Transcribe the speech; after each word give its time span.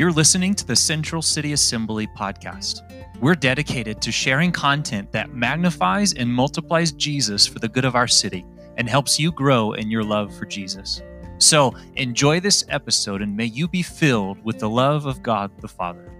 You're 0.00 0.12
listening 0.12 0.54
to 0.54 0.66
the 0.66 0.76
Central 0.76 1.20
City 1.20 1.52
Assembly 1.52 2.06
podcast. 2.06 2.80
We're 3.20 3.34
dedicated 3.34 4.00
to 4.00 4.10
sharing 4.10 4.50
content 4.50 5.12
that 5.12 5.34
magnifies 5.34 6.14
and 6.14 6.32
multiplies 6.32 6.92
Jesus 6.92 7.46
for 7.46 7.58
the 7.58 7.68
good 7.68 7.84
of 7.84 7.94
our 7.94 8.08
city 8.08 8.46
and 8.78 8.88
helps 8.88 9.20
you 9.20 9.30
grow 9.30 9.72
in 9.74 9.90
your 9.90 10.02
love 10.02 10.34
for 10.34 10.46
Jesus. 10.46 11.02
So 11.36 11.74
enjoy 11.96 12.40
this 12.40 12.64
episode 12.70 13.20
and 13.20 13.36
may 13.36 13.44
you 13.44 13.68
be 13.68 13.82
filled 13.82 14.42
with 14.42 14.58
the 14.58 14.70
love 14.70 15.04
of 15.04 15.22
God 15.22 15.50
the 15.60 15.68
Father. 15.68 16.10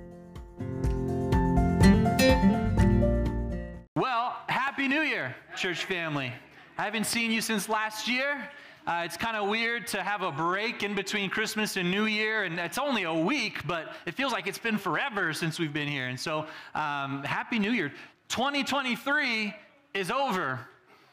Well, 3.96 4.36
Happy 4.46 4.88
New 4.88 5.00
Year, 5.00 5.34
church 5.56 5.86
family. 5.86 6.30
I 6.76 6.84
haven't 6.84 7.06
seen 7.06 7.32
you 7.32 7.40
since 7.40 7.66
last 7.66 8.08
year. 8.08 8.46
Uh, 8.86 9.02
it's 9.04 9.16
kind 9.16 9.36
of 9.36 9.48
weird 9.48 9.86
to 9.88 10.02
have 10.02 10.22
a 10.22 10.32
break 10.32 10.82
in 10.82 10.94
between 10.94 11.28
Christmas 11.28 11.76
and 11.76 11.90
New 11.90 12.06
Year, 12.06 12.44
and 12.44 12.58
it's 12.58 12.78
only 12.78 13.02
a 13.02 13.12
week, 13.12 13.66
but 13.66 13.94
it 14.06 14.14
feels 14.14 14.32
like 14.32 14.46
it's 14.46 14.58
been 14.58 14.78
forever 14.78 15.32
since 15.32 15.58
we've 15.58 15.72
been 15.72 15.88
here. 15.88 16.08
And 16.08 16.18
so, 16.18 16.46
um, 16.74 17.22
Happy 17.22 17.58
New 17.58 17.72
Year. 17.72 17.92
2023 18.28 19.54
is 19.94 20.10
over. 20.10 20.60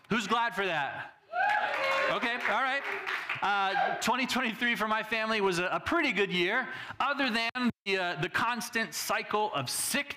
Who's 0.09 0.27
glad 0.27 0.55
for 0.55 0.65
that? 0.65 1.13
Okay, 2.11 2.35
all 2.49 2.63
right. 2.63 2.81
Uh, 3.41 3.95
2023 3.95 4.75
for 4.75 4.87
my 4.87 5.03
family 5.03 5.41
was 5.41 5.59
a, 5.59 5.65
a, 5.65 5.79
pretty 5.79 6.11
good 6.11 6.31
year, 6.31 6.67
other 6.99 7.29
than 7.29 7.69
the, 7.85 7.97
uh, 7.97 8.21
the 8.21 8.29
constant 8.29 8.93
cycle 8.93 9.51
of 9.53 9.69
sick 9.69 10.15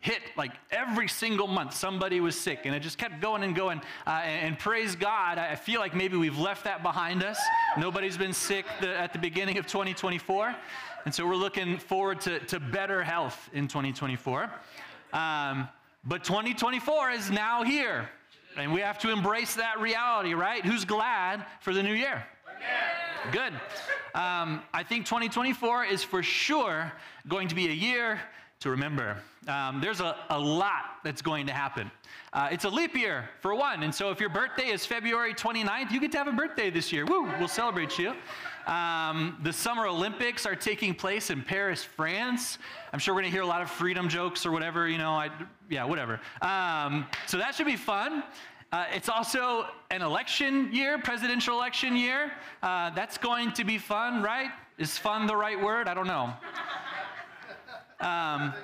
hit 0.00 0.20
like 0.36 0.52
every 0.70 1.08
single 1.08 1.46
month 1.46 1.74
somebody 1.74 2.20
was 2.20 2.38
sick 2.38 2.60
and 2.64 2.74
it 2.74 2.80
just 2.80 2.98
kept 2.98 3.20
going 3.20 3.42
and 3.42 3.54
going 3.54 3.80
uh, 4.06 4.20
and, 4.24 4.48
and, 4.48 4.58
praise 4.58 4.94
god 4.94 5.38
i 5.38 5.54
feel 5.54 5.80
like 5.80 5.94
maybe 5.94 6.16
we've 6.16 6.38
left 6.38 6.64
that 6.64 6.82
behind 6.82 7.22
us 7.22 7.38
nobody's 7.78 8.16
been 8.16 8.32
sick 8.32 8.64
the, 8.80 8.88
at 8.98 9.12
the 9.12 9.18
beginning 9.18 9.58
of 9.58 9.66
2024 9.66 10.54
and 11.04 11.14
so 11.14 11.26
we're 11.26 11.34
looking 11.34 11.78
forward 11.78 12.20
to, 12.20 12.38
to 12.40 12.60
better 12.60 13.02
health 13.02 13.48
in 13.52 13.66
2024 13.68 14.50
um, 15.12 15.68
but 16.04 16.24
2024 16.24 17.10
is 17.10 17.30
now 17.30 17.62
here 17.62 18.08
and 18.56 18.72
we 18.72 18.80
have 18.80 18.98
to 18.98 19.10
embrace 19.10 19.54
that 19.54 19.80
reality 19.80 20.34
right 20.34 20.64
who's 20.64 20.84
glad 20.84 21.44
for 21.60 21.72
the 21.72 21.82
new 21.82 21.94
year 21.94 22.24
Good. 23.32 23.52
Um, 24.14 24.62
I 24.72 24.82
think 24.82 25.04
2024 25.04 25.84
is 25.84 26.02
for 26.02 26.22
sure 26.22 26.90
going 27.28 27.48
to 27.48 27.54
be 27.54 27.68
a 27.68 27.72
year 27.72 28.18
to 28.60 28.70
remember. 28.70 29.18
Um, 29.48 29.80
there's 29.80 30.00
a, 30.00 30.16
a 30.28 30.38
lot 30.38 30.98
that's 31.02 31.22
going 31.22 31.46
to 31.46 31.52
happen. 31.52 31.90
Uh, 32.32 32.48
it's 32.52 32.64
a 32.64 32.68
leap 32.68 32.94
year, 32.94 33.28
for 33.40 33.54
one. 33.54 33.82
And 33.82 33.94
so 33.94 34.10
if 34.10 34.20
your 34.20 34.28
birthday 34.28 34.66
is 34.66 34.84
February 34.84 35.32
29th, 35.32 35.90
you 35.90 35.98
get 35.98 36.12
to 36.12 36.18
have 36.18 36.28
a 36.28 36.32
birthday 36.32 36.68
this 36.68 36.92
year. 36.92 37.06
Woo, 37.06 37.24
we'll 37.38 37.48
celebrate 37.48 37.98
you. 37.98 38.14
Um, 38.66 39.38
the 39.42 39.52
Summer 39.52 39.86
Olympics 39.86 40.44
are 40.44 40.54
taking 40.54 40.94
place 40.94 41.30
in 41.30 41.42
Paris, 41.42 41.82
France. 41.82 42.58
I'm 42.92 42.98
sure 42.98 43.14
we're 43.14 43.22
going 43.22 43.32
to 43.32 43.34
hear 43.34 43.42
a 43.42 43.46
lot 43.46 43.62
of 43.62 43.70
freedom 43.70 44.08
jokes 44.08 44.44
or 44.44 44.52
whatever, 44.52 44.88
you 44.88 44.98
know, 44.98 45.12
I, 45.12 45.30
yeah, 45.70 45.84
whatever. 45.84 46.20
Um, 46.42 47.06
so 47.26 47.38
that 47.38 47.54
should 47.54 47.66
be 47.66 47.76
fun. 47.76 48.22
Uh, 48.72 48.84
it's 48.92 49.08
also 49.08 49.66
an 49.90 50.02
election 50.02 50.72
year, 50.72 50.98
presidential 50.98 51.56
election 51.56 51.96
year. 51.96 52.30
Uh, 52.62 52.90
that's 52.90 53.18
going 53.18 53.52
to 53.52 53.64
be 53.64 53.78
fun, 53.78 54.22
right? 54.22 54.50
Is 54.78 54.96
fun 54.96 55.26
the 55.26 55.36
right 55.36 55.60
word? 55.60 55.88
I 55.88 55.94
don't 55.94 56.06
know. 56.06 56.32
Um, 58.00 58.54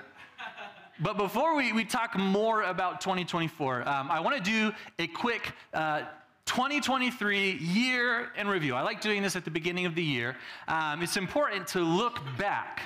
but 1.01 1.17
before 1.17 1.55
we, 1.55 1.73
we 1.73 1.85
talk 1.85 2.17
more 2.17 2.63
about 2.63 3.01
2024, 3.01 3.89
um, 3.89 4.11
I 4.11 4.21
want 4.21 4.43
to 4.43 4.51
do 4.51 4.73
a 4.99 5.07
quick 5.07 5.53
uh, 5.75 6.03
2023 6.47 7.53
year 7.53 8.31
in 8.37 8.49
review. 8.49 8.75
I 8.75 8.83
like 8.83 9.01
doing 9.01 9.23
this 9.23 9.37
at 9.37 9.45
the 9.45 9.51
beginning 9.51 9.87
of 9.87 9.95
the 9.95 10.03
year. 10.03 10.37
Um, 10.69 11.03
it's 11.03 11.17
important 11.17 11.67
to 11.69 11.81
look 11.81 12.21
back 12.39 12.83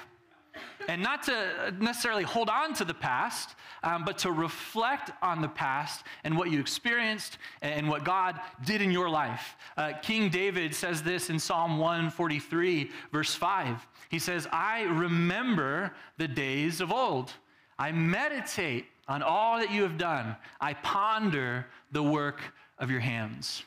and 0.89 1.03
not 1.03 1.23
to 1.25 1.73
necessarily 1.79 2.25
hold 2.25 2.49
on 2.49 2.75
to 2.75 2.85
the 2.85 2.95
past, 2.95 3.55
um, 3.83 4.05
but 4.05 4.19
to 4.19 4.33
reflect 4.33 5.13
on 5.23 5.41
the 5.41 5.49
past 5.49 6.05
and 6.25 6.37
what 6.37 6.51
you 6.51 6.59
experienced 6.59 7.39
and 7.63 7.89
what 7.89 8.05
God 8.05 8.41
did 8.65 8.83
in 8.83 8.91
your 8.91 9.09
life. 9.09 9.57
Uh, 9.77 9.93
King 10.03 10.31
David 10.31 10.75
says 10.75 11.03
this 11.03 11.31
in 11.31 11.39
Psalm 11.39 11.79
143, 11.79 12.91
verse 13.13 13.35
5. 13.35 13.87
He 14.09 14.19
says, 14.19 14.49
I 14.51 14.83
remember 14.83 15.93
the 16.19 16.29
days 16.29 16.81
of 16.81 16.93
old. 16.93 17.33
I 17.81 17.93
meditate 17.93 18.85
on 19.09 19.23
all 19.23 19.59
that 19.59 19.73
you 19.73 19.83
have 19.83 19.97
done. 19.97 20.37
I 20.61 20.75
ponder 20.75 21.67
the 21.91 22.03
work 22.03 22.41
of 22.79 22.91
your 22.91 23.01
hands. 23.01 23.65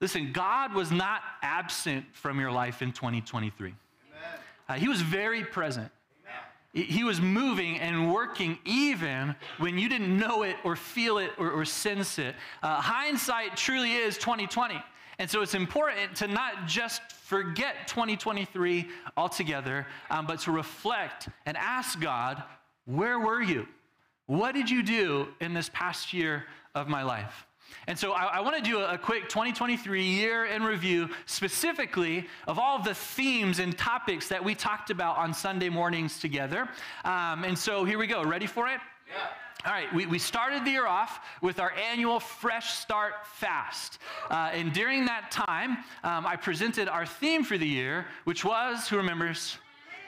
Listen, 0.00 0.32
God 0.32 0.74
was 0.74 0.92
not 0.92 1.22
absent 1.42 2.04
from 2.12 2.38
your 2.38 2.52
life 2.52 2.82
in 2.82 2.92
2023. 2.92 3.74
Uh, 4.68 4.74
he 4.74 4.88
was 4.88 5.00
very 5.00 5.42
present. 5.42 5.90
He 6.72 7.02
was 7.02 7.20
moving 7.20 7.80
and 7.80 8.14
working 8.14 8.56
even 8.64 9.34
when 9.58 9.76
you 9.76 9.88
didn't 9.88 10.16
know 10.16 10.44
it 10.44 10.54
or 10.62 10.76
feel 10.76 11.18
it 11.18 11.32
or, 11.36 11.50
or 11.50 11.64
sense 11.64 12.20
it. 12.20 12.36
Uh, 12.62 12.80
hindsight 12.80 13.56
truly 13.56 13.94
is 13.94 14.16
2020. 14.18 14.80
And 15.18 15.28
so 15.28 15.42
it's 15.42 15.54
important 15.54 16.14
to 16.16 16.28
not 16.28 16.68
just 16.68 17.10
forget 17.10 17.88
2023 17.88 18.88
altogether, 19.16 19.84
um, 20.10 20.26
but 20.26 20.38
to 20.40 20.52
reflect 20.52 21.28
and 21.44 21.56
ask 21.56 22.00
God, 22.00 22.44
where 22.90 23.18
were 23.18 23.42
you? 23.42 23.66
What 24.26 24.54
did 24.54 24.68
you 24.68 24.82
do 24.82 25.28
in 25.40 25.54
this 25.54 25.70
past 25.72 26.12
year 26.12 26.44
of 26.74 26.88
my 26.88 27.02
life? 27.02 27.46
And 27.86 27.98
so 27.98 28.12
I, 28.12 28.24
I 28.24 28.40
want 28.40 28.56
to 28.56 28.62
do 28.62 28.80
a, 28.80 28.94
a, 28.94 28.98
quick 28.98 29.28
2023 29.28 30.02
year 30.02 30.46
in 30.46 30.62
review, 30.62 31.08
specifically 31.26 32.26
of 32.48 32.58
all 32.58 32.76
of 32.76 32.84
the 32.84 32.94
themes 32.94 33.60
and 33.60 33.76
topics 33.78 34.28
that 34.28 34.42
we 34.42 34.54
talked 34.54 34.90
about 34.90 35.16
on 35.18 35.32
Sunday 35.32 35.68
mornings 35.68 36.18
together. 36.18 36.68
Um, 37.04 37.44
and 37.44 37.56
so 37.56 37.84
here 37.84 37.98
we 37.98 38.06
go. 38.06 38.24
Ready 38.24 38.46
for 38.46 38.66
it? 38.66 38.80
Yeah. 39.08 39.66
All 39.66 39.72
right, 39.72 39.92
we, 39.94 40.06
we 40.06 40.18
started 40.18 40.64
the 40.64 40.70
year 40.70 40.86
off 40.86 41.20
with 41.42 41.60
our 41.60 41.72
annual 41.72 42.18
Fresh 42.18 42.72
Start 42.72 43.26
Fast. 43.26 43.98
Uh, 44.30 44.50
and 44.54 44.72
during 44.72 45.04
that 45.04 45.30
time, 45.30 45.72
um, 46.02 46.26
I 46.26 46.36
presented 46.36 46.88
our 46.88 47.04
theme 47.04 47.44
for 47.44 47.58
the 47.58 47.66
year, 47.66 48.06
which 48.24 48.42
was, 48.42 48.88
who 48.88 48.96
remembers? 48.96 49.58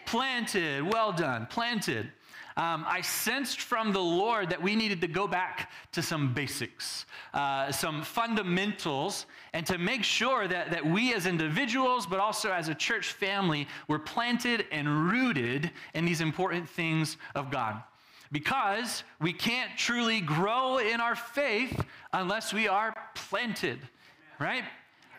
Planted. 0.07 0.91
Well 0.91 1.13
done, 1.13 1.47
planted 1.47 2.11
um, 2.57 2.85
I 2.87 3.01
sensed 3.01 3.61
from 3.61 3.93
the 3.93 4.01
Lord 4.01 4.51
that 4.51 4.63
we 4.63 4.77
needed 4.77 5.01
to 5.01 5.09
go 5.09 5.27
back 5.27 5.71
to 5.93 6.03
some 6.03 6.35
basics, 6.35 7.07
uh, 7.33 7.73
some 7.73 8.03
fundamentals, 8.03 9.27
and 9.53 9.67
to 9.67 9.79
make 9.79 10.05
sure 10.05 10.47
that, 10.49 10.71
that 10.71 10.85
we 10.85 11.15
as 11.15 11.27
individuals, 11.27 12.07
but 12.07 12.21
also 12.21 12.51
as 12.53 12.69
a 12.69 12.75
church 12.75 13.13
family, 13.13 13.67
were 13.89 13.99
planted 13.99 14.67
and 14.71 15.11
rooted 15.11 15.71
in 15.95 16.05
these 16.05 16.21
important 16.21 16.69
things 16.69 17.17
of 17.35 17.51
God. 17.51 17.83
Because 18.31 19.05
we 19.21 19.33
can't 19.33 19.71
truly 19.77 20.21
grow 20.21 20.79
in 20.79 21.01
our 21.01 21.15
faith 21.15 21.85
unless 22.13 22.53
we 22.53 22.67
are 22.67 22.95
planted, 23.15 23.79
right? 24.39 24.65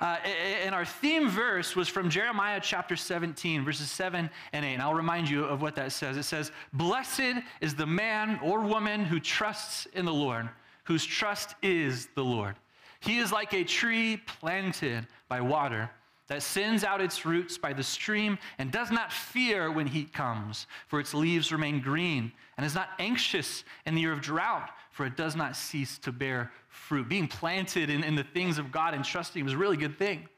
Uh, 0.04 0.18
and 0.66 0.76
our 0.76 0.84
theme 0.84 1.30
verse 1.30 1.78
was 1.78 1.88
from 1.88 2.10
Jeremiah 2.10 2.60
chapter 2.62 2.94
17, 2.94 3.64
verses 3.64 3.90
7 3.90 4.30
and 4.52 4.66
8. 4.66 4.74
And 4.74 4.82
I'll 4.82 4.94
remind 4.94 5.30
you 5.30 5.46
of 5.46 5.62
what 5.62 5.76
that 5.76 5.94
says. 5.94 6.18
It 6.18 6.24
says, 6.24 6.52
Blessed 6.74 7.42
is 7.62 7.74
the 7.74 7.86
man 7.86 8.38
or 8.44 8.60
woman 8.60 9.06
who 9.06 9.22
trusts 9.22 9.88
in 9.94 10.04
the 10.04 10.14
Lord, 10.14 10.50
whose 10.84 11.06
trust 11.06 11.56
is 11.64 12.10
the 12.16 12.24
Lord. 12.24 12.56
He 13.00 13.20
is 13.20 13.32
like 13.32 13.54
a 13.54 13.64
tree 13.64 14.22
planted 14.28 15.08
by 15.30 15.40
water 15.40 15.90
that 16.28 16.44
sends 16.44 16.84
out 16.84 17.00
its 17.00 17.26
roots 17.26 17.58
by 17.58 17.72
the 17.72 17.84
stream 17.84 18.38
and 18.58 18.74
does 18.74 18.92
not 18.92 19.10
fear 19.10 19.72
when 19.72 19.88
heat 19.88 20.12
comes, 20.12 20.68
for 20.88 21.00
its 21.00 21.14
leaves 21.14 21.50
remain 21.50 21.80
green, 21.80 22.30
and 22.58 22.66
is 22.66 22.76
not 22.76 22.90
anxious 23.00 23.64
in 23.86 23.96
the 23.96 24.02
year 24.02 24.12
of 24.12 24.20
drought, 24.20 24.70
for 24.94 25.06
it 25.08 25.18
does 25.18 25.36
not 25.36 25.56
cease 25.56 25.98
to 25.98 26.12
bear 26.12 26.52
fruit. 26.70 27.10
Being 27.10 27.28
planted 27.28 27.90
in, 27.90 28.04
in 28.04 28.16
the 28.16 28.24
things 28.24 28.60
of 28.60 28.72
God 28.72 28.94
and 28.94 29.04
trusting 29.04 29.46
is 29.46 29.54
a 29.54 29.58
really 29.58 29.76
good 29.76 29.98
thing. 29.98 30.30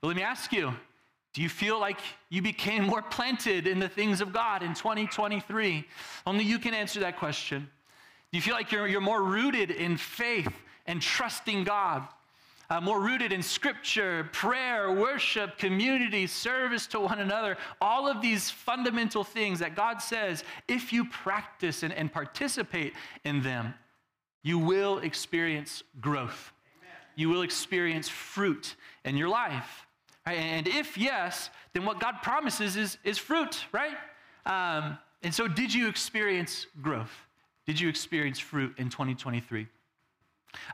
But 0.00 0.08
let 0.08 0.16
me 0.16 0.22
ask 0.22 0.52
you 0.52 0.74
do 1.32 1.42
you 1.42 1.48
feel 1.48 1.78
like 1.78 2.00
you 2.28 2.42
became 2.42 2.84
more 2.84 3.02
planted 3.02 3.68
in 3.68 3.78
the 3.78 3.88
things 3.88 4.20
of 4.20 4.32
God 4.32 4.64
in 4.64 4.74
2023? 4.74 5.86
Only 6.26 6.44
you 6.44 6.58
can 6.58 6.74
answer 6.74 6.98
that 7.00 7.18
question. 7.18 7.70
Do 8.32 8.36
you 8.36 8.42
feel 8.42 8.54
like 8.54 8.72
you're, 8.72 8.88
you're 8.88 9.00
more 9.00 9.22
rooted 9.22 9.70
in 9.70 9.96
faith 9.96 10.52
and 10.86 11.00
trusting 11.00 11.62
God? 11.62 12.02
Uh, 12.68 12.80
more 12.80 13.00
rooted 13.00 13.32
in 13.32 13.42
scripture, 13.42 14.28
prayer, 14.32 14.92
worship, 14.92 15.56
community, 15.56 16.26
service 16.26 16.88
to 16.88 16.98
one 16.98 17.20
another, 17.20 17.56
all 17.80 18.08
of 18.08 18.20
these 18.20 18.50
fundamental 18.50 19.22
things 19.22 19.60
that 19.60 19.76
God 19.76 20.00
says, 20.00 20.42
if 20.66 20.92
you 20.92 21.04
practice 21.04 21.84
and, 21.84 21.92
and 21.92 22.12
participate 22.12 22.94
in 23.24 23.40
them, 23.42 23.74
you 24.42 24.58
will 24.58 24.98
experience 24.98 25.82
growth. 26.00 26.52
You 27.16 27.28
will 27.28 27.42
experience 27.42 28.08
fruit 28.08 28.76
in 29.04 29.16
your 29.16 29.28
life. 29.28 29.86
Right? 30.26 30.38
And 30.38 30.66
if 30.66 30.96
yes, 30.96 31.50
then 31.72 31.84
what 31.84 32.00
God 32.00 32.16
promises 32.22 32.76
is, 32.76 32.98
is 33.04 33.18
fruit, 33.18 33.64
right? 33.72 33.96
Um, 34.46 34.98
and 35.22 35.34
so, 35.34 35.46
did 35.46 35.72
you 35.74 35.88
experience 35.88 36.66
growth? 36.80 37.12
Did 37.66 37.78
you 37.78 37.88
experience 37.88 38.38
fruit 38.38 38.74
in 38.78 38.88
2023? 38.88 39.66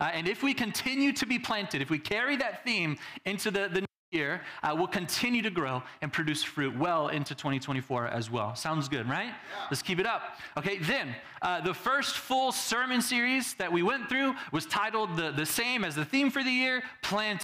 Uh, 0.01 0.05
and 0.05 0.29
if 0.29 0.43
we 0.43 0.55
continue 0.55 1.13
to 1.13 1.27
be 1.27 1.39
planted, 1.39 1.83
if 1.83 1.91
we 1.91 1.99
carry 1.99 2.37
that 2.37 2.65
theme 2.65 2.97
into 3.25 3.51
the, 3.51 3.69
the 3.69 3.85
year 4.17 4.41
uh, 4.63 4.75
will 4.75 4.87
continue 4.89 5.43
to 5.43 5.51
grow 5.51 5.83
and 6.03 6.13
produce 6.13 6.43
fruit 6.43 6.77
well 6.77 7.09
into 7.09 7.35
2024 7.35 8.09
as 8.09 8.31
well. 8.31 8.55
Sounds 8.55 8.89
good, 8.89 9.09
right? 9.09 9.27
Yeah. 9.27 9.67
Let's 9.71 9.83
keep 9.83 10.01
it 10.01 10.07
up. 10.07 10.23
Okay, 10.57 10.79
then 10.79 11.15
uh, 11.43 11.61
the 11.61 11.75
first 11.75 12.17
full 12.17 12.51
sermon 12.51 13.03
series 13.03 13.55
that 13.55 13.71
we 13.71 13.83
went 13.83 14.09
through 14.09 14.35
was 14.53 14.67
titled 14.67 15.17
the, 15.17 15.31
the 15.31 15.47
same 15.47 15.85
as 15.85 15.95
the 15.95 16.05
theme 16.05 16.31
for 16.31 16.43
the 16.43 16.51
year 16.51 16.83
Plant 17.03 17.43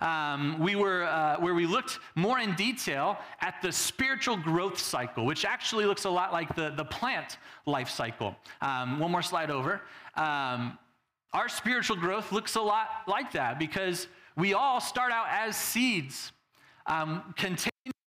um, 0.00 0.58
we 0.58 0.76
were 0.76 1.04
uh, 1.04 1.36
where 1.40 1.54
we 1.54 1.66
looked 1.66 1.98
more 2.14 2.38
in 2.38 2.54
detail 2.54 3.18
at 3.40 3.60
the 3.62 3.70
spiritual 3.70 4.36
growth 4.36 4.78
cycle, 4.78 5.26
which 5.26 5.44
actually 5.44 5.84
looks 5.84 6.04
a 6.04 6.10
lot 6.10 6.32
like 6.32 6.54
the, 6.54 6.70
the 6.70 6.84
plant 6.84 7.36
life 7.66 7.90
cycle. 7.90 8.34
Um, 8.62 8.98
one 8.98 9.10
more 9.10 9.22
slide 9.22 9.50
over. 9.50 9.82
Um, 10.16 10.78
our 11.32 11.48
spiritual 11.48 11.96
growth 11.96 12.32
looks 12.32 12.56
a 12.56 12.60
lot 12.60 12.88
like 13.06 13.32
that 13.32 13.58
because 13.58 14.08
we 14.40 14.54
all 14.54 14.80
start 14.80 15.12
out 15.12 15.26
as 15.30 15.56
seeds. 15.56 16.32
Um, 16.86 17.34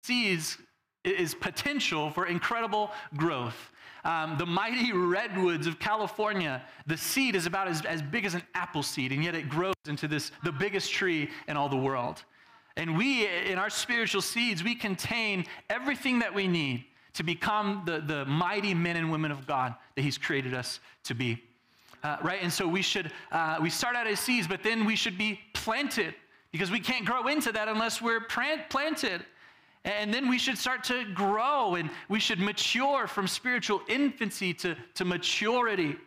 seeds 0.04 0.58
is 1.04 1.36
potential 1.36 2.10
for 2.10 2.26
incredible 2.26 2.92
growth. 3.16 3.72
Um, 4.04 4.36
the 4.38 4.46
mighty 4.46 4.92
redwoods 4.92 5.68
of 5.68 5.80
California, 5.80 6.64
the 6.86 6.98
seed 6.98 7.36
is 7.36 7.46
about 7.46 7.68
as, 7.68 7.84
as 7.86 8.02
big 8.02 8.26
as 8.26 8.34
an 8.34 8.44
apple 8.54 8.84
seed, 8.84 9.12
and 9.12 9.24
yet 9.24 9.36
it 9.36 9.50
grows 9.50 9.74
into 9.88 10.08
this, 10.08 10.32
the 10.44 10.52
biggest 10.52 10.92
tree 10.92 11.30
in 11.48 11.58
all 11.58 11.70
the 11.70 11.78
world. 11.78 12.24
And 12.78 12.98
we, 12.98 13.28
in 13.28 13.58
our 13.58 13.70
spiritual 13.70 14.22
seeds, 14.22 14.64
we 14.64 14.76
contain 14.76 15.46
everything 15.70 16.20
that 16.20 16.34
we 16.34 16.48
need 16.48 16.86
to 17.14 17.24
become 17.24 17.84
the, 17.86 18.02
the 18.02 18.26
mighty 18.26 18.74
men 18.74 18.98
and 18.98 19.12
women 19.12 19.32
of 19.32 19.48
God 19.48 19.74
that 19.96 20.02
He's 20.02 20.18
created 20.18 20.54
us 20.54 20.80
to 21.06 21.16
be. 21.16 21.42
Uh, 22.04 22.18
right? 22.22 22.44
And 22.44 22.54
so 22.54 22.68
we 22.68 22.84
should, 22.84 23.12
uh, 23.32 23.58
we 23.60 23.72
start 23.72 23.96
out 23.96 24.06
as 24.06 24.20
seeds, 24.20 24.48
but 24.48 24.62
then 24.62 24.86
we 24.86 24.96
should 24.96 25.18
be 25.18 25.40
planted 25.66 26.14
because 26.52 26.70
we 26.70 26.80
can't 26.80 27.06
grow 27.06 27.28
into 27.28 27.52
that 27.52 27.68
unless 27.68 28.00
we're 28.00 28.22
planted. 28.22 29.26
And 29.84 30.14
then 30.14 30.30
we 30.30 30.38
should 30.38 30.60
start 30.60 30.84
to 30.86 31.04
grow 31.14 31.76
and 31.76 31.90
we 32.08 32.20
should 32.20 32.40
mature 32.40 33.08
from 33.08 33.28
spiritual 33.28 33.82
infancy 33.88 34.54
to, 34.54 34.76
to 34.94 35.06
maturity. 35.06 35.98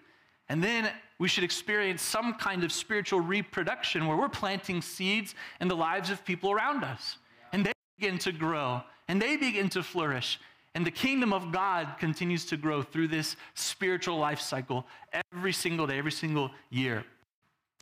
And 0.49 0.63
then 0.63 0.89
we 1.19 1.27
should 1.27 1.43
experience 1.43 2.03
some 2.03 2.35
kind 2.35 2.63
of 2.63 2.71
spiritual 2.71 3.21
reproduction 3.21 4.07
where 4.07 4.17
we're 4.17 4.29
planting 4.29 4.81
seeds 4.81 5.35
in 5.61 5.67
the 5.67 5.77
lives 5.77 6.09
of 6.09 6.25
people 6.25 6.53
around 6.53 6.85
us. 6.85 7.19
And 7.53 7.67
they 7.67 7.73
begin 7.99 8.19
to 8.19 8.33
grow 8.33 8.83
and 9.09 9.21
they 9.21 9.37
begin 9.37 9.69
to 9.71 9.83
flourish. 9.83 10.39
And 10.77 10.87
the 10.87 10.93
kingdom 10.93 11.33
of 11.33 11.51
God 11.51 11.97
continues 11.99 12.45
to 12.47 12.57
grow 12.57 12.83
through 12.83 13.09
this 13.09 13.35
spiritual 13.55 14.19
life 14.19 14.41
cycle 14.41 14.87
every 15.33 15.53
single 15.53 15.89
day, 15.89 15.99
every 15.99 16.13
single 16.13 16.53
year. 16.71 17.05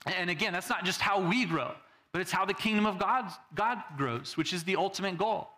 And 0.06 0.30
again, 0.30 0.52
that's 0.52 0.68
not 0.68 0.84
just 0.84 1.00
how 1.00 1.20
we 1.20 1.44
grow, 1.44 1.72
but 2.12 2.20
it's 2.20 2.32
how 2.32 2.44
the 2.44 2.54
kingdom 2.54 2.86
of 2.86 2.98
God, 2.98 3.30
God 3.54 3.82
grows, 3.96 4.36
which 4.36 4.52
is 4.52 4.64
the 4.64 4.76
ultimate 4.76 5.18
goal. 5.18 5.48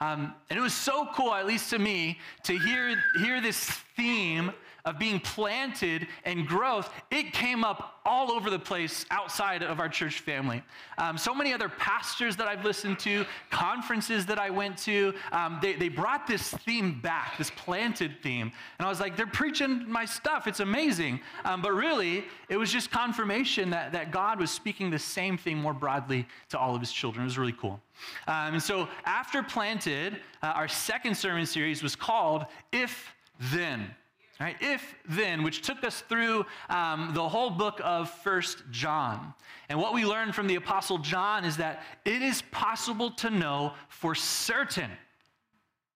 Um, 0.00 0.34
and 0.50 0.58
it 0.58 0.62
was 0.62 0.74
so 0.74 1.08
cool, 1.14 1.32
at 1.32 1.46
least 1.46 1.70
to 1.70 1.78
me, 1.78 2.18
to 2.44 2.58
hear, 2.58 2.96
hear 3.18 3.40
this 3.40 3.58
theme 3.96 4.52
of 4.84 4.98
being 4.98 5.18
planted 5.18 6.06
and 6.24 6.46
growth, 6.46 6.92
it 7.10 7.32
came 7.32 7.64
up 7.64 8.00
all 8.04 8.30
over 8.30 8.50
the 8.50 8.58
place 8.58 9.06
outside 9.10 9.62
of 9.62 9.80
our 9.80 9.88
church 9.88 10.20
family. 10.20 10.62
Um, 10.98 11.16
so 11.16 11.34
many 11.34 11.54
other 11.54 11.70
pastors 11.70 12.36
that 12.36 12.46
I've 12.46 12.64
listened 12.64 12.98
to, 13.00 13.24
conferences 13.50 14.26
that 14.26 14.38
I 14.38 14.50
went 14.50 14.76
to, 14.78 15.14
um, 15.32 15.58
they, 15.62 15.72
they 15.72 15.88
brought 15.88 16.26
this 16.26 16.50
theme 16.50 17.00
back, 17.00 17.38
this 17.38 17.50
planted 17.50 18.16
theme. 18.22 18.52
And 18.78 18.86
I 18.86 18.90
was 18.90 19.00
like, 19.00 19.16
they're 19.16 19.26
preaching 19.26 19.90
my 19.90 20.04
stuff. 20.04 20.46
It's 20.46 20.60
amazing. 20.60 21.20
Um, 21.46 21.62
but 21.62 21.72
really, 21.72 22.26
it 22.50 22.58
was 22.58 22.70
just 22.70 22.90
confirmation 22.90 23.70
that, 23.70 23.92
that 23.92 24.10
God 24.10 24.38
was 24.38 24.50
speaking 24.50 24.90
the 24.90 24.98
same 24.98 25.38
thing 25.38 25.56
more 25.56 25.74
broadly 25.74 26.26
to 26.50 26.58
all 26.58 26.74
of 26.74 26.80
his 26.82 26.92
children. 26.92 27.22
It 27.22 27.26
was 27.26 27.38
really 27.38 27.52
cool. 27.52 27.80
Um, 28.26 28.54
and 28.54 28.62
so 28.62 28.88
after 29.06 29.42
planted, 29.42 30.20
uh, 30.42 30.48
our 30.48 30.68
second 30.68 31.16
sermon 31.16 31.46
series 31.46 31.82
was 31.82 31.96
called 31.96 32.44
If 32.70 33.14
Then. 33.40 33.94
Right? 34.40 34.56
If 34.60 34.96
then, 35.08 35.44
which 35.44 35.62
took 35.62 35.84
us 35.84 36.00
through 36.08 36.44
um, 36.68 37.12
the 37.14 37.28
whole 37.28 37.50
book 37.50 37.80
of 37.84 38.10
First 38.10 38.64
John. 38.72 39.32
And 39.68 39.78
what 39.78 39.94
we 39.94 40.04
learned 40.04 40.34
from 40.34 40.48
the 40.48 40.56
Apostle 40.56 40.98
John 40.98 41.44
is 41.44 41.56
that 41.58 41.84
it 42.04 42.20
is 42.20 42.42
possible 42.50 43.12
to 43.12 43.30
know 43.30 43.74
for 43.88 44.14
certain 44.16 44.90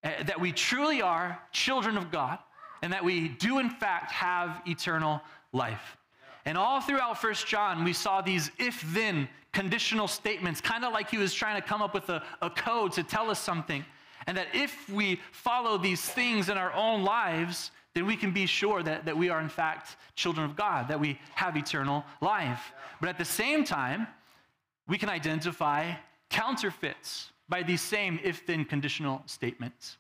uh, 0.05 0.11
that 0.25 0.41
we 0.41 0.53
truly 0.53 1.03
are 1.03 1.41
children 1.51 1.97
of 1.97 2.13
God 2.13 2.39
and 2.83 2.93
that 2.93 3.05
we 3.05 3.29
do, 3.29 3.59
in 3.59 3.71
fact, 3.71 4.13
have 4.13 4.63
eternal 4.67 5.21
life. 5.53 5.97
And 6.45 6.57
all 6.57 6.81
throughout 6.81 7.21
First 7.21 7.47
John, 7.49 7.83
we 7.83 7.93
saw 7.93 8.21
these 8.21 8.53
if 8.59 8.83
then 8.95 9.29
conditional 9.53 10.07
statements, 10.07 10.61
kind 10.61 10.85
of 10.85 10.93
like 10.93 11.11
he 11.11 11.19
was 11.19 11.35
trying 11.35 11.61
to 11.61 11.67
come 11.67 11.83
up 11.83 11.93
with 11.93 12.09
a, 12.09 12.23
a 12.41 12.51
code 12.51 12.93
to 12.93 13.03
tell 13.03 13.31
us 13.31 13.41
something. 13.41 13.85
And 14.27 14.37
that 14.37 14.47
if 14.55 14.89
we 14.89 15.21
follow 15.33 15.79
these 15.79 16.03
things 16.03 16.49
in 16.49 16.57
our 16.57 16.73
own 16.73 17.03
lives, 17.03 17.71
then 17.95 18.07
we 18.07 18.17
can 18.17 18.33
be 18.33 18.47
sure 18.47 18.83
that, 18.83 19.07
that 19.07 19.17
we 19.17 19.29
are, 19.29 19.41
in 19.41 19.49
fact, 19.49 19.97
children 20.15 20.49
of 20.49 20.57
God, 20.57 20.89
that 20.89 21.01
we 21.01 21.19
have 21.35 21.57
eternal 21.57 22.05
life. 22.21 22.73
But 23.01 23.09
at 23.09 23.19
the 23.19 23.25
same 23.25 23.65
time, 23.65 24.07
we 24.87 24.99
can 24.99 25.09
identify 25.09 25.95
counterfeits 26.31 27.31
by 27.49 27.63
these 27.63 27.81
same 27.81 28.21
if 28.23 28.47
then 28.47 28.65
conditional 28.65 29.23
statements. 29.27 29.97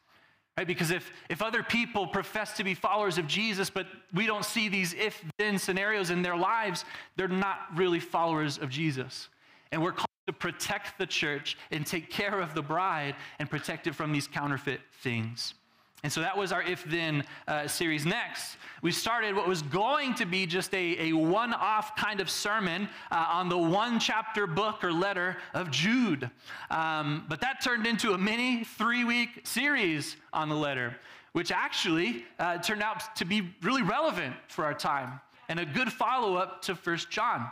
Right? 0.56 0.66
Because 0.66 0.90
if, 0.90 1.12
if 1.28 1.40
other 1.40 1.62
people 1.62 2.06
profess 2.06 2.52
to 2.56 2.64
be 2.64 2.74
followers 2.74 3.16
of 3.16 3.26
Jesus, 3.28 3.70
but 3.70 3.86
we 4.12 4.26
don't 4.26 4.44
see 4.44 4.68
these 4.68 4.92
if 4.94 5.24
then 5.38 5.56
scenarios 5.56 6.10
in 6.10 6.20
their 6.20 6.36
lives, 6.36 6.84
they're 7.16 7.28
not 7.28 7.58
really 7.76 8.00
followers 8.00 8.58
of 8.58 8.68
Jesus. 8.68 9.28
And 9.70 9.80
we're 9.80 9.92
called 9.92 10.08
to 10.26 10.32
protect 10.32 10.98
the 10.98 11.06
church 11.06 11.56
and 11.70 11.86
take 11.86 12.10
care 12.10 12.40
of 12.40 12.54
the 12.54 12.62
bride 12.62 13.14
and 13.38 13.48
protect 13.48 13.86
it 13.86 13.94
from 13.94 14.12
these 14.12 14.26
counterfeit 14.26 14.80
things. 15.00 15.54
And 16.04 16.12
so 16.12 16.20
that 16.20 16.36
was 16.36 16.52
our 16.52 16.62
If 16.62 16.84
Then 16.84 17.24
uh, 17.48 17.66
series. 17.66 18.06
Next, 18.06 18.56
we 18.82 18.92
started 18.92 19.34
what 19.34 19.48
was 19.48 19.62
going 19.62 20.14
to 20.14 20.26
be 20.26 20.46
just 20.46 20.72
a, 20.72 21.08
a 21.08 21.12
one 21.12 21.52
off 21.52 21.96
kind 21.96 22.20
of 22.20 22.30
sermon 22.30 22.88
uh, 23.10 23.26
on 23.30 23.48
the 23.48 23.58
one 23.58 23.98
chapter 23.98 24.46
book 24.46 24.84
or 24.84 24.92
letter 24.92 25.36
of 25.54 25.72
Jude. 25.72 26.30
Um, 26.70 27.24
but 27.28 27.40
that 27.40 27.62
turned 27.62 27.86
into 27.86 28.12
a 28.12 28.18
mini 28.18 28.62
three 28.62 29.02
week 29.04 29.40
series 29.42 30.16
on 30.32 30.48
the 30.48 30.54
letter, 30.54 30.96
which 31.32 31.50
actually 31.50 32.24
uh, 32.38 32.58
turned 32.58 32.82
out 32.82 33.16
to 33.16 33.24
be 33.24 33.52
really 33.62 33.82
relevant 33.82 34.36
for 34.46 34.64
our 34.64 34.74
time 34.74 35.20
and 35.48 35.58
a 35.58 35.64
good 35.64 35.92
follow 35.92 36.36
up 36.36 36.62
to 36.62 36.76
First 36.76 37.10
John. 37.10 37.50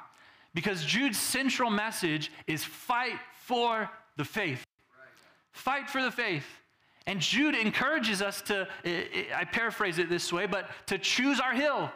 Because 0.54 0.84
Jude's 0.84 1.18
central 1.18 1.70
message 1.70 2.30
is 2.46 2.64
fight 2.64 3.18
for 3.42 3.90
the 4.16 4.24
faith. 4.24 4.64
Fight 5.52 5.90
for 5.90 6.02
the 6.02 6.10
faith. 6.10 6.46
And 7.06 7.20
Jude 7.20 7.54
encourages 7.54 8.20
us 8.20 8.42
to, 8.42 8.66
I 8.84 9.44
paraphrase 9.44 9.98
it 9.98 10.08
this 10.08 10.32
way, 10.32 10.46
but 10.46 10.68
to 10.86 10.98
choose 10.98 11.38
our 11.38 11.52
hill. 11.52 11.90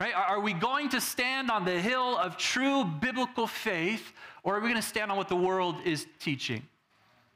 Right? 0.00 0.12
Are 0.12 0.40
we 0.40 0.52
going 0.52 0.88
to 0.90 1.00
stand 1.00 1.50
on 1.50 1.64
the 1.64 1.80
hill 1.80 2.18
of 2.18 2.36
true 2.36 2.84
biblical 2.84 3.46
faith, 3.46 4.12
or 4.42 4.56
are 4.56 4.60
we 4.60 4.68
going 4.68 4.80
to 4.80 4.86
stand 4.86 5.12
on 5.12 5.16
what 5.16 5.28
the 5.28 5.36
world 5.36 5.76
is 5.84 6.06
teaching? 6.18 6.62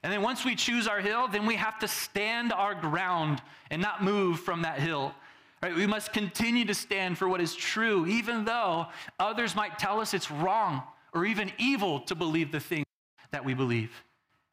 And 0.02 0.12
then 0.12 0.22
once 0.22 0.44
we 0.44 0.56
choose 0.56 0.88
our 0.88 1.00
hill, 1.00 1.28
then 1.28 1.46
we 1.46 1.54
have 1.54 1.78
to 1.78 1.88
stand 1.88 2.52
our 2.52 2.74
ground 2.74 3.40
and 3.70 3.80
not 3.80 4.02
move 4.02 4.40
from 4.40 4.62
that 4.62 4.80
hill. 4.80 5.14
Right? 5.62 5.74
We 5.74 5.86
must 5.86 6.12
continue 6.12 6.64
to 6.66 6.74
stand 6.74 7.18
for 7.18 7.28
what 7.28 7.40
is 7.40 7.54
true, 7.54 8.06
even 8.06 8.44
though 8.44 8.86
others 9.18 9.54
might 9.54 9.78
tell 9.78 10.00
us 10.00 10.12
it's 10.12 10.30
wrong 10.30 10.82
or 11.12 11.24
even 11.24 11.52
evil 11.58 12.00
to 12.00 12.14
believe 12.14 12.52
the 12.52 12.60
things 12.60 12.86
that 13.30 13.44
we 13.44 13.54
believe. 13.54 13.90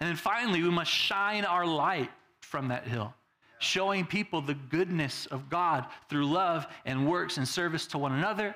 And 0.05 0.11
then 0.11 0.17
finally, 0.17 0.61
we 0.61 0.69
must 0.69 0.91
shine 0.91 1.45
our 1.45 1.65
light 1.65 2.11
from 2.39 2.67
that 2.67 2.87
hill, 2.87 3.11
showing 3.57 4.05
people 4.05 4.39
the 4.39 4.53
goodness 4.53 5.25
of 5.31 5.49
God 5.49 5.87
through 6.09 6.27
love 6.27 6.67
and 6.85 7.09
works 7.09 7.37
and 7.37 7.47
service 7.47 7.87
to 7.87 7.97
one 7.97 8.11
another, 8.11 8.55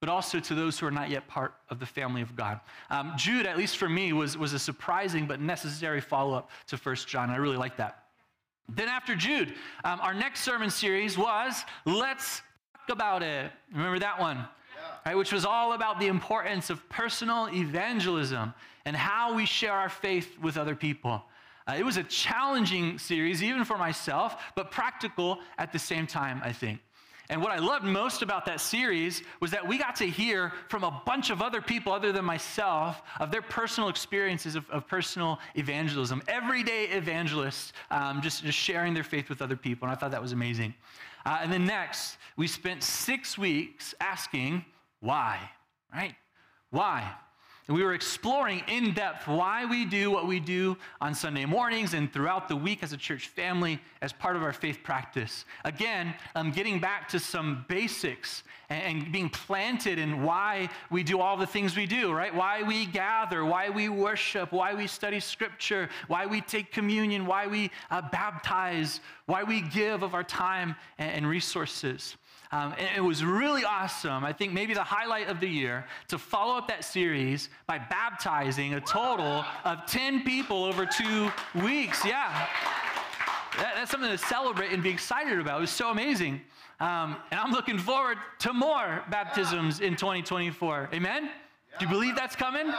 but 0.00 0.10
also 0.10 0.38
to 0.40 0.54
those 0.54 0.78
who 0.78 0.84
are 0.84 0.90
not 0.90 1.08
yet 1.08 1.26
part 1.26 1.54
of 1.70 1.80
the 1.80 1.86
family 1.86 2.20
of 2.20 2.36
God. 2.36 2.60
Um, 2.90 3.14
Jude, 3.16 3.46
at 3.46 3.56
least 3.56 3.78
for 3.78 3.88
me, 3.88 4.12
was, 4.12 4.36
was 4.36 4.52
a 4.52 4.58
surprising 4.58 5.24
but 5.24 5.40
necessary 5.40 6.02
follow 6.02 6.34
up 6.34 6.50
to 6.66 6.76
First 6.76 7.08
John. 7.08 7.30
I 7.30 7.36
really 7.36 7.56
like 7.56 7.78
that. 7.78 8.04
Then, 8.68 8.88
after 8.88 9.16
Jude, 9.16 9.54
um, 9.84 10.00
our 10.02 10.12
next 10.12 10.40
sermon 10.40 10.68
series 10.68 11.16
was 11.16 11.64
Let's 11.86 12.42
Talk 12.74 12.94
About 12.94 13.22
It. 13.22 13.50
Remember 13.72 14.00
that 14.00 14.20
one? 14.20 14.44
Right, 15.04 15.16
which 15.16 15.32
was 15.32 15.44
all 15.44 15.72
about 15.72 16.00
the 16.00 16.06
importance 16.06 16.70
of 16.70 16.86
personal 16.88 17.48
evangelism 17.48 18.54
and 18.84 18.96
how 18.96 19.34
we 19.34 19.46
share 19.46 19.72
our 19.72 19.88
faith 19.88 20.38
with 20.40 20.56
other 20.56 20.74
people. 20.74 21.22
Uh, 21.66 21.74
it 21.78 21.84
was 21.84 21.96
a 21.96 22.04
challenging 22.04 22.98
series, 22.98 23.42
even 23.42 23.64
for 23.64 23.78
myself, 23.78 24.42
but 24.56 24.70
practical 24.70 25.38
at 25.58 25.72
the 25.72 25.78
same 25.78 26.06
time, 26.06 26.40
I 26.44 26.52
think. 26.52 26.80
And 27.30 27.40
what 27.40 27.52
I 27.52 27.58
loved 27.58 27.84
most 27.84 28.22
about 28.22 28.44
that 28.46 28.60
series 28.60 29.22
was 29.38 29.52
that 29.52 29.66
we 29.66 29.78
got 29.78 29.94
to 29.96 30.06
hear 30.06 30.52
from 30.68 30.82
a 30.82 31.00
bunch 31.06 31.30
of 31.30 31.40
other 31.40 31.62
people 31.62 31.92
other 31.92 32.10
than 32.10 32.24
myself 32.24 33.02
of 33.20 33.30
their 33.30 33.40
personal 33.40 33.88
experiences 33.88 34.56
of, 34.56 34.68
of 34.68 34.88
personal 34.88 35.38
evangelism. 35.54 36.22
Everyday 36.26 36.86
evangelists 36.86 37.72
um, 37.92 38.20
just, 38.20 38.42
just 38.42 38.58
sharing 38.58 38.94
their 38.94 39.04
faith 39.04 39.28
with 39.28 39.42
other 39.42 39.54
people. 39.54 39.86
And 39.86 39.96
I 39.96 39.98
thought 39.98 40.10
that 40.10 40.20
was 40.20 40.32
amazing. 40.32 40.74
Uh, 41.24 41.38
and 41.40 41.52
then 41.52 41.64
next, 41.64 42.16
we 42.36 42.48
spent 42.48 42.82
six 42.82 43.38
weeks 43.38 43.94
asking 44.00 44.64
why, 45.00 45.50
right? 45.92 46.14
Why? 46.70 47.12
And 47.70 47.76
we 47.76 47.84
were 47.84 47.94
exploring 47.94 48.64
in 48.66 48.94
depth 48.94 49.28
why 49.28 49.64
we 49.64 49.84
do 49.84 50.10
what 50.10 50.26
we 50.26 50.40
do 50.40 50.76
on 51.00 51.14
Sunday 51.14 51.44
mornings 51.44 51.94
and 51.94 52.12
throughout 52.12 52.48
the 52.48 52.56
week 52.56 52.82
as 52.82 52.92
a 52.92 52.96
church 52.96 53.28
family 53.28 53.78
as 54.02 54.12
part 54.12 54.34
of 54.34 54.42
our 54.42 54.52
faith 54.52 54.80
practice. 54.82 55.44
Again, 55.64 56.14
um, 56.34 56.50
getting 56.50 56.80
back 56.80 57.08
to 57.10 57.20
some 57.20 57.64
basics 57.68 58.42
and, 58.70 59.12
being 59.12 59.28
planted 59.28 60.00
in 60.00 60.24
why 60.24 60.68
we 60.90 61.04
do 61.04 61.20
all 61.20 61.36
the 61.36 61.46
things 61.46 61.76
we 61.76 61.86
do, 61.86 62.12
right? 62.12 62.34
Why 62.34 62.64
we 62.64 62.86
gather, 62.86 63.44
why 63.44 63.70
we 63.70 63.88
worship, 63.88 64.50
why 64.50 64.74
we 64.74 64.88
study 64.88 65.20
scripture, 65.20 65.88
why 66.08 66.26
we 66.26 66.40
take 66.40 66.72
communion, 66.72 67.24
why 67.24 67.46
we 67.46 67.70
uh, 67.92 68.02
baptize, 68.10 69.00
why 69.26 69.44
we 69.44 69.60
give 69.60 70.02
of 70.02 70.12
our 70.12 70.24
time 70.24 70.74
and 70.98 71.24
resources. 71.24 72.16
Um, 72.52 72.74
and 72.78 72.96
it 72.96 73.00
was 73.00 73.24
really 73.24 73.64
awesome. 73.64 74.24
I 74.24 74.32
think 74.32 74.52
maybe 74.52 74.74
the 74.74 74.82
highlight 74.82 75.28
of 75.28 75.38
the 75.38 75.48
year 75.48 75.86
to 76.08 76.18
follow 76.18 76.56
up 76.56 76.66
that 76.66 76.84
series 76.84 77.48
by 77.66 77.78
baptizing 77.78 78.74
a 78.74 78.80
total 78.80 79.44
of 79.64 79.86
10 79.86 80.24
people 80.24 80.64
over 80.64 80.84
two 80.84 81.30
weeks. 81.62 82.04
Yeah. 82.04 82.48
That, 83.56 83.74
that's 83.76 83.90
something 83.92 84.10
to 84.10 84.18
celebrate 84.18 84.72
and 84.72 84.82
be 84.82 84.90
excited 84.90 85.38
about. 85.38 85.58
It 85.58 85.60
was 85.60 85.70
so 85.70 85.90
amazing. 85.90 86.40
Um, 86.80 87.16
and 87.30 87.38
I'm 87.38 87.52
looking 87.52 87.78
forward 87.78 88.18
to 88.40 88.52
more 88.52 89.04
baptisms 89.10 89.80
in 89.80 89.94
2024. 89.94 90.90
Amen? 90.92 91.30
Do 91.78 91.84
you 91.84 91.90
believe 91.90 92.16
that's 92.16 92.34
coming? 92.34 92.72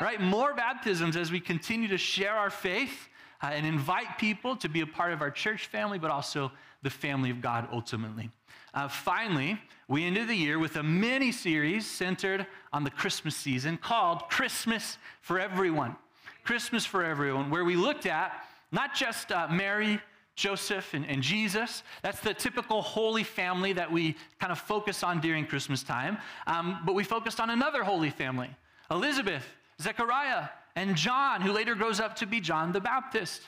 Right? 0.00 0.20
More 0.20 0.54
baptisms 0.54 1.16
as 1.16 1.32
we 1.32 1.40
continue 1.40 1.88
to 1.88 1.98
share 1.98 2.34
our 2.34 2.50
faith 2.50 3.08
uh, 3.42 3.46
and 3.46 3.66
invite 3.66 4.18
people 4.18 4.54
to 4.56 4.68
be 4.68 4.80
a 4.80 4.86
part 4.86 5.12
of 5.12 5.22
our 5.22 5.30
church 5.30 5.66
family, 5.66 5.98
but 5.98 6.10
also 6.10 6.52
the 6.82 6.90
family 6.90 7.30
of 7.30 7.40
God 7.40 7.68
ultimately. 7.72 8.30
Uh, 8.74 8.88
finally, 8.88 9.58
we 9.88 10.04
ended 10.04 10.28
the 10.28 10.34
year 10.34 10.58
with 10.58 10.76
a 10.76 10.82
mini 10.82 11.30
series 11.30 11.86
centered 11.86 12.46
on 12.72 12.84
the 12.84 12.90
Christmas 12.90 13.36
season 13.36 13.76
called 13.76 14.28
Christmas 14.30 14.96
for 15.20 15.38
Everyone. 15.38 15.96
Christmas 16.44 16.84
for 16.84 17.04
Everyone, 17.04 17.50
where 17.50 17.64
we 17.64 17.76
looked 17.76 18.06
at 18.06 18.32
not 18.70 18.94
just 18.94 19.30
uh, 19.30 19.46
Mary, 19.48 20.00
Joseph, 20.34 20.94
and, 20.94 21.04
and, 21.06 21.22
Jesus. 21.22 21.82
That's 22.00 22.20
the 22.20 22.32
typical 22.32 22.80
holy 22.80 23.22
family 23.22 23.74
that 23.74 23.92
we 23.92 24.16
kind 24.40 24.50
of 24.50 24.58
focus 24.58 25.02
on 25.02 25.20
during 25.20 25.46
Christmas 25.46 25.82
time. 25.82 26.16
Um, 26.46 26.78
but 26.86 26.94
we 26.94 27.04
focused 27.04 27.38
on 27.38 27.50
another 27.50 27.84
holy 27.84 28.10
family 28.10 28.48
Elizabeth, 28.90 29.46
Zechariah, 29.80 30.48
and 30.74 30.96
John, 30.96 31.42
who 31.42 31.52
later 31.52 31.74
grows 31.74 32.00
up 32.00 32.16
to 32.16 32.26
be 32.26 32.40
John 32.40 32.72
the 32.72 32.80
Baptist. 32.80 33.42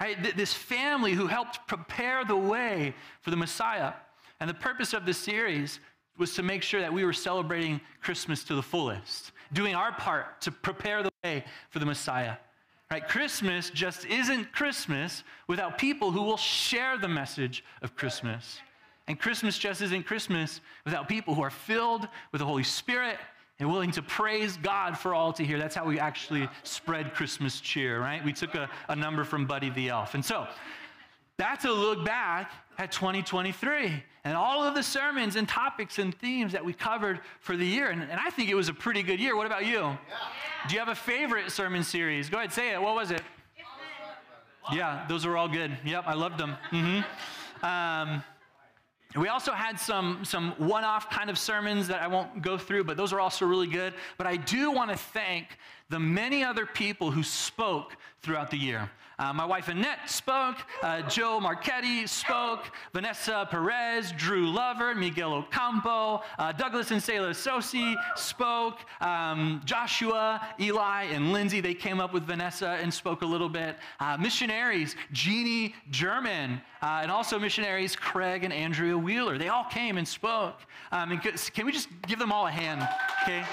Right? 0.00 0.34
This 0.34 0.54
family 0.54 1.12
who 1.12 1.26
helped 1.26 1.66
prepare 1.66 2.24
the 2.24 2.36
way 2.36 2.94
for 3.20 3.30
the 3.30 3.36
Messiah. 3.36 3.92
And 4.40 4.48
the 4.48 4.54
purpose 4.54 4.92
of 4.94 5.06
this 5.06 5.18
series 5.18 5.80
was 6.18 6.34
to 6.34 6.42
make 6.42 6.62
sure 6.62 6.80
that 6.80 6.92
we 6.92 7.04
were 7.04 7.12
celebrating 7.12 7.80
Christmas 8.00 8.42
to 8.44 8.54
the 8.54 8.62
fullest, 8.62 9.32
doing 9.52 9.74
our 9.74 9.92
part 9.92 10.40
to 10.42 10.50
prepare 10.50 11.02
the 11.02 11.10
way 11.24 11.44
for 11.70 11.78
the 11.78 11.86
Messiah. 11.86 12.36
Right? 12.90 13.06
Christmas 13.06 13.70
just 13.70 14.04
isn't 14.06 14.52
Christmas 14.52 15.22
without 15.46 15.78
people 15.78 16.10
who 16.10 16.22
will 16.22 16.36
share 16.36 16.98
the 16.98 17.08
message 17.08 17.64
of 17.82 17.94
Christmas. 17.94 18.60
And 19.06 19.18
Christmas 19.18 19.58
just 19.58 19.80
isn't 19.80 20.04
Christmas 20.04 20.60
without 20.84 21.08
people 21.08 21.34
who 21.34 21.42
are 21.42 21.50
filled 21.50 22.08
with 22.32 22.40
the 22.40 22.44
Holy 22.44 22.64
Spirit 22.64 23.16
and 23.60 23.70
willing 23.70 23.90
to 23.92 24.02
praise 24.02 24.56
God 24.56 24.98
for 24.98 25.14
all 25.14 25.32
to 25.34 25.44
hear. 25.44 25.58
That's 25.58 25.74
how 25.74 25.84
we 25.84 26.00
actually 26.00 26.48
spread 26.64 27.14
Christmas 27.14 27.60
cheer, 27.60 28.00
right? 28.00 28.24
We 28.24 28.32
took 28.32 28.54
a, 28.54 28.68
a 28.88 28.96
number 28.96 29.22
from 29.22 29.46
Buddy 29.46 29.70
the 29.70 29.90
Elf. 29.90 30.14
And 30.14 30.24
so 30.24 30.48
that's 31.36 31.64
a 31.64 31.70
look 31.70 32.04
back 32.04 32.52
at 32.80 32.90
2023 32.92 34.02
and 34.24 34.36
all 34.36 34.62
of 34.62 34.74
the 34.74 34.82
sermons 34.82 35.36
and 35.36 35.46
topics 35.46 35.98
and 35.98 36.14
themes 36.18 36.52
that 36.52 36.64
we 36.64 36.72
covered 36.72 37.20
for 37.40 37.54
the 37.54 37.66
year. 37.66 37.90
And, 37.90 38.00
and 38.02 38.18
I 38.18 38.30
think 38.30 38.48
it 38.48 38.54
was 38.54 38.70
a 38.70 38.74
pretty 38.74 39.02
good 39.02 39.20
year. 39.20 39.36
What 39.36 39.46
about 39.46 39.66
you? 39.66 39.80
Yeah. 39.80 39.98
Do 40.66 40.74
you 40.74 40.78
have 40.78 40.88
a 40.88 40.94
favorite 40.94 41.52
sermon 41.52 41.82
series? 41.82 42.30
Go 42.30 42.38
ahead, 42.38 42.52
say 42.52 42.72
it. 42.72 42.80
What 42.80 42.94
was 42.94 43.10
it? 43.10 43.22
Yeah, 44.72 45.04
those 45.08 45.26
were 45.26 45.36
all 45.36 45.48
good. 45.48 45.76
Yep, 45.84 46.04
I 46.06 46.14
loved 46.14 46.38
them. 46.38 46.56
Mm-hmm. 46.70 47.66
Um, 47.66 48.22
we 49.16 49.28
also 49.28 49.52
had 49.52 49.78
some, 49.78 50.24
some 50.24 50.52
one 50.56 50.84
off 50.84 51.10
kind 51.10 51.28
of 51.28 51.38
sermons 51.38 51.88
that 51.88 52.00
I 52.00 52.06
won't 52.06 52.40
go 52.40 52.56
through, 52.56 52.84
but 52.84 52.96
those 52.96 53.12
are 53.12 53.20
also 53.20 53.44
really 53.44 53.66
good. 53.66 53.92
But 54.16 54.26
I 54.26 54.36
do 54.36 54.70
want 54.70 54.90
to 54.90 54.96
thank 54.96 55.58
the 55.88 55.98
many 55.98 56.44
other 56.44 56.64
people 56.64 57.10
who 57.10 57.22
spoke 57.24 57.96
throughout 58.22 58.50
the 58.50 58.58
year. 58.58 58.88
Uh, 59.20 59.34
my 59.34 59.44
wife 59.44 59.68
Annette 59.68 60.08
spoke, 60.08 60.56
uh, 60.82 61.02
Joe 61.02 61.38
Marchetti 61.38 62.06
spoke, 62.06 62.72
Vanessa 62.94 63.46
Perez, 63.50 64.12
Drew 64.12 64.50
Lover, 64.50 64.94
Miguel 64.94 65.34
Ocampo, 65.34 66.22
uh, 66.38 66.52
Douglas 66.52 66.90
and 66.90 67.02
Sayla 67.02 67.32
Sosi 67.32 67.94
spoke, 68.16 68.78
um, 69.02 69.60
Joshua, 69.66 70.40
Eli, 70.58 71.04
and 71.04 71.34
Lindsay, 71.34 71.60
they 71.60 71.74
came 71.74 72.00
up 72.00 72.14
with 72.14 72.22
Vanessa 72.22 72.78
and 72.80 72.92
spoke 72.92 73.20
a 73.20 73.26
little 73.26 73.50
bit. 73.50 73.76
Uh, 74.00 74.16
missionaries, 74.16 74.96
Jeannie 75.12 75.74
German, 75.90 76.58
uh, 76.80 77.00
and 77.02 77.10
also 77.10 77.38
missionaries 77.38 77.94
Craig 77.94 78.42
and 78.42 78.54
Andrea 78.54 78.96
Wheeler, 78.96 79.36
they 79.36 79.48
all 79.48 79.64
came 79.64 79.98
and 79.98 80.08
spoke. 80.08 80.60
Um, 80.92 81.12
and 81.12 81.20
can 81.22 81.66
we 81.66 81.72
just 81.72 81.88
give 82.06 82.18
them 82.18 82.32
all 82.32 82.46
a 82.46 82.50
hand, 82.50 82.88
okay? 83.22 83.44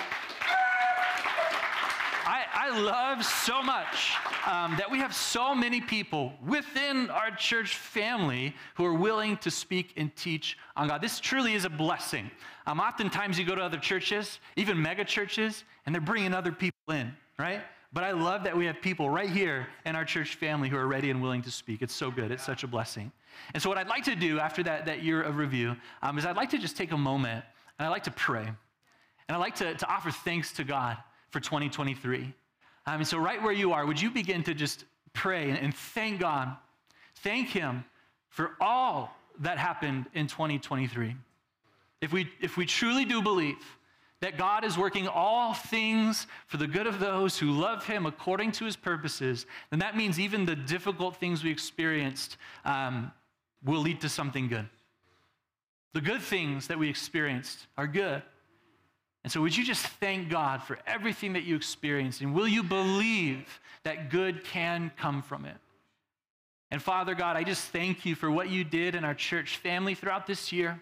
I, 2.27 2.43
I 2.53 2.79
love 2.81 3.23
so 3.23 3.63
much 3.63 4.17
um, 4.45 4.75
that 4.77 4.91
we 4.91 4.99
have 4.99 5.15
so 5.15 5.55
many 5.55 5.79
people 5.79 6.33
within 6.45 7.09
our 7.09 7.31
church 7.31 7.77
family 7.77 8.53
who 8.75 8.83
are 8.83 8.93
willing 8.93 9.37
to 9.37 9.49
speak 9.49 9.93
and 9.95 10.13
teach 10.17 10.57
on 10.75 10.89
God. 10.89 11.01
This 11.01 11.21
truly 11.21 11.53
is 11.53 11.63
a 11.63 11.69
blessing. 11.69 12.29
Um, 12.65 12.81
oftentimes 12.81 13.39
you 13.39 13.45
go 13.45 13.55
to 13.55 13.61
other 13.61 13.77
churches, 13.77 14.41
even 14.57 14.81
mega 14.81 15.05
churches, 15.05 15.63
and 15.85 15.95
they're 15.95 16.01
bringing 16.01 16.33
other 16.33 16.51
people 16.51 16.93
in, 16.93 17.13
right? 17.39 17.61
But 17.93 18.03
I 18.03 18.11
love 18.11 18.43
that 18.43 18.57
we 18.57 18.65
have 18.65 18.81
people 18.81 19.09
right 19.09 19.29
here 19.29 19.65
in 19.85 19.95
our 19.95 20.03
church 20.03 20.35
family 20.35 20.67
who 20.67 20.75
are 20.75 20.87
ready 20.87 21.09
and 21.11 21.21
willing 21.21 21.43
to 21.43 21.51
speak. 21.51 21.81
It's 21.81 21.95
so 21.95 22.11
good. 22.11 22.31
It's 22.31 22.43
such 22.43 22.65
a 22.65 22.67
blessing. 22.67 23.09
And 23.53 23.63
so, 23.63 23.69
what 23.69 23.77
I'd 23.77 23.87
like 23.87 24.03
to 24.03 24.17
do 24.17 24.37
after 24.37 24.63
that, 24.63 24.85
that 24.87 25.01
year 25.01 25.21
of 25.21 25.37
review 25.37 25.77
um, 26.01 26.17
is 26.17 26.25
I'd 26.25 26.35
like 26.35 26.49
to 26.49 26.57
just 26.57 26.75
take 26.75 26.91
a 26.91 26.97
moment 26.97 27.45
and 27.79 27.87
I'd 27.87 27.91
like 27.91 28.03
to 28.03 28.11
pray. 28.11 28.43
And 28.43 29.35
I'd 29.35 29.39
like 29.39 29.55
to, 29.55 29.75
to 29.75 29.87
offer 29.87 30.11
thanks 30.11 30.51
to 30.53 30.65
God 30.65 30.97
for 31.29 31.39
2023. 31.39 32.33
Um, 32.85 32.97
mean, 32.97 33.05
so, 33.05 33.17
right 33.17 33.41
where 33.41 33.53
you 33.53 33.73
are, 33.73 33.85
would 33.85 34.01
you 34.01 34.09
begin 34.09 34.43
to 34.43 34.53
just 34.53 34.85
pray 35.13 35.49
and, 35.49 35.59
and 35.59 35.75
thank 35.75 36.19
God? 36.19 36.55
Thank 37.15 37.49
Him 37.49 37.83
for 38.29 38.51
all 38.61 39.15
that 39.39 39.57
happened 39.57 40.05
in 40.13 40.27
2023. 40.27 41.15
If 42.01 42.13
we, 42.13 42.29
if 42.39 42.57
we 42.57 42.65
truly 42.65 43.05
do 43.05 43.21
believe 43.21 43.57
that 44.21 44.37
God 44.37 44.63
is 44.63 44.77
working 44.77 45.07
all 45.07 45.53
things 45.53 46.27
for 46.47 46.57
the 46.57 46.67
good 46.67 46.87
of 46.87 46.99
those 46.99 47.37
who 47.37 47.51
love 47.51 47.85
Him 47.85 48.05
according 48.05 48.51
to 48.53 48.65
His 48.65 48.75
purposes, 48.75 49.45
then 49.69 49.79
that 49.79 49.97
means 49.97 50.19
even 50.19 50.45
the 50.45 50.55
difficult 50.55 51.17
things 51.17 51.43
we 51.43 51.51
experienced 51.51 52.37
um, 52.65 53.11
will 53.63 53.81
lead 53.81 54.01
to 54.01 54.09
something 54.09 54.47
good. 54.47 54.67
The 55.93 56.01
good 56.01 56.21
things 56.21 56.67
that 56.67 56.77
we 56.77 56.89
experienced 56.89 57.67
are 57.77 57.87
good. 57.87 58.21
And 59.23 59.31
so, 59.31 59.41
would 59.41 59.57
you 59.57 59.65
just 59.65 59.85
thank 59.85 60.29
God 60.29 60.63
for 60.63 60.79
everything 60.87 61.33
that 61.33 61.43
you 61.43 61.55
experienced? 61.55 62.21
And 62.21 62.33
will 62.33 62.47
you 62.47 62.63
believe 62.63 63.59
that 63.83 64.09
good 64.09 64.43
can 64.43 64.91
come 64.97 65.21
from 65.21 65.45
it? 65.45 65.57
And 66.71 66.81
Father 66.81 67.15
God, 67.15 67.37
I 67.37 67.43
just 67.43 67.65
thank 67.69 68.05
you 68.05 68.15
for 68.15 68.29
what 68.29 68.49
you 68.49 68.63
did 68.63 68.95
in 68.95 69.03
our 69.03 69.13
church 69.13 69.57
family 69.57 69.95
throughout 69.95 70.27
this 70.27 70.51
year. 70.51 70.81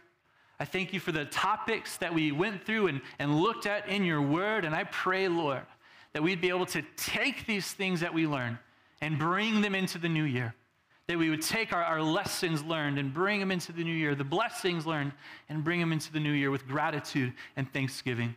I 0.60 0.66
thank 0.66 0.94
you 0.94 1.00
for 1.00 1.12
the 1.12 1.26
topics 1.26 1.98
that 1.98 2.14
we 2.14 2.32
went 2.32 2.64
through 2.66 2.88
and, 2.88 3.02
and 3.20 3.40
looked 3.40 3.66
at 3.66 3.88
in 3.90 4.04
your 4.04 4.22
word. 4.22 4.66
And 4.66 4.74
I 4.74 4.86
pray, 4.86 5.28
Lord, 5.28 5.66
that 6.14 6.24
we'd 6.24 6.42
be 6.42 6.50
able 6.50 6.66
to 6.68 6.82
take 6.96 7.46
these 7.46 7.72
things 7.72 8.00
that 8.00 8.14
we 8.14 8.26
learn 8.26 8.58
and 9.02 9.20
bring 9.20 9.62
them 9.62 9.76
into 9.76 9.98
the 9.98 10.10
new 10.10 10.24
year 10.24 10.56
that 11.08 11.18
we 11.18 11.30
would 11.30 11.42
take 11.42 11.72
our, 11.72 11.84
our 11.84 12.02
lessons 12.02 12.64
learned 12.64 12.98
and 12.98 13.14
bring 13.14 13.40
them 13.40 13.52
into 13.52 13.72
the 13.72 13.84
new 13.84 13.94
year, 13.94 14.16
the 14.16 14.24
blessings 14.24 14.88
learned, 14.88 15.12
and 15.50 15.64
bring 15.64 15.80
them 15.80 15.92
into 15.92 16.12
the 16.12 16.20
new 16.20 16.32
year 16.32 16.50
with 16.50 16.68
gratitude 16.68 17.32
and 17.56 17.72
thanksgiving. 17.72 18.36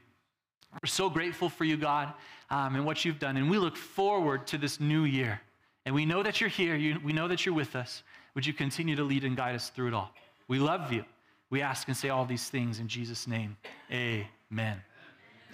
We're 0.74 0.88
so 0.88 1.08
grateful 1.08 1.48
for 1.48 1.64
you, 1.64 1.78
God, 1.78 2.12
um, 2.50 2.76
and 2.76 2.84
what 2.84 3.04
you've 3.04 3.18
done. 3.18 3.38
And 3.38 3.50
we 3.50 3.58
look 3.58 3.76
forward 3.76 4.46
to 4.48 4.58
this 4.58 4.80
new 4.80 5.04
year. 5.04 5.40
And 5.86 5.94
we 5.94 6.04
know 6.04 6.22
that 6.22 6.40
you're 6.40 6.50
here. 6.50 6.76
You, 6.76 7.00
we 7.02 7.14
know 7.14 7.26
that 7.28 7.46
you're 7.46 7.54
with 7.54 7.74
us. 7.74 8.02
Would 8.34 8.44
you 8.46 8.52
continue 8.52 8.94
to 8.96 9.02
lead 9.02 9.24
and 9.24 9.34
guide 9.34 9.54
us 9.54 9.70
through 9.70 9.88
it 9.88 9.94
all? 9.94 10.12
We 10.46 10.58
love 10.58 10.92
you. 10.92 11.04
We 11.50 11.62
ask 11.62 11.88
and 11.88 11.96
say 11.96 12.10
all 12.10 12.26
these 12.26 12.50
things 12.50 12.78
in 12.78 12.88
Jesus' 12.88 13.26
name. 13.26 13.56
Amen. 13.90 14.82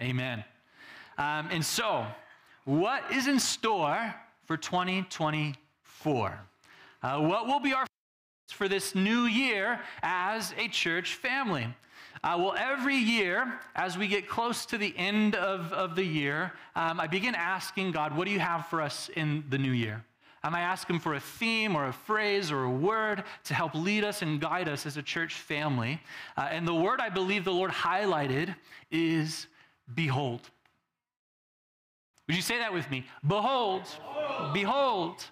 Amen. 0.00 0.44
Um, 1.16 1.49
and 1.52 1.64
so, 1.64 2.04
what 2.64 3.04
is 3.12 3.28
in 3.28 3.38
store 3.38 4.12
for 4.47 4.56
2024? 4.56 6.40
Uh, 7.05 7.21
what 7.21 7.47
will 7.47 7.61
be 7.61 7.75
our 7.75 7.85
for 8.49 8.67
this 8.67 8.95
new 8.95 9.25
year 9.25 9.79
as 10.03 10.55
a 10.57 10.69
church 10.69 11.17
family? 11.17 11.67
Uh, 12.23 12.35
well, 12.39 12.55
every 12.57 12.97
year, 12.97 13.61
as 13.75 13.99
we 13.99 14.09
get 14.09 14.27
close 14.27 14.65
to 14.65 14.79
the 14.79 14.95
end 14.97 15.35
of, 15.35 15.71
of 15.75 15.97
the 15.97 16.03
year, 16.03 16.51
um, 16.75 16.99
I 16.99 17.07
begin 17.07 17.35
asking 17.35 17.93
God, 17.93 18.17
what 18.17 18.25
do 18.25 18.31
you 18.31 18.41
have 18.41 18.69
for 18.69 18.81
us 18.81 19.11
in 19.17 19.45
the 19.51 19.59
new 19.59 19.73
year? 19.73 20.03
Um, 20.43 20.55
I 20.55 20.61
ask 20.61 20.89
Him 20.89 20.99
for 20.99 21.13
a 21.13 21.21
theme 21.21 21.77
or 21.77 21.89
a 21.89 21.93
phrase 21.93 22.51
or 22.51 22.65
a 22.65 22.71
word 22.71 23.25
to 23.45 23.55
help 23.55 23.75
lead 23.75 24.03
us 24.03 24.23
and 24.23 24.41
guide 24.41 24.71
us 24.71 24.87
as 24.87 24.97
a 24.97 25.03
church 25.03 25.35
family. 25.35 26.01
Uh, 26.39 26.49
and 26.51 26.67
the 26.67 26.75
word 26.75 27.01
I 27.03 27.11
believe 27.11 27.45
the 27.45 27.53
Lord 27.53 27.71
highlighted 27.71 28.55
is 28.91 29.47
behold. 29.95 30.41
Would 32.29 32.37
you 32.37 32.43
say 32.43 32.59
that 32.61 32.73
with 32.73 32.91
me? 32.91 33.05
Behold, 33.27 33.83
behold. 34.55 35.23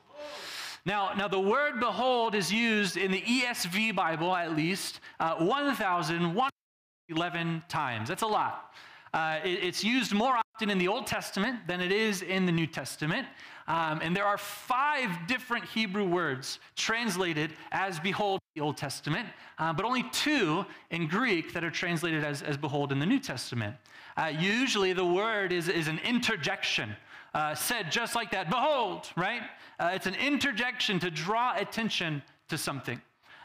Now, 0.85 1.15
now 1.15 1.29
the 1.29 1.39
word 1.39 1.79
behold 1.79 2.35
is 2.35 2.53
used 2.53 2.97
in 2.97 3.13
the 3.13 3.23
ESV 3.23 3.95
Bible 3.95 4.35
at 4.35 4.57
least 4.57 4.99
uh, 5.21 5.37
1,111 5.37 7.63
times. 7.69 8.09
That's 8.09 8.23
a 8.23 8.27
lot. 8.27 8.75
Uh, 9.15 9.39
it, 9.45 9.63
it's 9.63 9.85
used 9.85 10.13
more 10.13 10.37
often 10.37 10.71
in 10.71 10.79
the 10.79 10.89
Old 10.89 11.07
Testament 11.07 11.69
than 11.69 11.81
it 11.81 11.93
is 11.93 12.23
in 12.23 12.47
the 12.47 12.53
New 12.53 12.67
Testament. 12.67 13.29
Um, 13.69 14.01
and 14.03 14.17
there 14.17 14.27
are 14.27 14.39
five 14.39 15.11
different 15.29 15.67
Hebrew 15.67 16.05
words 16.05 16.59
translated 16.75 17.53
as 17.71 18.01
behold 18.01 18.41
in 18.55 18.61
the 18.61 18.67
Old 18.67 18.77
Testament, 18.77 19.29
uh, 19.59 19.73
but 19.73 19.85
only 19.85 20.03
two 20.11 20.67
in 20.91 21.07
Greek 21.07 21.53
that 21.53 21.63
are 21.63 21.71
translated 21.71 22.25
as, 22.25 22.43
as 22.43 22.57
behold 22.57 22.91
in 22.91 22.99
the 22.99 23.07
New 23.07 23.21
Testament. 23.21 23.77
Uh, 24.17 24.33
usually 24.37 24.93
the 24.93 25.07
word 25.07 25.53
is, 25.53 25.69
is 25.69 25.87
an 25.87 26.01
interjection. 26.05 26.97
Uh, 27.35 27.55
said 27.55 27.91
just 27.91 28.15
like 28.15 28.31
that, 28.31 28.51
behold, 28.51 29.09
right? 29.17 29.43
Uh, 29.79 29.91
it's 29.95 30.07
an 30.07 30.15
interjection 30.15 31.01
to 31.01 31.11
draw 31.11 31.57
attention 31.57 32.23
to 32.49 32.59
something. 32.59 33.01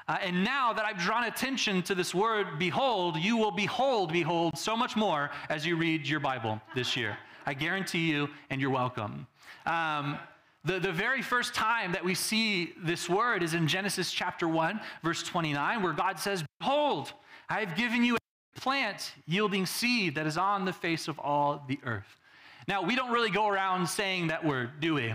Uh, 0.08 0.18
and 0.22 0.44
now 0.44 0.72
that 0.72 0.86
I've 0.86 0.98
drawn 0.98 1.26
attention 1.26 1.82
to 1.84 1.96
this 1.96 2.14
word, 2.16 2.60
behold, 2.60 3.18
you 3.18 3.38
will 3.38 3.52
behold, 3.52 4.14
behold, 4.14 4.58
so 4.58 4.76
much 4.76 4.96
more 4.96 5.32
as 5.50 5.66
you 5.66 5.76
read 5.76 6.08
your 6.08 6.20
Bible 6.20 6.62
this 6.76 6.96
year. 6.96 7.18
I 7.46 7.54
guarantee 7.54 8.10
you, 8.10 8.30
and 8.50 8.60
you're 8.60 8.70
welcome. 8.70 9.28
Um, 9.66 10.18
the, 10.64 10.80
the 10.80 10.92
very 10.92 11.22
first 11.22 11.54
time 11.54 11.94
that 11.94 12.04
we 12.04 12.14
see 12.14 12.74
this 12.84 13.10
word 13.10 13.42
is 13.42 13.54
in 13.54 13.68
Genesis 13.68 14.12
chapter 14.12 14.48
1, 14.48 14.80
verse 15.04 15.24
29, 15.24 15.82
where 15.82 15.94
God 15.94 16.20
says, 16.20 16.44
Behold, 16.60 17.14
I 17.50 17.62
have 17.62 17.76
given 17.78 18.04
you 18.04 18.16
a 18.16 18.60
plant 18.60 19.14
yielding 19.26 19.66
seed 19.66 20.16
that 20.16 20.28
is 20.28 20.38
on 20.38 20.66
the 20.66 20.74
face 20.74 21.08
of 21.08 21.20
all 21.20 21.64
the 21.68 21.80
earth. 21.86 22.20
Now, 22.68 22.82
we 22.82 22.96
don't 22.96 23.12
really 23.12 23.30
go 23.30 23.48
around 23.48 23.88
saying 23.88 24.28
that 24.28 24.44
word, 24.44 24.80
do 24.80 24.96
we? 24.96 25.14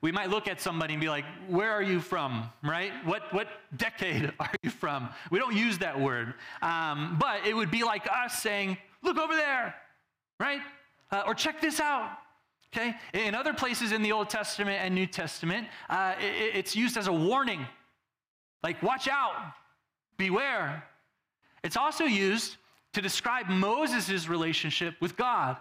We 0.00 0.12
might 0.12 0.28
look 0.28 0.48
at 0.48 0.60
somebody 0.60 0.92
and 0.92 1.00
be 1.00 1.08
like, 1.08 1.24
Where 1.48 1.70
are 1.70 1.82
you 1.82 1.98
from? 1.98 2.50
Right? 2.62 2.92
What, 3.06 3.32
what 3.32 3.48
decade 3.76 4.30
are 4.40 4.52
you 4.62 4.70
from? 4.70 5.08
We 5.30 5.38
don't 5.38 5.56
use 5.56 5.78
that 5.78 5.98
word. 5.98 6.34
Um, 6.60 7.16
but 7.18 7.46
it 7.46 7.56
would 7.56 7.70
be 7.70 7.84
like 7.84 8.06
us 8.10 8.42
saying, 8.42 8.76
Look 9.02 9.16
over 9.16 9.34
there, 9.34 9.74
right? 10.38 10.60
Uh, 11.10 11.22
or 11.26 11.34
check 11.34 11.60
this 11.60 11.80
out. 11.80 12.18
Okay? 12.74 12.94
In 13.12 13.34
other 13.34 13.54
places 13.54 13.92
in 13.92 14.02
the 14.02 14.12
Old 14.12 14.28
Testament 14.28 14.80
and 14.82 14.94
New 14.94 15.06
Testament, 15.06 15.68
uh, 15.88 16.14
it, 16.20 16.56
it's 16.56 16.76
used 16.76 16.96
as 16.96 17.06
a 17.06 17.12
warning. 17.12 17.66
Like, 18.62 18.82
watch 18.82 19.08
out, 19.08 19.32
beware. 20.16 20.84
It's 21.62 21.76
also 21.76 22.04
used 22.04 22.56
to 22.92 23.00
describe 23.00 23.48
Moses' 23.48 24.28
relationship 24.28 24.96
with 25.00 25.16
God, 25.16 25.56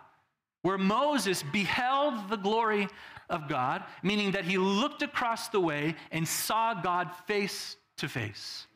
where 0.63 0.77
Moses 0.77 1.43
beheld 1.43 2.29
the 2.29 2.37
glory 2.37 2.87
of 3.29 3.47
God, 3.47 3.83
meaning 4.01 4.31
that 4.31 4.43
he 4.43 4.57
looked 4.57 5.01
across 5.01 5.47
the 5.47 5.59
way 5.59 5.95
and 6.11 6.27
saw 6.27 6.73
God 6.73 7.11
face 7.27 7.77
to 7.97 8.09
face. 8.09 8.67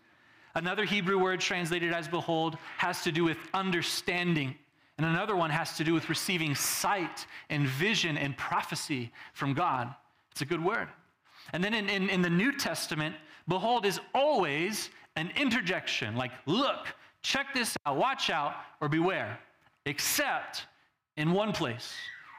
Another 0.56 0.86
Hebrew 0.86 1.20
word 1.20 1.40
translated 1.40 1.92
as 1.92 2.08
behold 2.08 2.58
has 2.78 3.04
to 3.04 3.12
do 3.12 3.24
with 3.24 3.38
understanding 3.54 4.56
and 4.98 5.06
another 5.06 5.36
one 5.36 5.50
has 5.50 5.78
to 5.78 5.84
do 5.84 5.94
with 5.94 6.10
receiving 6.10 6.56
sight 6.56 7.28
and 7.50 7.68
vision 7.68 8.18
and 8.18 8.36
prophecy 8.36 9.12
from 9.34 9.54
God. 9.54 9.94
It's 10.32 10.42
a 10.42 10.46
good 10.46 10.64
word. 10.64 10.88
And 11.54 11.64
then 11.64 11.74
in, 11.74 11.88
in, 11.90 12.10
in, 12.10 12.22
the 12.22 12.30
New 12.30 12.52
Testament, 12.52 13.16
behold 13.48 13.86
is 13.86 14.00
always 14.16 14.90
an 15.16 15.32
interjection, 15.36 16.16
like, 16.16 16.32
look, 16.46 16.88
check 17.22 17.54
this 17.54 17.78
out, 17.86 17.98
watch 17.98 18.30
out, 18.30 18.56
or 18.82 18.90
beware, 18.90 19.40
except 19.86 20.66
in 21.18 21.32
one 21.32 21.52
place, 21.52 21.94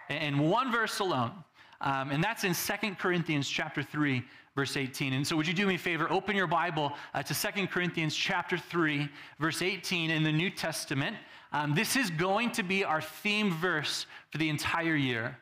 in 0.09 0.39
one 0.39 0.73
verse 0.73 1.01
alone. 1.01 1.33
Um, 1.81 2.11
and 2.11 2.23
that's 2.23 2.45
in 2.45 2.55
Second 2.55 2.99
Corinthians 2.99 3.49
chapter 3.49 3.83
3, 3.83 4.25
verse 4.57 4.77
18. 4.77 5.13
And 5.13 5.27
so 5.27 5.37
would 5.37 5.47
you 5.47 5.55
do 5.55 5.67
me 5.67 5.75
a 5.75 5.79
favor? 5.79 6.11
Open 6.11 6.35
your 6.35 6.47
Bible 6.47 6.93
uh, 7.15 7.23
to 7.23 7.35
Second 7.35 7.71
Corinthians 7.71 8.14
chapter 8.14 8.57
3, 8.57 9.09
verse 9.38 9.62
18 9.62 10.11
in 10.11 10.23
the 10.23 10.33
New 10.33 10.51
Testament. 10.51 11.17
Um, 11.53 11.75
this 11.75 11.97
is 11.97 12.11
going 12.11 12.51
to 12.53 12.62
be 12.62 12.85
our 12.85 13.01
theme 13.01 13.53
verse 13.53 14.07
for 14.31 14.38
the 14.38 14.49
entire 14.49 14.97
year. 14.97 15.38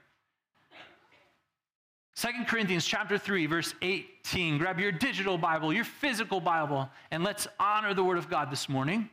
2 2.16 2.28
Corinthians 2.46 2.86
chapter 2.86 3.18
3 3.18 3.46
verse 3.46 3.74
18. 3.82 4.58
Grab 4.58 4.80
your 4.80 4.92
digital 4.92 5.36
Bible, 5.36 5.72
your 5.72 5.84
physical 5.84 6.40
Bible, 6.40 6.88
and 7.10 7.22
let's 7.22 7.46
honor 7.60 7.92
the 7.92 8.04
word 8.04 8.16
of 8.18 8.30
God 8.30 8.50
this 8.50 8.68
morning. 8.68 9.10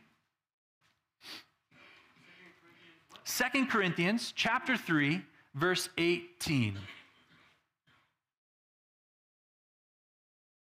2 3.24 3.66
Corinthians 3.66 4.32
chapter 4.36 4.76
3 4.76 5.22
verse 5.54 5.88
18. 5.98 6.76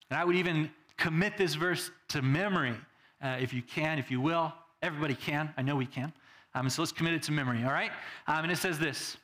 And 0.10 0.20
I 0.20 0.26
would 0.26 0.36
even 0.36 0.70
commit 0.98 1.38
this 1.38 1.56
verse 1.56 1.90
to 2.10 2.22
memory 2.22 2.76
uh, 3.24 3.38
if 3.40 3.54
you 3.54 3.62
can, 3.62 3.98
if 3.98 4.12
you 4.12 4.20
will. 4.20 4.54
Everybody 4.82 5.16
can. 5.16 5.54
I 5.58 5.62
know 5.62 5.76
we 5.76 5.86
can. 5.86 6.12
Um, 6.54 6.70
so 6.70 6.82
let's 6.82 6.92
commit 6.92 7.14
it 7.14 7.24
to 7.24 7.32
memory, 7.32 7.64
all 7.64 7.72
right? 7.72 7.92
Um, 8.28 8.44
and 8.44 8.52
it 8.52 8.58
says 8.58 8.78
this 8.78 9.16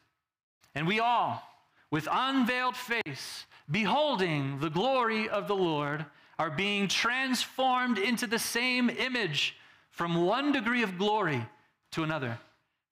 And 0.75 0.87
we 0.87 0.99
all, 0.99 1.43
with 1.91 2.07
unveiled 2.09 2.77
face, 2.77 3.45
beholding 3.69 4.59
the 4.59 4.69
glory 4.69 5.27
of 5.27 5.47
the 5.47 5.55
Lord, 5.55 6.05
are 6.39 6.49
being 6.49 6.87
transformed 6.87 7.97
into 7.97 8.27
the 8.27 8.39
same 8.39 8.89
image 8.89 9.55
from 9.91 10.23
one 10.25 10.51
degree 10.51 10.83
of 10.83 10.97
glory 10.97 11.43
to 11.91 12.03
another. 12.03 12.39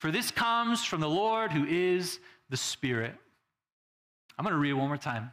For 0.05 0.11
this 0.11 0.29
comes 0.29 0.85
from 0.85 0.99
the 1.01 1.09
Lord 1.09 1.51
who 1.51 1.65
is 1.65 2.19
the 2.51 2.57
Spirit. 2.57 3.15
I'm 4.37 4.45
going 4.45 4.53
to 4.53 4.59
read 4.59 4.69
it 4.69 4.73
one 4.73 4.87
more 4.87 4.97
time. 4.97 5.31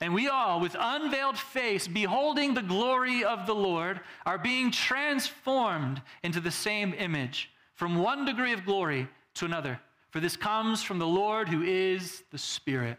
And 0.00 0.14
we 0.14 0.28
all, 0.28 0.60
with 0.60 0.74
unveiled 0.80 1.36
face, 1.36 1.86
beholding 1.86 2.54
the 2.54 2.62
glory 2.62 3.22
of 3.22 3.46
the 3.46 3.54
Lord, 3.54 4.00
are 4.24 4.38
being 4.38 4.70
transformed 4.70 6.00
into 6.22 6.40
the 6.40 6.50
same 6.50 6.94
image, 6.94 7.50
from 7.74 7.96
one 7.96 8.24
degree 8.24 8.54
of 8.54 8.64
glory 8.64 9.08
to 9.34 9.44
another. 9.44 9.78
For 10.08 10.20
this 10.20 10.38
comes 10.38 10.82
from 10.82 10.98
the 10.98 11.06
Lord 11.06 11.46
who 11.50 11.60
is 11.60 12.22
the 12.30 12.38
Spirit. 12.38 12.96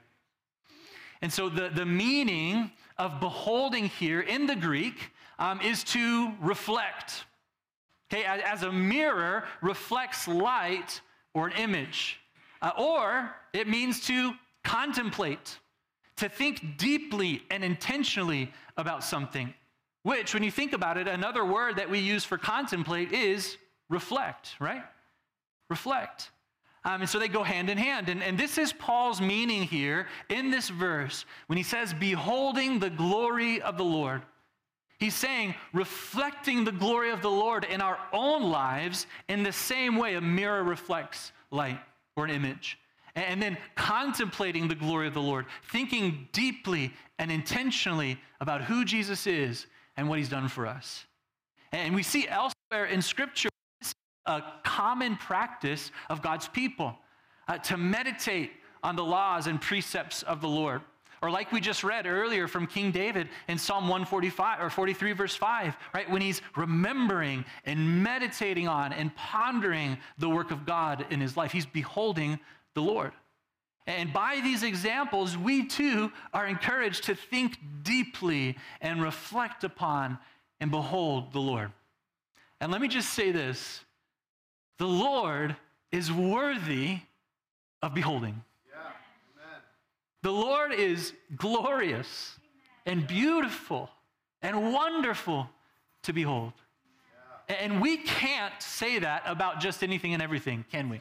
And 1.24 1.34
so 1.34 1.50
the, 1.50 1.70
the 1.70 1.88
meaning 1.88 2.70
of 3.00 3.20
beholding 3.20 3.86
here 3.86 4.22
in 4.22 4.46
the 4.46 4.56
Greek 4.56 5.12
um, 5.40 5.60
is 5.62 5.84
to 5.86 6.34
reflect. 6.40 7.26
Okay, 8.12 8.24
as 8.24 8.64
a 8.64 8.72
mirror 8.72 9.46
reflects 9.62 10.28
light 10.28 11.02
or 11.34 11.48
an 11.48 11.54
image. 11.54 12.20
Uh, 12.62 12.72
or 12.78 13.36
it 13.54 13.68
means 13.68 14.06
to 14.08 14.34
contemplate 14.64 15.60
to 16.18 16.30
think 16.30 16.78
deeply 16.78 17.44
and 17.52 17.64
intentionally 17.64 18.52
about 18.78 19.04
something, 19.04 19.54
which, 20.04 20.34
when 20.34 20.44
you 20.44 20.52
think 20.52 20.74
about 20.74 20.98
it, 20.98 21.08
another 21.08 21.44
word 21.44 21.76
that 21.78 21.90
we 21.90 22.00
use 22.00 22.24
for 22.24 22.38
contemplate 22.38 23.12
is 23.12 23.58
reflect, 23.90 24.56
right? 24.60 24.84
Reflect. 25.70 26.32
Um, 26.86 27.02
and 27.02 27.10
so 27.10 27.18
they 27.18 27.28
go 27.28 27.44
hand 27.44 27.70
in 27.70 27.78
hand. 27.78 28.10
And, 28.10 28.24
and 28.24 28.38
this 28.38 28.58
is 28.58 28.72
Paul's 28.72 29.20
meaning 29.20 29.64
here 29.64 30.08
in 30.30 30.52
this 30.52 30.70
verse 30.70 31.26
when 31.48 31.58
he 31.58 31.64
says, 31.64 31.94
Beholding 31.94 32.80
the 32.80 32.92
glory 32.92 33.62
of 33.62 33.78
the 33.78 33.84
Lord. 33.84 34.22
He's 35.06 35.14
saying, 35.14 35.54
reflecting 35.72 36.64
the 36.64 36.72
glory 36.72 37.12
of 37.12 37.22
the 37.22 37.30
Lord 37.30 37.64
in 37.64 37.80
our 37.80 38.00
own 38.12 38.42
lives 38.42 39.06
in 39.28 39.44
the 39.44 39.52
same 39.52 39.98
way 39.98 40.16
a 40.16 40.22
mirror 40.22 40.64
reflects 40.64 41.32
light 41.52 41.80
or 42.16 42.26
an 42.26 42.32
image 42.32 42.80
and 43.14 43.40
then 43.40 43.56
contemplating 43.76 44.68
the 44.68 44.74
glory 44.74 45.06
of 45.06 45.14
the 45.14 45.22
Lord, 45.22 45.46
thinking 45.72 46.28
deeply 46.32 46.92
and 47.20 47.32
intentionally 47.32 48.20
about 48.42 48.64
who 48.64 48.84
Jesus 48.84 49.28
is 49.28 49.68
and 49.96 50.10
what 50.10 50.18
he's 50.18 50.28
done 50.28 50.48
for 50.48 50.66
us. 50.66 51.06
And 51.72 51.94
we 51.94 52.02
see 52.02 52.28
elsewhere 52.28 52.88
in 52.90 53.04
Scripture 53.04 53.50
a 54.26 54.42
common 54.64 55.18
practice 55.18 55.92
of 56.10 56.24
God's 56.24 56.48
people 56.48 56.98
uh, 57.48 57.60
to 57.60 57.78
meditate 57.78 58.54
on 58.82 58.96
the 58.96 59.04
laws 59.04 59.46
and 59.46 59.62
precepts 59.62 60.24
of 60.24 60.42
the 60.42 60.50
Lord. 60.50 60.82
Or 61.26 61.32
like 61.32 61.52
we 61.52 61.60
just 61.60 61.84
read 61.84 62.06
earlier 62.06 62.48
from 62.48 62.68
King 62.68 62.92
David 62.92 63.30
in 63.48 63.58
Psalm 63.58 63.86
145 63.86 64.62
or 64.62 64.70
43 64.70 65.14
verse 65.14 65.36
5, 65.36 65.76
right? 65.92 66.08
When 66.08 66.22
he's 66.22 66.40
remembering 66.56 67.46
and 67.66 68.04
meditating 68.04 68.68
on 68.68 68.94
and 68.94 69.16
pondering 69.16 69.98
the 70.20 70.30
work 70.30 70.52
of 70.52 70.68
God 70.68 71.04
in 71.10 71.20
his 71.20 71.36
life, 71.36 71.52
he's 71.52 71.66
beholding 71.66 72.40
the 72.76 72.84
Lord. 72.84 73.12
And 73.88 74.14
by 74.14 74.40
these 74.44 74.62
examples, 74.62 75.36
we 75.36 75.66
too 75.66 76.12
are 76.32 76.46
encouraged 76.46 77.06
to 77.06 77.16
think 77.16 77.58
deeply 77.82 78.56
and 78.80 79.02
reflect 79.02 79.64
upon 79.64 80.20
and 80.60 80.70
behold 80.70 81.34
the 81.34 81.42
Lord. 81.42 81.72
And 82.62 82.72
let 82.72 82.82
me 82.82 82.88
just 82.88 83.14
say 83.14 83.32
this 83.32 83.84
the 84.78 84.86
Lord 84.86 85.56
is 85.92 86.12
worthy 86.12 87.00
of 87.82 87.96
beholding. 87.96 88.44
The 90.26 90.32
Lord 90.32 90.74
is 90.74 91.14
glorious 91.36 92.40
and 92.88 93.06
beautiful 93.06 93.92
and 94.42 94.74
wonderful 94.74 95.48
to 96.02 96.14
behold. 96.14 96.54
Yeah. 97.48 97.58
And 97.58 97.80
we 97.80 97.98
can't 97.98 98.60
say 98.60 98.98
that 98.98 99.22
about 99.28 99.60
just 99.60 99.84
anything 99.84 100.16
and 100.16 100.24
everything, 100.24 100.66
can 100.72 100.90
we? 100.90 100.96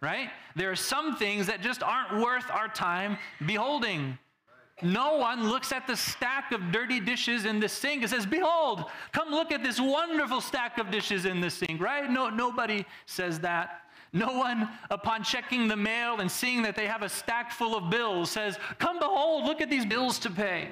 Right. 0.00 0.18
right? 0.20 0.30
There 0.54 0.70
are 0.70 0.76
some 0.76 1.16
things 1.16 1.48
that 1.48 1.60
just 1.60 1.82
aren't 1.82 2.22
worth 2.22 2.48
our 2.52 2.68
time 2.68 3.18
beholding. 3.46 4.16
No 4.80 5.16
one 5.16 5.48
looks 5.48 5.72
at 5.72 5.88
the 5.88 5.96
stack 5.96 6.52
of 6.52 6.70
dirty 6.70 7.00
dishes 7.00 7.46
in 7.46 7.58
the 7.58 7.68
sink 7.68 8.02
and 8.02 8.10
says, 8.12 8.26
Behold, 8.26 8.84
come 9.10 9.30
look 9.30 9.50
at 9.50 9.64
this 9.64 9.80
wonderful 9.80 10.40
stack 10.40 10.78
of 10.78 10.92
dishes 10.92 11.24
in 11.24 11.40
the 11.40 11.50
sink, 11.50 11.80
right? 11.80 12.08
No, 12.08 12.30
nobody 12.30 12.86
says 13.06 13.40
that. 13.40 13.87
No 14.12 14.32
one, 14.38 14.68
upon 14.90 15.22
checking 15.22 15.68
the 15.68 15.76
mail 15.76 16.20
and 16.20 16.30
seeing 16.30 16.62
that 16.62 16.76
they 16.76 16.86
have 16.86 17.02
a 17.02 17.08
stack 17.08 17.52
full 17.52 17.76
of 17.76 17.90
bills, 17.90 18.30
says, 18.30 18.58
Come 18.78 18.98
behold, 18.98 19.44
look 19.44 19.60
at 19.60 19.68
these 19.68 19.84
bills 19.84 20.18
to 20.20 20.30
pay. 20.30 20.68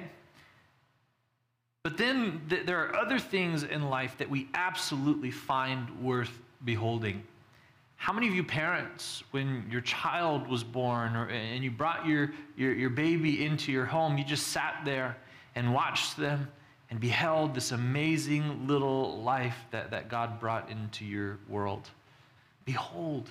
But 1.83 1.97
then 1.97 2.41
th- 2.49 2.65
there 2.65 2.79
are 2.79 2.95
other 2.95 3.19
things 3.19 3.63
in 3.63 3.89
life 3.89 4.17
that 4.17 4.29
we 4.29 4.49
absolutely 4.53 5.31
find 5.31 6.03
worth 6.03 6.31
beholding. 6.65 7.23
How 7.95 8.11
many 8.11 8.27
of 8.27 8.35
you 8.35 8.43
parents, 8.43 9.23
when 9.31 9.65
your 9.71 9.81
child 9.81 10.47
was 10.47 10.63
born 10.63 11.15
or, 11.15 11.27
and 11.29 11.63
you 11.63 11.71
brought 11.71 12.05
your, 12.05 12.31
your, 12.55 12.73
your 12.73 12.89
baby 12.89 13.45
into 13.45 13.71
your 13.71 13.85
home, 13.85 14.17
you 14.17 14.23
just 14.23 14.47
sat 14.47 14.81
there 14.83 15.17
and 15.55 15.73
watched 15.73 16.17
them 16.17 16.47
and 16.89 16.99
beheld 16.99 17.53
this 17.53 17.71
amazing 17.71 18.67
little 18.67 19.21
life 19.21 19.57
that, 19.71 19.91
that 19.91 20.09
God 20.09 20.39
brought 20.39 20.69
into 20.69 21.05
your 21.05 21.39
world? 21.47 21.89
Behold, 22.67 23.29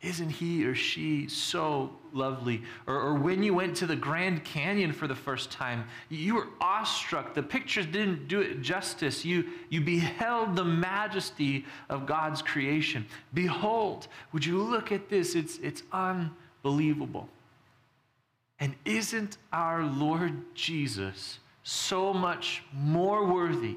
isn't 0.00 0.30
he 0.30 0.64
or 0.64 0.74
she 0.74 1.28
so 1.28 1.90
lovely? 2.14 2.62
Or, 2.86 2.98
or, 2.98 3.14
when 3.14 3.42
you 3.42 3.52
went 3.52 3.76
to 3.76 3.86
the 3.86 3.94
Grand 3.94 4.42
Canyon 4.44 4.92
for 4.92 5.06
the 5.06 5.14
first 5.14 5.50
time, 5.50 5.84
you 6.08 6.36
were 6.36 6.48
awestruck. 6.58 7.34
The 7.34 7.42
pictures 7.42 7.84
didn't 7.84 8.28
do 8.28 8.40
it 8.40 8.62
justice. 8.62 9.26
You, 9.26 9.44
you 9.68 9.82
beheld 9.82 10.56
the 10.56 10.64
majesty 10.64 11.66
of 11.90 12.06
God's 12.06 12.40
creation. 12.40 13.04
Behold, 13.34 14.08
would 14.32 14.44
you 14.44 14.60
look 14.60 14.90
at 14.90 15.10
this? 15.10 15.34
It's, 15.34 15.58
it's 15.58 15.82
unbelievable. 15.92 17.28
And 18.58 18.74
isn't 18.86 19.36
our 19.52 19.84
Lord 19.84 20.32
Jesus 20.54 21.40
so 21.62 22.14
much 22.14 22.62
more 22.72 23.30
worthy 23.30 23.76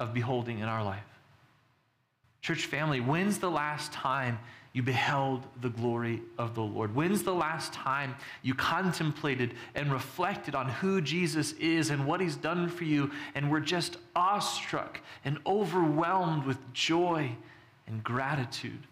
of 0.00 0.12
beholding 0.12 0.58
in 0.58 0.64
our 0.64 0.82
life? 0.82 1.13
Church 2.44 2.66
family, 2.66 3.00
when's 3.00 3.38
the 3.38 3.50
last 3.50 3.90
time 3.90 4.38
you 4.74 4.82
beheld 4.82 5.46
the 5.62 5.70
glory 5.70 6.20
of 6.36 6.54
the 6.54 6.60
Lord? 6.60 6.94
When's 6.94 7.22
the 7.22 7.32
last 7.32 7.72
time 7.72 8.14
you 8.42 8.54
contemplated 8.54 9.54
and 9.74 9.90
reflected 9.90 10.54
on 10.54 10.68
who 10.68 11.00
Jesus 11.00 11.52
is 11.52 11.88
and 11.88 12.06
what 12.06 12.20
he's 12.20 12.36
done 12.36 12.68
for 12.68 12.84
you 12.84 13.10
and 13.34 13.50
were 13.50 13.60
just 13.60 13.96
awestruck 14.14 15.00
and 15.24 15.38
overwhelmed 15.46 16.44
with 16.44 16.58
joy 16.74 17.34
and 17.86 18.04
gratitude? 18.04 18.86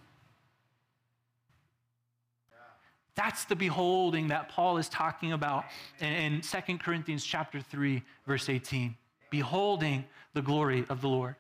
That's 3.17 3.45
the 3.45 3.55
beholding 3.55 4.29
that 4.29 4.49
Paul 4.49 4.79
is 4.79 4.89
talking 4.89 5.33
about 5.33 5.67
in, 6.01 6.09
in 6.09 6.41
2 6.41 6.79
Corinthians 6.79 7.23
chapter 7.23 7.61
3, 7.61 8.03
verse 8.27 8.49
18. 8.49 8.97
Beholding 9.29 10.07
the 10.33 10.41
glory 10.41 10.87
of 10.89 11.03
the 11.03 11.09
Lord. 11.11 11.35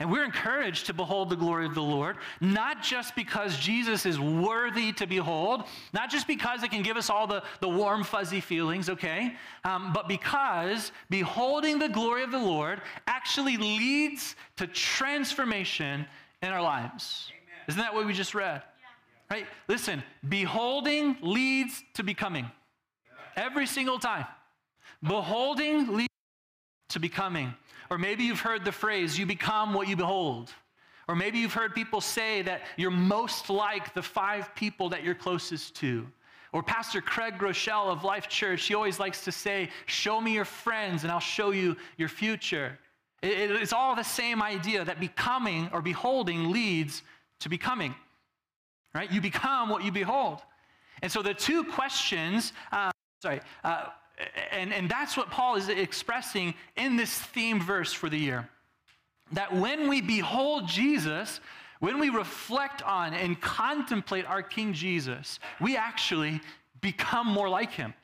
And 0.00 0.10
we're 0.10 0.24
encouraged 0.24 0.86
to 0.86 0.92
behold 0.92 1.30
the 1.30 1.36
glory 1.36 1.66
of 1.66 1.74
the 1.74 1.82
Lord, 1.82 2.16
not 2.40 2.82
just 2.82 3.14
because 3.14 3.56
Jesus 3.58 4.06
is 4.06 4.18
worthy 4.18 4.92
to 4.92 5.06
behold, 5.06 5.64
not 5.92 6.10
just 6.10 6.26
because 6.26 6.64
it 6.64 6.72
can 6.72 6.82
give 6.82 6.96
us 6.96 7.10
all 7.10 7.28
the, 7.28 7.44
the 7.60 7.68
warm, 7.68 8.02
fuzzy 8.02 8.40
feelings, 8.40 8.88
okay? 8.88 9.34
Um, 9.62 9.92
but 9.92 10.08
because 10.08 10.90
beholding 11.10 11.78
the 11.78 11.88
glory 11.88 12.24
of 12.24 12.32
the 12.32 12.38
Lord 12.38 12.80
actually 13.06 13.56
leads 13.56 14.34
to 14.56 14.66
transformation 14.66 16.06
in 16.42 16.48
our 16.48 16.62
lives. 16.62 17.30
Amen. 17.30 17.62
Isn't 17.68 17.80
that 17.80 17.94
what 17.94 18.04
we 18.04 18.12
just 18.12 18.34
read? 18.34 18.62
Yeah. 18.80 19.36
Right? 19.36 19.46
Listen, 19.68 20.02
beholding 20.28 21.16
leads 21.22 21.84
to 21.94 22.02
becoming. 22.02 22.50
Every 23.36 23.66
single 23.66 24.00
time. 24.00 24.26
Beholding 25.02 25.96
leads 25.96 26.08
to 26.90 26.98
becoming. 26.98 27.54
Or 27.94 27.98
maybe 27.98 28.24
you've 28.24 28.40
heard 28.40 28.64
the 28.64 28.72
phrase, 28.72 29.16
you 29.16 29.24
become 29.24 29.72
what 29.72 29.86
you 29.86 29.94
behold. 29.94 30.50
Or 31.06 31.14
maybe 31.14 31.38
you've 31.38 31.52
heard 31.52 31.76
people 31.76 32.00
say 32.00 32.42
that 32.42 32.62
you're 32.76 32.90
most 32.90 33.48
like 33.48 33.94
the 33.94 34.02
five 34.02 34.52
people 34.56 34.88
that 34.88 35.04
you're 35.04 35.14
closest 35.14 35.76
to. 35.76 36.04
Or 36.50 36.60
Pastor 36.60 37.00
Craig 37.00 37.34
Groeschel 37.38 37.86
of 37.86 38.02
Life 38.02 38.26
Church, 38.26 38.66
he 38.66 38.74
always 38.74 38.98
likes 38.98 39.22
to 39.22 39.30
say, 39.30 39.70
Show 39.86 40.20
me 40.20 40.34
your 40.34 40.44
friends 40.44 41.04
and 41.04 41.12
I'll 41.12 41.20
show 41.20 41.52
you 41.52 41.76
your 41.96 42.08
future. 42.08 42.76
It, 43.22 43.30
it, 43.30 43.50
it's 43.52 43.72
all 43.72 43.94
the 43.94 44.02
same 44.02 44.42
idea 44.42 44.84
that 44.84 44.98
becoming 44.98 45.68
or 45.72 45.80
beholding 45.80 46.50
leads 46.50 47.02
to 47.38 47.48
becoming, 47.48 47.94
right? 48.92 49.12
You 49.12 49.20
become 49.20 49.68
what 49.68 49.84
you 49.84 49.92
behold. 49.92 50.40
And 51.00 51.12
so 51.12 51.22
the 51.22 51.32
two 51.32 51.62
questions, 51.62 52.54
uh, 52.72 52.90
sorry, 53.22 53.40
uh, 53.62 53.86
and, 54.50 54.72
and 54.72 54.88
that's 54.88 55.16
what 55.16 55.30
Paul 55.30 55.56
is 55.56 55.68
expressing 55.68 56.54
in 56.76 56.96
this 56.96 57.12
theme 57.12 57.60
verse 57.60 57.92
for 57.92 58.08
the 58.08 58.18
year. 58.18 58.48
That 59.32 59.54
when 59.54 59.88
we 59.88 60.00
behold 60.00 60.68
Jesus, 60.68 61.40
when 61.80 61.98
we 61.98 62.08
reflect 62.10 62.82
on 62.82 63.14
and 63.14 63.40
contemplate 63.40 64.26
our 64.26 64.42
King 64.42 64.72
Jesus, 64.72 65.40
we 65.60 65.76
actually 65.76 66.40
become 66.80 67.26
more 67.26 67.48
like 67.48 67.72
him. 67.72 67.94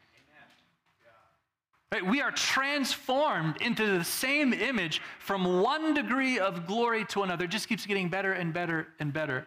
Right? 1.92 2.06
We 2.06 2.20
are 2.20 2.30
transformed 2.30 3.60
into 3.60 3.98
the 3.98 4.04
same 4.04 4.52
image 4.52 5.02
from 5.18 5.60
one 5.60 5.92
degree 5.92 6.38
of 6.38 6.66
glory 6.66 7.04
to 7.06 7.22
another. 7.22 7.46
It 7.46 7.50
just 7.50 7.68
keeps 7.68 7.84
getting 7.84 8.08
better 8.08 8.32
and 8.32 8.52
better 8.52 8.88
and 9.00 9.12
better, 9.12 9.46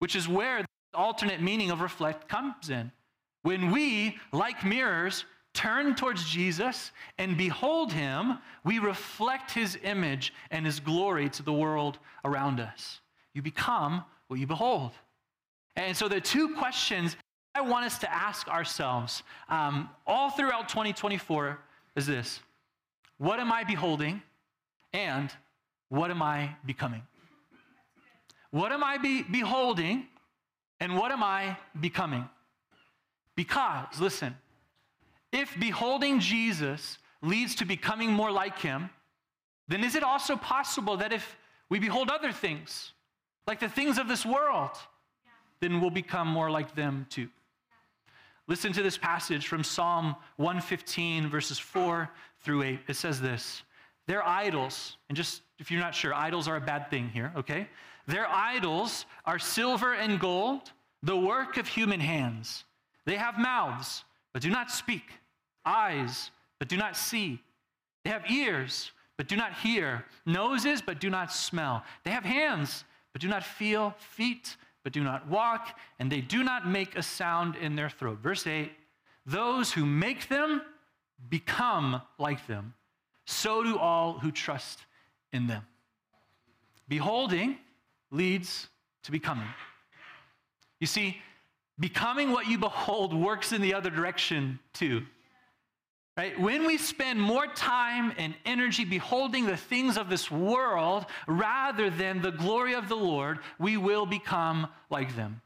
which 0.00 0.16
is 0.16 0.26
where 0.26 0.62
the 0.62 0.98
alternate 0.98 1.40
meaning 1.40 1.70
of 1.70 1.80
reflect 1.80 2.28
comes 2.28 2.70
in. 2.70 2.90
When 3.42 3.70
we, 3.70 4.18
like 4.32 4.64
mirrors, 4.64 5.24
turn 5.54 5.94
towards 5.94 6.28
Jesus 6.28 6.92
and 7.18 7.36
behold 7.36 7.92
him, 7.92 8.38
we 8.64 8.78
reflect 8.78 9.50
his 9.50 9.78
image 9.82 10.32
and 10.50 10.64
his 10.64 10.80
glory 10.80 11.28
to 11.30 11.42
the 11.42 11.52
world 11.52 11.98
around 12.24 12.60
us. 12.60 13.00
You 13.34 13.42
become 13.42 14.04
what 14.28 14.38
you 14.38 14.46
behold. 14.46 14.92
And 15.76 15.96
so 15.96 16.08
the 16.08 16.20
two 16.20 16.54
questions 16.56 17.16
I 17.54 17.62
want 17.62 17.84
us 17.84 17.98
to 17.98 18.12
ask 18.12 18.48
ourselves 18.48 19.22
um, 19.48 19.88
all 20.06 20.30
throughout 20.30 20.68
2024 20.68 21.58
is 21.96 22.06
this 22.06 22.40
What 23.18 23.40
am 23.40 23.52
I 23.52 23.64
beholding? 23.64 24.22
And 24.92 25.30
what 25.88 26.10
am 26.10 26.22
I 26.22 26.50
becoming? 26.64 27.02
What 28.50 28.72
am 28.72 28.82
I 28.82 28.98
be- 28.98 29.22
beholding? 29.22 30.06
And 30.80 30.96
what 30.96 31.12
am 31.12 31.22
I 31.22 31.56
becoming? 31.78 32.28
Because, 33.36 34.00
listen, 34.00 34.34
if 35.32 35.58
beholding 35.58 36.20
Jesus 36.20 36.98
leads 37.22 37.54
to 37.56 37.64
becoming 37.64 38.10
more 38.10 38.30
like 38.30 38.58
him, 38.58 38.90
then 39.68 39.84
is 39.84 39.94
it 39.94 40.02
also 40.02 40.36
possible 40.36 40.96
that 40.96 41.12
if 41.12 41.36
we 41.68 41.78
behold 41.78 42.10
other 42.10 42.32
things, 42.32 42.92
like 43.46 43.60
the 43.60 43.68
things 43.68 43.98
of 43.98 44.08
this 44.08 44.26
world, 44.26 44.70
then 45.60 45.80
we'll 45.80 45.90
become 45.90 46.26
more 46.26 46.50
like 46.50 46.74
them 46.74 47.06
too? 47.08 47.28
Listen 48.48 48.72
to 48.72 48.82
this 48.82 48.98
passage 48.98 49.46
from 49.46 49.62
Psalm 49.62 50.16
115, 50.36 51.28
verses 51.28 51.58
4 51.58 52.10
through 52.42 52.64
8. 52.64 52.80
It 52.88 52.96
says 52.96 53.20
this 53.20 53.62
Their 54.08 54.26
idols, 54.26 54.96
and 55.08 55.16
just 55.16 55.42
if 55.60 55.70
you're 55.70 55.80
not 55.80 55.94
sure, 55.94 56.12
idols 56.12 56.48
are 56.48 56.56
a 56.56 56.60
bad 56.60 56.90
thing 56.90 57.08
here, 57.10 57.32
okay? 57.36 57.68
Their 58.08 58.26
idols 58.28 59.06
are 59.24 59.38
silver 59.38 59.94
and 59.94 60.18
gold, 60.18 60.72
the 61.04 61.16
work 61.16 61.58
of 61.58 61.68
human 61.68 62.00
hands. 62.00 62.64
They 63.04 63.16
have 63.16 63.38
mouths, 63.38 64.04
but 64.32 64.42
do 64.42 64.50
not 64.50 64.70
speak 64.70 65.04
eyes, 65.64 66.30
but 66.58 66.68
do 66.68 66.76
not 66.76 66.96
see. 66.96 67.40
They 68.04 68.10
have 68.10 68.30
ears, 68.30 68.92
but 69.16 69.28
do 69.28 69.36
not 69.36 69.52
hear, 69.54 70.04
noses, 70.24 70.80
but 70.80 71.00
do 71.00 71.10
not 71.10 71.32
smell. 71.32 71.84
They 72.04 72.10
have 72.10 72.24
hands, 72.24 72.84
but 73.12 73.20
do 73.20 73.28
not 73.28 73.44
feel, 73.44 73.94
feet, 73.98 74.56
but 74.82 74.92
do 74.92 75.02
not 75.02 75.28
walk, 75.28 75.78
and 75.98 76.10
they 76.10 76.20
do 76.20 76.42
not 76.42 76.66
make 76.66 76.96
a 76.96 77.02
sound 77.02 77.56
in 77.56 77.76
their 77.76 77.90
throat. 77.90 78.18
Verse 78.22 78.46
8 78.46 78.72
Those 79.26 79.72
who 79.72 79.84
make 79.84 80.28
them 80.28 80.62
become 81.28 82.00
like 82.18 82.46
them, 82.46 82.74
so 83.26 83.62
do 83.62 83.78
all 83.78 84.14
who 84.14 84.32
trust 84.32 84.86
in 85.32 85.46
them. 85.46 85.66
Beholding 86.88 87.58
leads 88.10 88.68
to 89.02 89.12
becoming. 89.12 89.46
You 90.80 90.86
see, 90.86 91.20
becoming 91.80 92.30
what 92.30 92.46
you 92.46 92.58
behold 92.58 93.12
works 93.12 93.52
in 93.52 93.62
the 93.62 93.74
other 93.74 93.90
direction 93.90 94.60
too. 94.72 95.02
Right? 96.16 96.38
When 96.38 96.66
we 96.66 96.76
spend 96.76 97.18
more 97.18 97.46
time 97.46 98.12
and 98.18 98.34
energy 98.44 98.84
beholding 98.84 99.46
the 99.46 99.56
things 99.56 99.96
of 99.96 100.10
this 100.10 100.30
world 100.30 101.06
rather 101.26 101.88
than 101.88 102.20
the 102.20 102.30
glory 102.30 102.74
of 102.74 102.88
the 102.90 102.96
Lord, 102.96 103.38
we 103.58 103.78
will 103.78 104.04
become 104.04 104.66
like 104.90 105.16
them. 105.16 105.40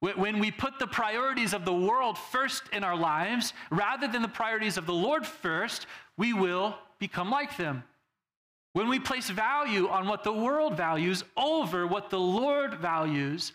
When 0.00 0.38
we 0.38 0.50
put 0.50 0.78
the 0.78 0.86
priorities 0.86 1.54
of 1.54 1.64
the 1.64 1.72
world 1.72 2.18
first 2.18 2.64
in 2.74 2.84
our 2.84 2.96
lives 2.96 3.54
rather 3.70 4.06
than 4.06 4.20
the 4.20 4.28
priorities 4.28 4.76
of 4.76 4.84
the 4.84 4.92
Lord 4.92 5.26
first, 5.26 5.86
we 6.18 6.34
will 6.34 6.76
become 6.98 7.30
like 7.30 7.56
them. 7.56 7.84
When 8.74 8.88
we 8.90 8.98
place 8.98 9.30
value 9.30 9.88
on 9.88 10.06
what 10.06 10.22
the 10.24 10.32
world 10.32 10.76
values 10.76 11.24
over 11.38 11.86
what 11.86 12.10
the 12.10 12.20
Lord 12.20 12.74
values, 12.74 13.54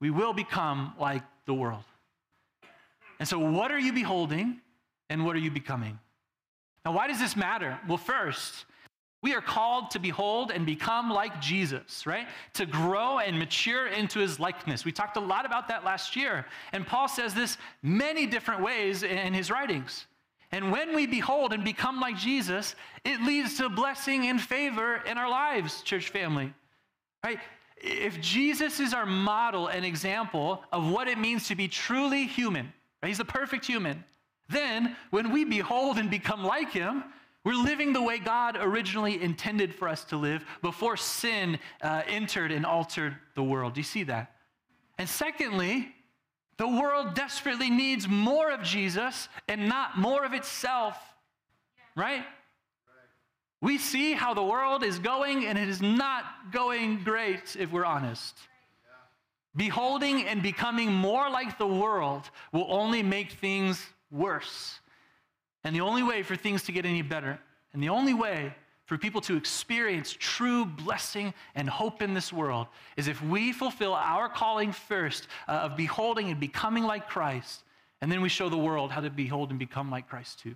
we 0.00 0.10
will 0.10 0.32
become 0.32 0.94
like 0.98 1.22
the 1.46 1.54
world. 1.54 1.84
And 3.18 3.28
so, 3.28 3.38
what 3.38 3.70
are 3.70 3.78
you 3.78 3.92
beholding 3.92 4.60
and 5.08 5.24
what 5.24 5.36
are 5.36 5.40
you 5.40 5.50
becoming? 5.50 5.98
Now, 6.84 6.92
why 6.92 7.08
does 7.08 7.18
this 7.18 7.36
matter? 7.36 7.78
Well, 7.88 7.98
first, 7.98 8.66
we 9.22 9.34
are 9.34 9.40
called 9.40 9.90
to 9.90 9.98
behold 9.98 10.52
and 10.52 10.64
become 10.64 11.10
like 11.10 11.40
Jesus, 11.40 12.06
right? 12.06 12.28
To 12.54 12.66
grow 12.66 13.18
and 13.18 13.38
mature 13.38 13.88
into 13.88 14.20
his 14.20 14.38
likeness. 14.38 14.84
We 14.84 14.92
talked 14.92 15.16
a 15.16 15.20
lot 15.20 15.46
about 15.46 15.68
that 15.68 15.84
last 15.84 16.14
year. 16.14 16.46
And 16.72 16.86
Paul 16.86 17.08
says 17.08 17.34
this 17.34 17.58
many 17.82 18.26
different 18.26 18.62
ways 18.62 19.02
in 19.02 19.34
his 19.34 19.50
writings. 19.50 20.06
And 20.52 20.70
when 20.70 20.94
we 20.94 21.06
behold 21.06 21.52
and 21.52 21.64
become 21.64 21.98
like 21.98 22.16
Jesus, 22.16 22.76
it 23.04 23.20
leads 23.22 23.56
to 23.56 23.68
blessing 23.68 24.26
and 24.28 24.40
favor 24.40 25.02
in 25.06 25.18
our 25.18 25.28
lives, 25.28 25.82
church 25.82 26.10
family. 26.10 26.52
Right? 27.24 27.40
If 27.76 28.20
Jesus 28.20 28.80
is 28.80 28.94
our 28.94 29.06
model 29.06 29.68
and 29.68 29.84
example 29.84 30.62
of 30.72 30.90
what 30.90 31.08
it 31.08 31.18
means 31.18 31.48
to 31.48 31.54
be 31.54 31.68
truly 31.68 32.26
human, 32.26 32.72
right? 33.02 33.08
he's 33.08 33.18
the 33.18 33.24
perfect 33.24 33.66
human, 33.66 34.02
then 34.48 34.96
when 35.10 35.32
we 35.32 35.44
behold 35.44 35.98
and 35.98 36.10
become 36.10 36.44
like 36.44 36.72
him, 36.72 37.04
we're 37.44 37.54
living 37.54 37.92
the 37.92 38.02
way 38.02 38.18
God 38.18 38.56
originally 38.58 39.22
intended 39.22 39.74
for 39.74 39.88
us 39.88 40.04
to 40.06 40.16
live 40.16 40.44
before 40.62 40.96
sin 40.96 41.58
uh, 41.80 42.02
entered 42.08 42.50
and 42.50 42.66
altered 42.66 43.16
the 43.34 43.42
world. 43.42 43.74
Do 43.74 43.80
you 43.80 43.84
see 43.84 44.02
that? 44.04 44.32
And 44.98 45.08
secondly, 45.08 45.94
the 46.56 46.66
world 46.66 47.14
desperately 47.14 47.70
needs 47.70 48.08
more 48.08 48.50
of 48.50 48.62
Jesus 48.62 49.28
and 49.46 49.68
not 49.68 49.98
more 49.98 50.24
of 50.24 50.32
itself, 50.32 50.96
right? 51.94 52.24
We 53.60 53.78
see 53.78 54.12
how 54.12 54.34
the 54.34 54.42
world 54.42 54.82
is 54.84 54.98
going, 54.98 55.46
and 55.46 55.58
it 55.58 55.68
is 55.68 55.80
not 55.80 56.24
going 56.52 57.02
great 57.02 57.56
if 57.58 57.72
we're 57.72 57.84
honest. 57.84 58.36
Beholding 59.54 60.24
and 60.24 60.42
becoming 60.42 60.92
more 60.92 61.30
like 61.30 61.56
the 61.56 61.66
world 61.66 62.30
will 62.52 62.66
only 62.68 63.02
make 63.02 63.32
things 63.32 63.82
worse. 64.10 64.80
And 65.64 65.74
the 65.74 65.80
only 65.80 66.02
way 66.02 66.22
for 66.22 66.36
things 66.36 66.62
to 66.64 66.72
get 66.72 66.84
any 66.84 67.02
better, 67.02 67.38
and 67.72 67.82
the 67.82 67.88
only 67.88 68.12
way 68.12 68.54
for 68.84 68.96
people 68.96 69.20
to 69.22 69.36
experience 69.36 70.14
true 70.18 70.64
blessing 70.64 71.34
and 71.54 71.68
hope 71.68 72.02
in 72.02 72.14
this 72.14 72.32
world 72.32 72.68
is 72.96 73.08
if 73.08 73.20
we 73.22 73.52
fulfill 73.52 73.94
our 73.94 74.28
calling 74.28 74.70
first 74.70 75.26
uh, 75.48 75.52
of 75.52 75.76
beholding 75.76 76.30
and 76.30 76.38
becoming 76.38 76.84
like 76.84 77.08
Christ, 77.08 77.64
and 78.00 78.12
then 78.12 78.20
we 78.20 78.28
show 78.28 78.48
the 78.48 78.56
world 78.56 78.92
how 78.92 79.00
to 79.00 79.10
behold 79.10 79.50
and 79.50 79.58
become 79.58 79.90
like 79.90 80.08
Christ 80.08 80.38
too. 80.40 80.54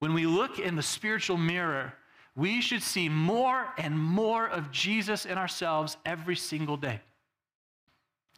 When 0.00 0.14
we 0.14 0.26
look 0.26 0.58
in 0.58 0.76
the 0.76 0.82
spiritual 0.82 1.36
mirror, 1.36 1.94
we 2.36 2.60
should 2.60 2.82
see 2.82 3.08
more 3.08 3.66
and 3.78 3.98
more 3.98 4.48
of 4.48 4.70
Jesus 4.70 5.24
in 5.24 5.36
ourselves 5.38 5.96
every 6.06 6.36
single 6.36 6.76
day. 6.76 7.00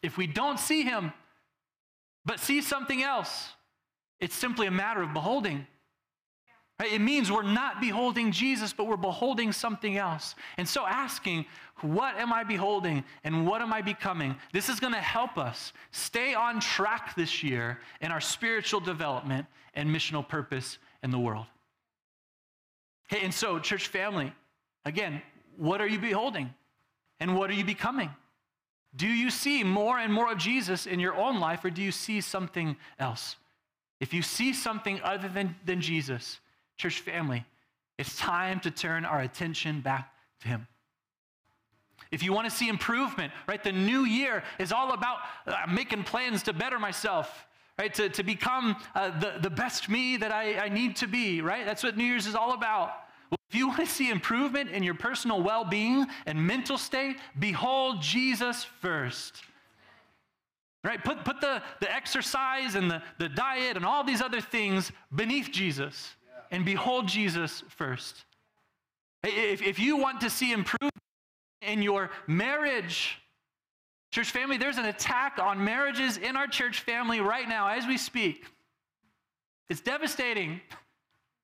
If 0.03 0.17
we 0.17 0.27
don't 0.27 0.59
see 0.59 0.83
him, 0.83 1.13
but 2.25 2.41
see 2.41 2.63
something 2.63 3.03
else, 3.03 3.51
it's 4.19 4.35
simply 4.35 4.67
a 4.67 4.71
matter 4.71 5.03
of 5.03 5.13
beholding. 5.13 5.67
Right? 6.79 6.95
It 6.95 7.03
means 7.03 7.31
we're 7.31 7.43
not 7.43 7.83
beholding 7.83 8.33
Jesus, 8.33 8.73
but 8.73 8.87
we're 8.87 8.97
beholding 8.97 9.53
something 9.53 9.99
else. 9.99 10.35
And 10.57 10.67
so 10.67 10.87
asking, 10.87 11.45
what 11.83 12.17
am 12.17 12.33
I 12.33 12.43
beholding 12.43 13.05
and 13.23 13.47
what 13.47 13.61
am 13.61 13.71
I 13.71 13.83
becoming? 13.83 14.35
This 14.53 14.71
is 14.71 14.81
going 14.81 14.95
to 14.95 15.01
help 15.01 15.37
us 15.37 15.75
stay 15.91 16.33
on 16.33 16.59
track 16.59 17.15
this 17.17 17.43
year 17.43 17.81
in 18.01 18.11
our 18.11 18.21
spiritual 18.21 18.81
development 18.81 19.45
and 19.75 19.95
missional 19.95 20.27
purpose 20.27 20.79
in 21.03 21.11
the 21.11 21.19
world. 21.19 21.47
Hey, 23.09 23.21
and 23.23 23.35
so, 23.35 23.59
church 23.59 23.89
family, 23.89 24.33
again, 24.85 25.21
what 25.57 25.81
are 25.81 25.87
you 25.87 25.99
beholding 25.99 26.55
and 27.19 27.37
what 27.37 27.51
are 27.51 27.55
you 27.55 27.65
becoming? 27.65 28.11
Do 28.97 29.07
you 29.07 29.31
see 29.31 29.63
more 29.63 29.99
and 29.99 30.13
more 30.13 30.33
of 30.33 30.39
Jesus 30.39 30.87
in 30.87 31.01
your 31.01 31.15
own 31.15 31.41
life 31.41 31.65
or 31.65 31.71
do 31.71 31.83
you 31.83 31.93
see 31.93 32.21
something 32.21 32.77
else? 32.99 33.37
If 34.01 34.15
you 34.15 34.23
see 34.23 34.53
something 34.53 35.01
other 35.03 35.29
than, 35.29 35.55
than 35.65 35.81
Jesus, 35.81 36.41
church 36.77 37.01
family, 37.01 37.45
it's 37.99 38.17
time 38.17 38.61
to 38.61 38.71
turn 38.71 39.05
our 39.05 39.21
attention 39.21 39.81
back 39.81 40.13
to 40.41 40.49
Him. 40.49 40.67
If 42.11 42.23
you 42.23 42.33
want 42.33 42.51
to 42.51 42.57
see 42.57 42.69
improvement, 42.69 43.33
right, 43.47 43.63
the 43.63 43.73
new 43.73 44.05
year 44.05 44.43
is 44.59 44.73
all 44.73 44.93
about 44.93 45.19
uh, 45.47 45.67
making 45.71 46.05
plans 46.05 46.43
to 46.45 46.53
better 46.53 46.79
myself, 46.79 47.47
right, 47.81 47.95
to, 47.95 48.11
to 48.11 48.23
become 48.23 48.77
uh, 48.95 49.19
the, 49.19 49.35
the 49.41 49.49
best 49.49 49.89
me 49.89 50.19
that 50.19 50.31
I, 50.31 50.67
I 50.67 50.69
need 50.69 50.97
to 50.97 51.07
be, 51.07 51.41
right? 51.41 51.65
That's 51.65 51.83
what 51.83 51.97
New 51.97 52.05
Year's 52.05 52.27
is 52.27 52.35
all 52.35 52.53
about. 52.53 52.91
Well, 53.31 53.39
if 53.49 53.55
you 53.55 53.69
want 53.69 53.81
to 53.81 53.87
see 53.87 54.11
improvement 54.11 54.71
in 54.71 54.83
your 54.83 54.95
personal 54.95 55.43
well 55.43 55.65
being 55.65 56.07
and 56.27 56.47
mental 56.47 56.77
state, 56.77 57.17
behold 57.39 58.03
Jesus 58.03 58.65
first. 58.65 59.43
Right? 60.85 61.03
Put, 61.03 61.25
put 61.25 61.41
the, 61.41 61.63
the 61.81 61.95
exercise 61.95 62.75
and 62.75 62.91
the, 62.91 63.03
the 63.19 63.29
diet 63.29 63.77
and 63.77 63.85
all 63.85 64.05
these 64.05 64.21
other 64.21 64.41
things 64.41 64.93
beneath 65.15 65.51
Jesus 65.51 66.15
and 66.51 66.65
behold 66.65 67.09
Jesus 67.09 67.63
first. 67.69 68.25
If, 69.23 69.63
if 69.63 69.79
you 69.79 69.97
want 69.97 70.21
to 70.23 70.31
see 70.31 70.53
improvement 70.53 70.95
in 71.63 71.83
your 71.83 72.11
marriage, 72.27 73.21
church 74.11 74.31
family, 74.31 74.57
there's 74.57 74.79
an 74.79 74.87
attack 74.87 75.39
on 75.39 75.65
marriages 75.65 76.17
in 76.17 76.37
our 76.37 76.47
church 76.47 76.81
family 76.81 77.21
right 77.21 77.49
now 77.49 77.69
as 77.69 77.87
we 77.87 77.97
speak. 77.97 78.45
It's 79.69 79.81
devastating. 79.81 80.61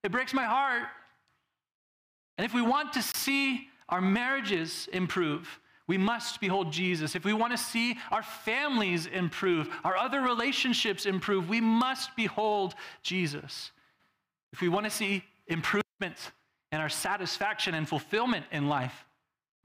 It 0.03 0.11
breaks 0.11 0.35
my 0.35 0.45
heart. 0.45 0.85
And 2.39 2.45
if 2.45 2.53
we 2.53 2.63
want 2.63 2.93
to 2.95 3.03
see 3.03 3.69
our 3.89 4.01
marriages 4.01 4.89
improve, 4.93 5.61
we 5.87 5.97
must 5.97 6.41
behold 6.41 6.73
Jesus. 6.73 7.15
If 7.15 7.25
we 7.25 7.33
want 7.33 7.53
to 7.53 7.57
see 7.57 7.97
our 8.11 8.23
families 8.23 9.07
improve, 9.07 9.69
our 9.85 9.97
other 9.97 10.21
relationships 10.21 11.07
improve, 11.07 11.49
we 11.49 11.61
must 11.61 12.15
behold 12.17 12.75
Jesus. 13.03 13.71
If 14.53 14.61
we 14.61 14.69
want 14.69 14.85
to 14.85 14.91
see 14.91 15.23
improvement 15.47 16.33
in 16.73 16.81
our 16.81 16.89
satisfaction 16.89 17.75
and 17.75 17.89
fulfillment 17.89 18.45
in 18.51 18.69
life, 18.69 19.05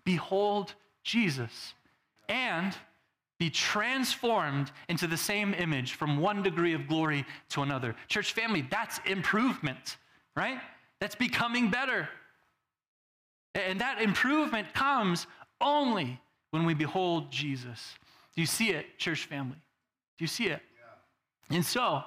behold 0.06 0.76
Jesus 1.04 1.74
and 2.30 2.76
be 3.42 3.50
transformed 3.50 4.72
into 4.88 5.08
the 5.08 5.18
same 5.18 5.56
image 5.56 5.94
from 5.94 6.20
one 6.20 6.44
degree 6.44 6.76
of 6.76 6.88
glory 6.88 7.26
to 7.50 7.64
another. 7.64 7.96
Church 8.08 8.34
family, 8.34 8.64
that's 8.70 9.00
improvement, 9.08 9.98
right? 10.36 10.60
That's 11.00 11.16
becoming 11.16 11.72
better. 11.72 12.08
And 13.56 13.82
that 13.82 14.00
improvement 14.00 14.72
comes 14.76 15.26
only 15.60 16.22
when 16.52 16.66
we 16.66 16.76
behold 16.76 17.32
Jesus. 17.32 17.96
Do 18.36 18.42
you 18.42 18.46
see 18.46 18.70
it, 18.70 19.00
church 19.00 19.26
family? 19.26 19.58
Do 20.20 20.24
you 20.24 20.28
see 20.28 20.46
it? 20.46 20.62
Yeah. 21.50 21.56
And 21.56 21.66
so, 21.66 22.04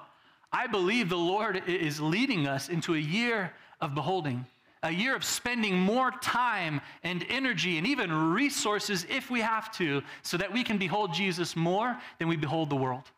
I 0.53 0.69
believe 0.69 1.09
the 1.09 1.17
Lord 1.17 1.65
is 1.67 2.01
leading 2.01 2.47
us 2.47 2.69
into 2.69 2.95
a 2.95 2.99
year 2.99 3.53
of 3.81 3.93
beholding, 3.93 4.47
a 4.85 4.91
year 4.91 5.17
of 5.17 5.25
spending 5.25 5.79
more 5.79 6.11
time 6.11 6.81
and 7.03 7.25
energy 7.29 7.79
and 7.79 7.87
even 7.87 8.33
resources 8.33 9.07
if 9.09 9.31
we 9.31 9.41
have 9.41 9.73
to, 9.73 10.03
so 10.23 10.37
that 10.37 10.53
we 10.53 10.63
can 10.63 10.79
behold 10.79 11.13
Jesus 11.13 11.57
more 11.57 11.99
than 12.19 12.29
we 12.29 12.37
behold 12.37 12.69
the 12.71 12.77
world. 12.77 13.11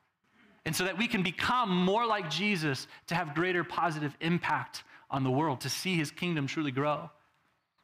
And 0.64 0.74
so 0.74 0.84
that 0.84 0.96
we 0.96 1.08
can 1.08 1.22
become 1.22 1.70
more 1.70 2.06
like 2.06 2.30
Jesus 2.30 2.86
to 3.08 3.14
have 3.14 3.34
greater 3.34 3.64
positive 3.64 4.16
impact 4.20 4.84
on 5.10 5.24
the 5.24 5.30
world, 5.30 5.60
to 5.60 5.68
see 5.68 5.96
his 5.96 6.10
kingdom 6.10 6.46
truly 6.46 6.70
grow. 6.70 7.10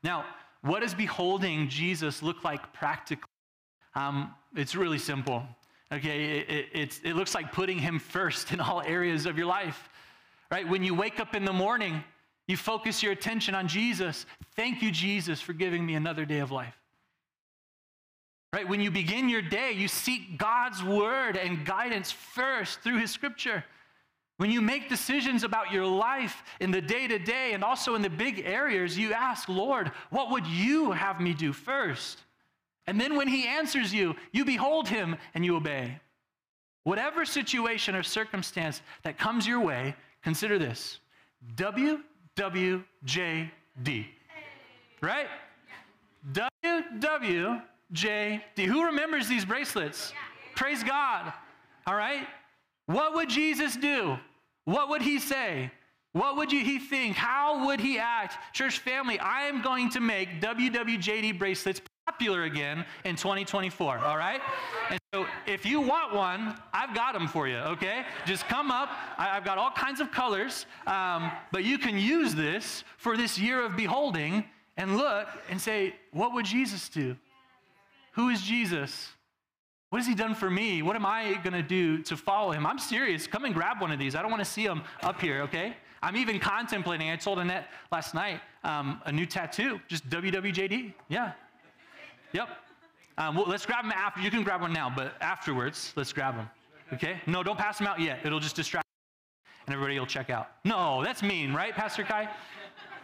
Now, 0.02 0.24
what 0.62 0.80
does 0.80 0.94
beholding 0.94 1.68
Jesus 1.68 2.22
look 2.22 2.44
like 2.44 2.72
practically? 2.72 3.28
Um, 3.94 4.32
it's 4.54 4.74
really 4.76 4.98
simple. 4.98 5.44
Okay, 5.92 6.38
it, 6.38 6.68
it, 6.72 7.00
it 7.04 7.16
looks 7.16 7.34
like 7.34 7.52
putting 7.52 7.78
him 7.78 7.98
first 7.98 8.52
in 8.52 8.60
all 8.60 8.80
areas 8.86 9.26
of 9.26 9.36
your 9.36 9.46
life, 9.46 9.88
right? 10.50 10.66
When 10.66 10.84
you 10.84 10.94
wake 10.94 11.20
up 11.20 11.34
in 11.34 11.44
the 11.44 11.52
morning, 11.52 12.02
you 12.48 12.56
focus 12.56 13.02
your 13.02 13.12
attention 13.12 13.54
on 13.54 13.68
Jesus. 13.68 14.26
Thank 14.56 14.82
you, 14.82 14.90
Jesus, 14.90 15.40
for 15.40 15.52
giving 15.52 15.84
me 15.86 15.94
another 15.94 16.24
day 16.24 16.40
of 16.40 16.50
life. 16.50 16.74
Right? 18.52 18.68
When 18.68 18.80
you 18.80 18.90
begin 18.90 19.28
your 19.28 19.42
day, 19.42 19.72
you 19.72 19.88
seek 19.88 20.36
God's 20.38 20.82
word 20.82 21.36
and 21.36 21.64
guidance 21.64 22.12
first 22.12 22.80
through 22.80 22.98
his 22.98 23.10
scripture. 23.10 23.64
When 24.36 24.50
you 24.50 24.60
make 24.60 24.88
decisions 24.88 25.44
about 25.44 25.72
your 25.72 25.86
life 25.86 26.42
in 26.60 26.70
the 26.70 26.80
day 26.80 27.06
to 27.06 27.18
day 27.18 27.52
and 27.52 27.62
also 27.62 27.94
in 27.94 28.02
the 28.02 28.10
big 28.10 28.42
areas, 28.44 28.98
you 28.98 29.12
ask, 29.12 29.48
Lord, 29.48 29.92
what 30.10 30.30
would 30.30 30.46
you 30.46 30.92
have 30.92 31.20
me 31.20 31.32
do 31.32 31.52
first? 31.52 32.18
And 32.86 33.00
then 33.00 33.16
when 33.16 33.28
he 33.28 33.46
answers 33.46 33.94
you, 33.94 34.16
you 34.32 34.44
behold 34.44 34.88
him 34.88 35.16
and 35.34 35.44
you 35.44 35.56
obey. 35.56 36.00
Whatever 36.84 37.24
situation 37.24 37.94
or 37.94 38.02
circumstance 38.02 38.82
that 39.04 39.16
comes 39.16 39.46
your 39.46 39.60
way, 39.60 39.94
consider 40.22 40.58
this 40.58 40.98
WWJD. 42.36 44.06
Right? 45.00 45.26
WWJD. 46.32 47.60
Who 48.66 48.84
remembers 48.84 49.28
these 49.28 49.44
bracelets? 49.44 50.12
Praise 50.54 50.82
God. 50.82 51.32
All 51.86 51.94
right? 51.94 52.26
What 52.86 53.14
would 53.14 53.28
Jesus 53.28 53.76
do? 53.76 54.18
What 54.64 54.88
would 54.88 55.02
he 55.02 55.18
say? 55.18 55.70
What 56.12 56.36
would 56.36 56.52
you, 56.52 56.60
he 56.60 56.78
think? 56.78 57.16
How 57.16 57.66
would 57.66 57.80
he 57.80 57.98
act? 57.98 58.54
Church 58.54 58.78
family, 58.78 59.18
I 59.18 59.42
am 59.42 59.62
going 59.62 59.88
to 59.90 60.00
make 60.00 60.40
WWJD 60.40 61.38
bracelets 61.38 61.80
popular 62.06 62.42
again 62.44 62.84
in 63.04 63.14
2024, 63.14 63.98
all 63.98 64.16
right? 64.16 64.40
And 64.90 64.98
so 65.14 65.24
if 65.46 65.64
you 65.64 65.80
want 65.80 66.12
one, 66.12 66.56
I've 66.72 66.94
got 66.94 67.14
them 67.14 67.28
for 67.28 67.46
you, 67.46 67.56
okay? 67.58 68.04
Just 68.26 68.48
come 68.48 68.72
up. 68.72 68.90
I, 69.18 69.26
have 69.26 69.44
got 69.44 69.56
all 69.56 69.70
kinds 69.70 70.00
of 70.00 70.10
colors, 70.10 70.66
um, 70.86 71.30
but 71.52 71.62
you 71.62 71.78
can 71.78 71.96
use 71.96 72.34
this 72.34 72.82
for 72.96 73.16
this 73.16 73.38
year 73.38 73.64
of 73.64 73.76
beholding 73.76 74.44
and 74.76 74.96
look 74.96 75.28
and 75.48 75.60
say, 75.60 75.94
what 76.12 76.34
would 76.34 76.44
Jesus 76.44 76.88
do? 76.88 77.16
Who 78.12 78.30
is 78.30 78.42
Jesus? 78.42 79.10
What 79.90 79.98
has 79.98 80.08
he 80.08 80.14
done 80.14 80.34
for 80.34 80.50
me? 80.50 80.82
What 80.82 80.96
am 80.96 81.06
I 81.06 81.34
going 81.44 81.52
to 81.52 81.62
do 81.62 82.02
to 82.02 82.16
follow 82.16 82.50
him? 82.50 82.66
I'm 82.66 82.78
serious. 82.78 83.28
Come 83.28 83.44
and 83.44 83.54
grab 83.54 83.80
one 83.80 83.92
of 83.92 83.98
these. 83.98 84.16
I 84.16 84.22
don't 84.22 84.30
want 84.30 84.44
to 84.44 84.50
see 84.50 84.66
them 84.66 84.82
up 85.02 85.20
here, 85.20 85.42
okay? 85.42 85.76
I'm 86.02 86.16
even 86.16 86.40
contemplating. 86.40 87.10
I 87.10 87.16
told 87.16 87.38
Annette 87.38 87.68
last 87.92 88.12
night 88.12 88.40
um, 88.64 89.00
a 89.04 89.12
new 89.12 89.26
tattoo, 89.26 89.80
just 89.88 90.08
WWJD. 90.08 90.94
Yeah. 91.08 91.32
Yep. 92.32 92.48
Um, 93.18 93.36
well, 93.36 93.44
let's 93.46 93.66
grab 93.66 93.84
them 93.84 93.92
after. 93.92 94.20
You 94.20 94.30
can 94.30 94.42
grab 94.42 94.62
one 94.62 94.72
now, 94.72 94.92
but 94.94 95.14
afterwards, 95.20 95.92
let's 95.96 96.12
grab 96.12 96.36
them. 96.36 96.48
Okay? 96.92 97.20
No, 97.26 97.42
don't 97.42 97.58
pass 97.58 97.78
them 97.78 97.86
out 97.86 98.00
yet. 98.00 98.20
It'll 98.24 98.40
just 98.40 98.56
distract 98.56 98.86
and 99.66 99.74
everybody 99.74 99.98
will 99.98 100.06
check 100.06 100.30
out. 100.30 100.48
No, 100.64 101.02
that's 101.04 101.22
mean, 101.22 101.52
right, 101.52 101.74
Pastor 101.74 102.02
Kai? 102.02 102.28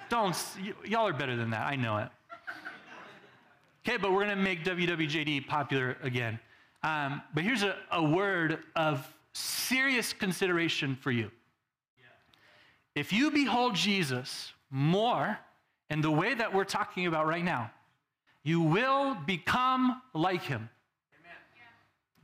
Don't. 0.08 0.36
Y- 0.60 0.72
y'all 0.84 1.06
are 1.06 1.12
better 1.12 1.36
than 1.36 1.50
that. 1.50 1.66
I 1.66 1.76
know 1.76 1.98
it. 1.98 2.08
Okay, 3.86 3.96
but 3.96 4.12
we're 4.12 4.24
going 4.24 4.36
to 4.36 4.42
make 4.42 4.64
WWJD 4.64 5.46
popular 5.46 5.96
again. 6.02 6.38
Um, 6.82 7.22
but 7.34 7.42
here's 7.42 7.62
a, 7.62 7.76
a 7.92 8.02
word 8.02 8.58
of 8.76 9.06
serious 9.32 10.12
consideration 10.12 10.96
for 10.96 11.10
you. 11.10 11.30
If 12.94 13.12
you 13.12 13.30
behold 13.30 13.76
Jesus 13.76 14.52
more 14.70 15.38
in 15.90 16.00
the 16.00 16.10
way 16.10 16.34
that 16.34 16.52
we're 16.52 16.64
talking 16.64 17.06
about 17.06 17.26
right 17.26 17.44
now, 17.44 17.70
you 18.44 18.61
will 18.61 19.16
become 19.27 20.01
like 20.14 20.42
him. 20.42 20.68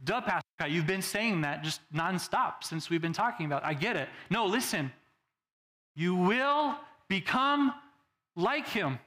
Duh, 0.04 0.20
Pastor, 0.20 0.46
Kai, 0.58 0.66
you've 0.66 0.86
been 0.86 1.02
saying 1.02 1.40
that 1.42 1.64
just 1.64 1.80
nonstop 1.92 2.62
since 2.62 2.90
we've 2.90 3.00
been 3.00 3.14
talking 3.14 3.46
about. 3.46 3.62
It. 3.62 3.66
I 3.66 3.74
get 3.74 3.96
it. 3.96 4.08
No, 4.28 4.44
listen. 4.44 4.92
You 5.94 6.14
will 6.14 6.76
become 7.08 7.72
like 8.36 8.68
him. 8.68 8.98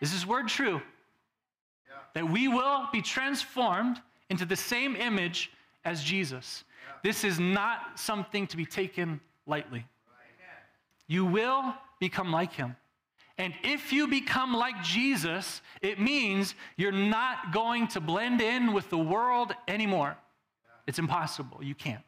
Is 0.00 0.12
this 0.12 0.26
word 0.26 0.48
true? 0.48 0.80
that 2.14 2.28
we 2.28 2.48
will 2.48 2.88
be 2.92 3.02
transformed 3.02 4.00
into 4.30 4.46
the 4.46 4.56
same 4.56 4.96
image 4.96 5.50
as 5.84 6.02
Jesus. 6.02 6.64
This 7.02 7.24
is 7.24 7.38
not 7.38 7.98
something 7.98 8.46
to 8.46 8.56
be 8.56 8.64
taken 8.64 9.20
lightly. 9.46 9.84
You 11.06 11.26
will 11.26 11.74
become 12.00 12.32
like 12.32 12.52
him. 12.52 12.76
And 13.36 13.52
if 13.64 13.92
you 13.92 14.06
become 14.06 14.54
like 14.54 14.82
Jesus, 14.82 15.60
it 15.82 15.98
means 15.98 16.54
you're 16.76 16.92
not 16.92 17.52
going 17.52 17.88
to 17.88 18.00
blend 18.00 18.40
in 18.40 18.72
with 18.72 18.88
the 18.90 18.98
world 18.98 19.52
anymore. 19.66 20.16
It's 20.86 20.98
impossible. 20.98 21.62
You 21.62 21.74
can't. 21.74 22.04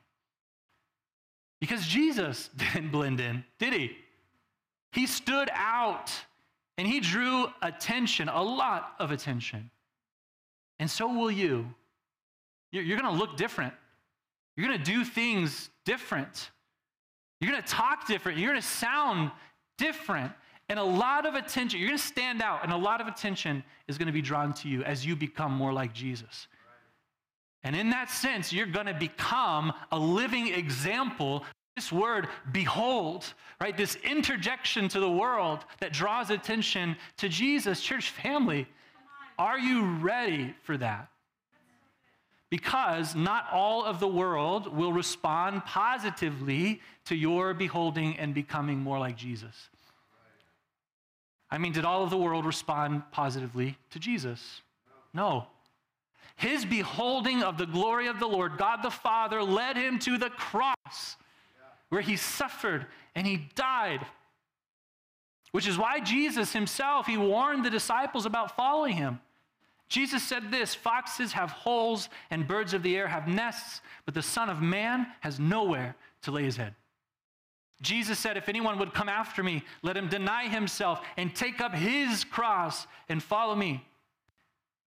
Because 1.61 1.87
Jesus 1.87 2.51
didn't 2.57 2.91
blend 2.91 3.21
in, 3.21 3.45
did 3.59 3.73
he? 3.73 3.97
He 4.93 5.07
stood 5.07 5.51
out 5.53 6.13
and 6.79 6.87
he 6.87 7.01
drew 7.01 7.47
attention, 7.63 8.29
a 8.29 8.43
lot 8.43 8.95
of 8.99 9.11
attention. 9.11 9.71
And 10.79 10.91
so 10.91 11.09
will 11.09 11.31
you. 11.31 11.67
You're 12.71 12.99
going 12.99 13.13
to 13.13 13.19
look 13.19 13.37
different. 13.37 13.73
You're 14.57 14.67
going 14.67 14.79
to 14.79 14.85
do 14.85 15.05
things 15.05 15.71
different. 15.85 16.51
You're 17.41 17.51
going 17.51 17.63
to 17.63 17.69
talk 17.69 18.07
different. 18.07 18.39
You're 18.39 18.51
going 18.51 18.61
to 18.61 18.67
sound 18.67 19.31
different. 19.79 20.33
And 20.69 20.79
a 20.79 20.85
lot 20.85 21.27
of 21.27 21.35
attention, 21.35 21.79
you're 21.79 21.89
going 21.89 21.99
to 21.99 22.05
stand 22.05 22.43
out, 22.43 22.65
and 22.65 22.73
a 22.73 22.77
lot 22.77 23.01
of 23.01 23.07
attention 23.07 23.63
is 23.87 23.99
going 23.99 24.07
to 24.07 24.13
be 24.13 24.23
drawn 24.23 24.53
to 24.55 24.69
you 24.69 24.83
as 24.83 25.07
you 25.07 25.15
become 25.15 25.53
more 25.53 25.73
like 25.73 25.93
Jesus. 25.93 26.49
And 27.63 27.77
in 27.77 27.91
that 27.91 28.11
sense, 28.11 28.53
you're 28.53 28.67
going 28.67 28.87
to 28.87 28.95
become 28.95 29.73
a 29.93 29.99
living 29.99 30.49
example. 30.49 31.45
This 31.77 31.93
word, 31.93 32.29
behold, 32.53 33.33
right? 33.61 33.77
This 33.77 33.97
interjection 33.97 34.89
to 34.89 35.01
the 35.01 35.11
world 35.11 35.65
that 35.81 35.93
draws 35.93 36.31
attention 36.31 36.97
to 37.19 37.29
Jesus, 37.29 37.81
church 37.81 38.11
family. 38.11 38.67
Are 39.39 39.59
you 39.59 39.85
ready 39.97 40.55
for 40.63 40.77
that? 40.79 41.09
Because 42.51 43.15
not 43.15 43.47
all 43.53 43.85
of 43.85 43.99
the 43.99 44.09
world 44.09 44.75
will 44.75 44.93
respond 44.93 45.65
positively 45.65 46.81
to 47.07 47.15
your 47.15 47.53
beholding 47.53 48.17
and 48.19 48.33
becoming 48.33 48.79
more 48.79 48.99
like 48.99 49.17
Jesus. 49.17 49.69
I 51.51 51.59
mean, 51.59 51.73
did 51.73 51.85
all 51.85 52.03
of 52.03 52.11
the 52.11 52.17
world 52.17 52.45
respond 52.45 53.03
positively 53.13 53.77
to 53.91 53.99
Jesus? 53.99 54.63
No. 55.15 55.47
His 56.37 56.65
beholding 56.65 57.43
of 57.43 57.57
the 57.57 57.67
glory 57.67 58.09
of 58.09 58.19
the 58.19 58.27
Lord, 58.27 58.59
God 58.59 58.83
the 58.83 58.91
Father, 58.91 59.43
led 59.43 59.77
him 59.77 59.99
to 60.01 60.19
the 60.19 60.31
cross 60.31 61.17
where 61.89 62.03
he 62.03 62.17
suffered 62.17 62.87
and 63.15 63.27
he 63.27 63.49
died. 63.55 64.05
Which 65.53 65.67
is 65.67 65.79
why 65.79 66.01
Jesus 66.01 66.53
himself, 66.53 67.07
he 67.07 67.17
warned 67.17 67.65
the 67.65 67.71
disciples 67.71 68.27
about 68.27 68.57
following 68.57 68.97
him. 68.97 69.21
Jesus 69.89 70.23
said 70.23 70.51
this 70.51 70.75
Foxes 70.75 71.33
have 71.33 71.51
holes 71.51 72.09
and 72.31 72.47
birds 72.47 72.75
of 72.75 72.83
the 72.83 72.97
air 72.97 73.07
have 73.07 73.29
nests, 73.29 73.81
but 74.05 74.15
the 74.15 74.23
Son 74.23 74.51
of 74.51 74.61
Man 74.61 75.07
has 75.21 75.39
nowhere 75.39 75.97
to 76.23 76.31
lay 76.33 76.43
his 76.43 76.57
head. 76.57 76.75
Jesus 77.83 78.19
said, 78.19 78.37
If 78.37 78.49
anyone 78.49 78.79
would 78.79 78.95
come 78.95 79.09
after 79.09 79.43
me, 79.43 79.63
let 79.83 79.97
him 79.97 80.09
deny 80.09 80.49
himself 80.49 81.01
and 81.17 81.35
take 81.35 81.61
up 81.61 81.75
his 81.75 82.25
cross 82.25 82.87
and 83.09 83.23
follow 83.23 83.55
me. 83.55 83.87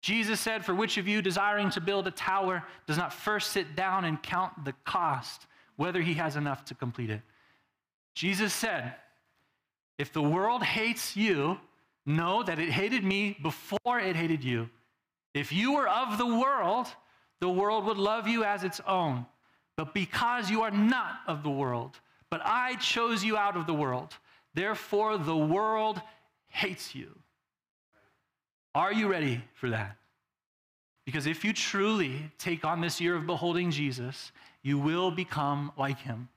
Jesus 0.00 0.40
said, 0.40 0.64
For 0.64 0.74
which 0.74 0.96
of 0.96 1.06
you 1.06 1.20
desiring 1.20 1.70
to 1.70 1.80
build 1.80 2.06
a 2.06 2.10
tower 2.10 2.64
does 2.86 2.96
not 2.96 3.12
first 3.12 3.50
sit 3.50 3.76
down 3.76 4.04
and 4.04 4.22
count 4.22 4.64
the 4.64 4.74
cost, 4.84 5.46
whether 5.76 6.00
he 6.00 6.14
has 6.14 6.36
enough 6.36 6.64
to 6.66 6.74
complete 6.74 7.10
it? 7.10 7.20
Jesus 8.14 8.52
said, 8.54 8.94
If 9.98 10.12
the 10.12 10.22
world 10.22 10.62
hates 10.62 11.16
you, 11.16 11.58
know 12.06 12.42
that 12.42 12.58
it 12.58 12.70
hated 12.70 13.04
me 13.04 13.36
before 13.42 14.00
it 14.00 14.16
hated 14.16 14.42
you. 14.42 14.70
If 15.34 15.52
you 15.52 15.74
were 15.74 15.88
of 15.88 16.16
the 16.16 16.26
world, 16.26 16.86
the 17.40 17.50
world 17.50 17.84
would 17.84 17.98
love 17.98 18.26
you 18.26 18.44
as 18.44 18.64
its 18.64 18.80
own. 18.86 19.26
But 19.76 19.94
because 19.94 20.50
you 20.50 20.62
are 20.62 20.70
not 20.70 21.20
of 21.26 21.42
the 21.42 21.50
world, 21.50 22.00
but 22.30 22.40
I 22.44 22.76
chose 22.76 23.24
you 23.24 23.36
out 23.36 23.56
of 23.56 23.66
the 23.66 23.74
world, 23.74 24.14
therefore 24.54 25.18
the 25.18 25.36
world 25.36 26.00
hates 26.48 26.94
you. 26.94 27.16
Are 28.74 28.92
you 28.92 29.08
ready 29.08 29.42
for 29.54 29.70
that? 29.70 29.96
Because 31.04 31.26
if 31.26 31.44
you 31.44 31.52
truly 31.52 32.30
take 32.38 32.64
on 32.64 32.80
this 32.80 33.00
year 33.00 33.16
of 33.16 33.26
beholding 33.26 33.70
Jesus, 33.70 34.30
you 34.62 34.78
will 34.78 35.10
become 35.10 35.72
like 35.78 35.98
him. 35.98 36.28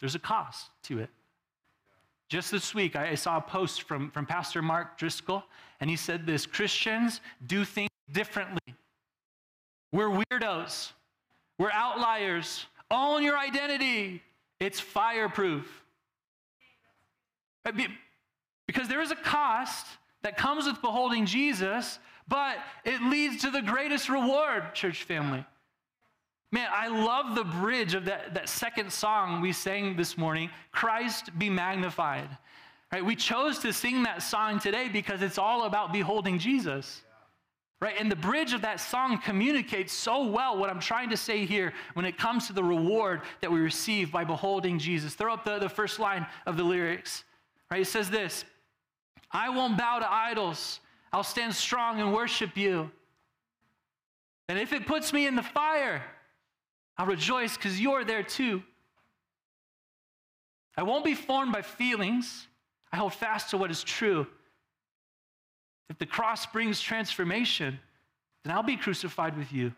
There's 0.00 0.16
a 0.16 0.18
cost 0.18 0.70
to 0.84 0.98
it. 0.98 1.08
Just 2.28 2.50
this 2.50 2.74
week, 2.74 2.96
I 2.96 3.14
saw 3.14 3.36
a 3.36 3.40
post 3.40 3.82
from, 3.82 4.10
from 4.10 4.26
Pastor 4.26 4.62
Mark 4.62 4.98
Driscoll, 4.98 5.44
and 5.80 5.88
he 5.88 5.96
said 5.96 6.26
this 6.26 6.46
Christians 6.46 7.20
do 7.46 7.64
things 7.64 7.90
differently. 8.10 8.74
We're 9.92 10.08
weirdos. 10.08 10.92
We're 11.58 11.70
outliers. 11.70 12.66
Own 12.90 13.22
your 13.22 13.38
identity. 13.38 14.22
It's 14.62 14.78
fireproof. 14.78 15.66
Because 17.64 18.86
there 18.88 19.02
is 19.02 19.10
a 19.10 19.16
cost 19.16 19.86
that 20.22 20.36
comes 20.36 20.66
with 20.66 20.80
beholding 20.80 21.26
Jesus, 21.26 21.98
but 22.28 22.58
it 22.84 23.02
leads 23.02 23.42
to 23.42 23.50
the 23.50 23.60
greatest 23.60 24.08
reward, 24.08 24.72
church 24.72 25.02
family. 25.02 25.44
Man, 26.52 26.68
I 26.72 26.86
love 26.86 27.34
the 27.34 27.42
bridge 27.42 27.94
of 27.94 28.04
that, 28.04 28.34
that 28.34 28.48
second 28.48 28.92
song 28.92 29.40
we 29.40 29.52
sang 29.52 29.96
this 29.96 30.16
morning 30.16 30.48
Christ 30.70 31.36
be 31.36 31.50
magnified. 31.50 32.28
Right? 32.92 33.04
We 33.04 33.16
chose 33.16 33.58
to 33.60 33.72
sing 33.72 34.04
that 34.04 34.22
song 34.22 34.60
today 34.60 34.88
because 34.88 35.22
it's 35.22 35.38
all 35.38 35.64
about 35.64 35.92
beholding 35.92 36.38
Jesus. 36.38 37.02
Right? 37.82 37.96
And 37.98 38.08
the 38.08 38.14
bridge 38.14 38.52
of 38.52 38.62
that 38.62 38.78
song 38.78 39.18
communicates 39.18 39.92
so 39.92 40.24
well 40.24 40.56
what 40.56 40.70
I'm 40.70 40.78
trying 40.78 41.10
to 41.10 41.16
say 41.16 41.44
here 41.44 41.72
when 41.94 42.06
it 42.06 42.16
comes 42.16 42.46
to 42.46 42.52
the 42.52 42.62
reward 42.62 43.22
that 43.40 43.50
we 43.50 43.58
receive 43.58 44.12
by 44.12 44.22
beholding 44.22 44.78
Jesus. 44.78 45.14
Throw 45.14 45.34
up 45.34 45.44
the, 45.44 45.58
the 45.58 45.68
first 45.68 45.98
line 45.98 46.24
of 46.46 46.56
the 46.56 46.62
lyrics. 46.62 47.24
Right? 47.72 47.80
It 47.80 47.88
says 47.88 48.08
this 48.08 48.44
I 49.32 49.48
won't 49.48 49.76
bow 49.76 49.98
to 49.98 50.08
idols, 50.08 50.78
I'll 51.12 51.24
stand 51.24 51.56
strong 51.56 52.00
and 52.00 52.14
worship 52.14 52.56
you. 52.56 52.88
And 54.48 54.60
if 54.60 54.72
it 54.72 54.86
puts 54.86 55.12
me 55.12 55.26
in 55.26 55.34
the 55.34 55.42
fire, 55.42 56.04
I'll 56.96 57.06
rejoice 57.06 57.56
because 57.56 57.80
you're 57.80 58.04
there 58.04 58.22
too. 58.22 58.62
I 60.76 60.84
won't 60.84 61.04
be 61.04 61.14
formed 61.14 61.52
by 61.52 61.62
feelings. 61.62 62.46
I 62.92 62.98
hold 62.98 63.12
fast 63.12 63.50
to 63.50 63.58
what 63.58 63.72
is 63.72 63.82
true. 63.82 64.28
If 65.88 65.98
the 65.98 66.06
cross 66.06 66.46
brings 66.46 66.80
transformation, 66.80 67.78
then 68.44 68.54
I'll 68.54 68.62
be 68.62 68.76
crucified 68.76 69.36
with 69.36 69.52
you. 69.52 69.72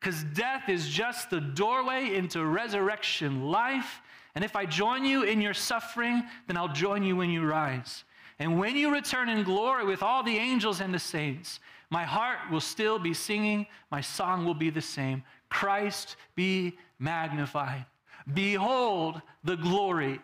Because 0.00 0.24
death 0.34 0.68
is 0.68 0.88
just 0.88 1.28
the 1.28 1.40
doorway 1.40 2.14
into 2.14 2.44
resurrection 2.44 3.50
life. 3.50 4.00
And 4.34 4.42
if 4.42 4.56
I 4.56 4.64
join 4.64 5.04
you 5.04 5.24
in 5.24 5.42
your 5.42 5.52
suffering, 5.52 6.22
then 6.46 6.56
I'll 6.56 6.72
join 6.72 7.02
you 7.02 7.16
when 7.16 7.30
you 7.30 7.44
rise. 7.44 8.04
And 8.38 8.58
when 8.58 8.76
you 8.76 8.92
return 8.92 9.28
in 9.28 9.42
glory 9.42 9.84
with 9.84 10.02
all 10.02 10.22
the 10.22 10.36
angels 10.36 10.80
and 10.80 10.94
the 10.94 10.98
saints, 10.98 11.60
my 11.90 12.04
heart 12.04 12.38
will 12.50 12.60
still 12.60 12.98
be 12.98 13.12
singing, 13.12 13.66
my 13.90 14.00
song 14.00 14.46
will 14.46 14.54
be 14.54 14.70
the 14.70 14.80
same. 14.80 15.22
Christ 15.50 16.16
be 16.34 16.78
magnified. 16.98 17.84
Behold 18.32 19.20
the 19.44 19.56
glory 19.56 20.20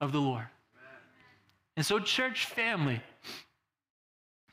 of 0.00 0.12
the 0.12 0.20
Lord. 0.20 0.46
And 1.76 1.84
so, 1.84 1.98
church 1.98 2.46
family, 2.46 3.00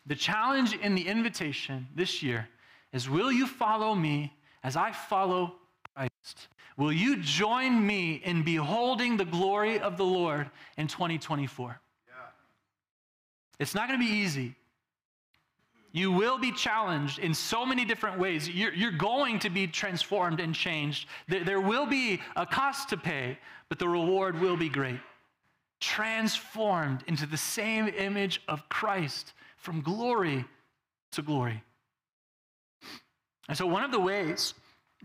the 0.06 0.16
challenge 0.16 0.74
in 0.74 0.96
the 0.96 1.08
invitation 1.08 1.88
this 1.96 2.22
year 2.22 2.48
is 2.94 3.10
will 3.10 3.32
you 3.32 3.48
follow 3.48 3.96
me 3.96 4.34
as 4.64 4.76
I 4.76 4.92
follow 4.92 5.56
Christ? 5.96 6.48
Will 6.78 6.92
you 6.92 7.18
join 7.18 7.86
me 7.86 8.16
in 8.24 8.44
beholding 8.44 9.18
the 9.18 9.26
glory 9.26 9.80
of 9.80 9.98
the 9.98 10.06
Lord 10.06 10.50
in 10.78 10.88
2024? 10.88 11.80
Yeah. 12.08 12.14
It's 13.60 13.74
not 13.74 13.88
going 13.88 14.00
to 14.00 14.06
be 14.06 14.12
easy. 14.12 14.56
You 15.94 16.12
will 16.12 16.38
be 16.38 16.52
challenged 16.52 17.20
in 17.20 17.34
so 17.34 17.66
many 17.66 17.86
different 17.86 18.20
ways. 18.20 18.50
You're, 18.50 18.74
you're 18.74 18.92
going 18.92 19.40
to 19.40 19.50
be 19.50 19.66
transformed 19.66 20.42
and 20.42 20.54
changed. 20.54 21.08
There, 21.30 21.46
there 21.46 21.62
will 21.62 21.86
be 21.86 22.22
a 22.36 22.46
cost 22.46 22.90
to 22.90 22.98
pay, 22.98 23.38
but 23.70 23.80
the 23.80 23.88
reward 23.88 24.42
will 24.42 24.58
be 24.58 24.68
great. 24.68 25.00
Transformed 25.80 27.06
into 27.08 27.26
the 27.26 27.38
same 27.38 27.88
image 27.88 28.42
of 28.50 28.68
Christ 28.68 29.32
from 29.66 29.82
glory 29.82 30.46
to 31.12 31.24
glory. 31.24 31.64
And 33.50 33.58
so, 33.58 33.66
one 33.66 33.84
of 33.84 33.92
the 33.92 34.00
ways 34.00 34.54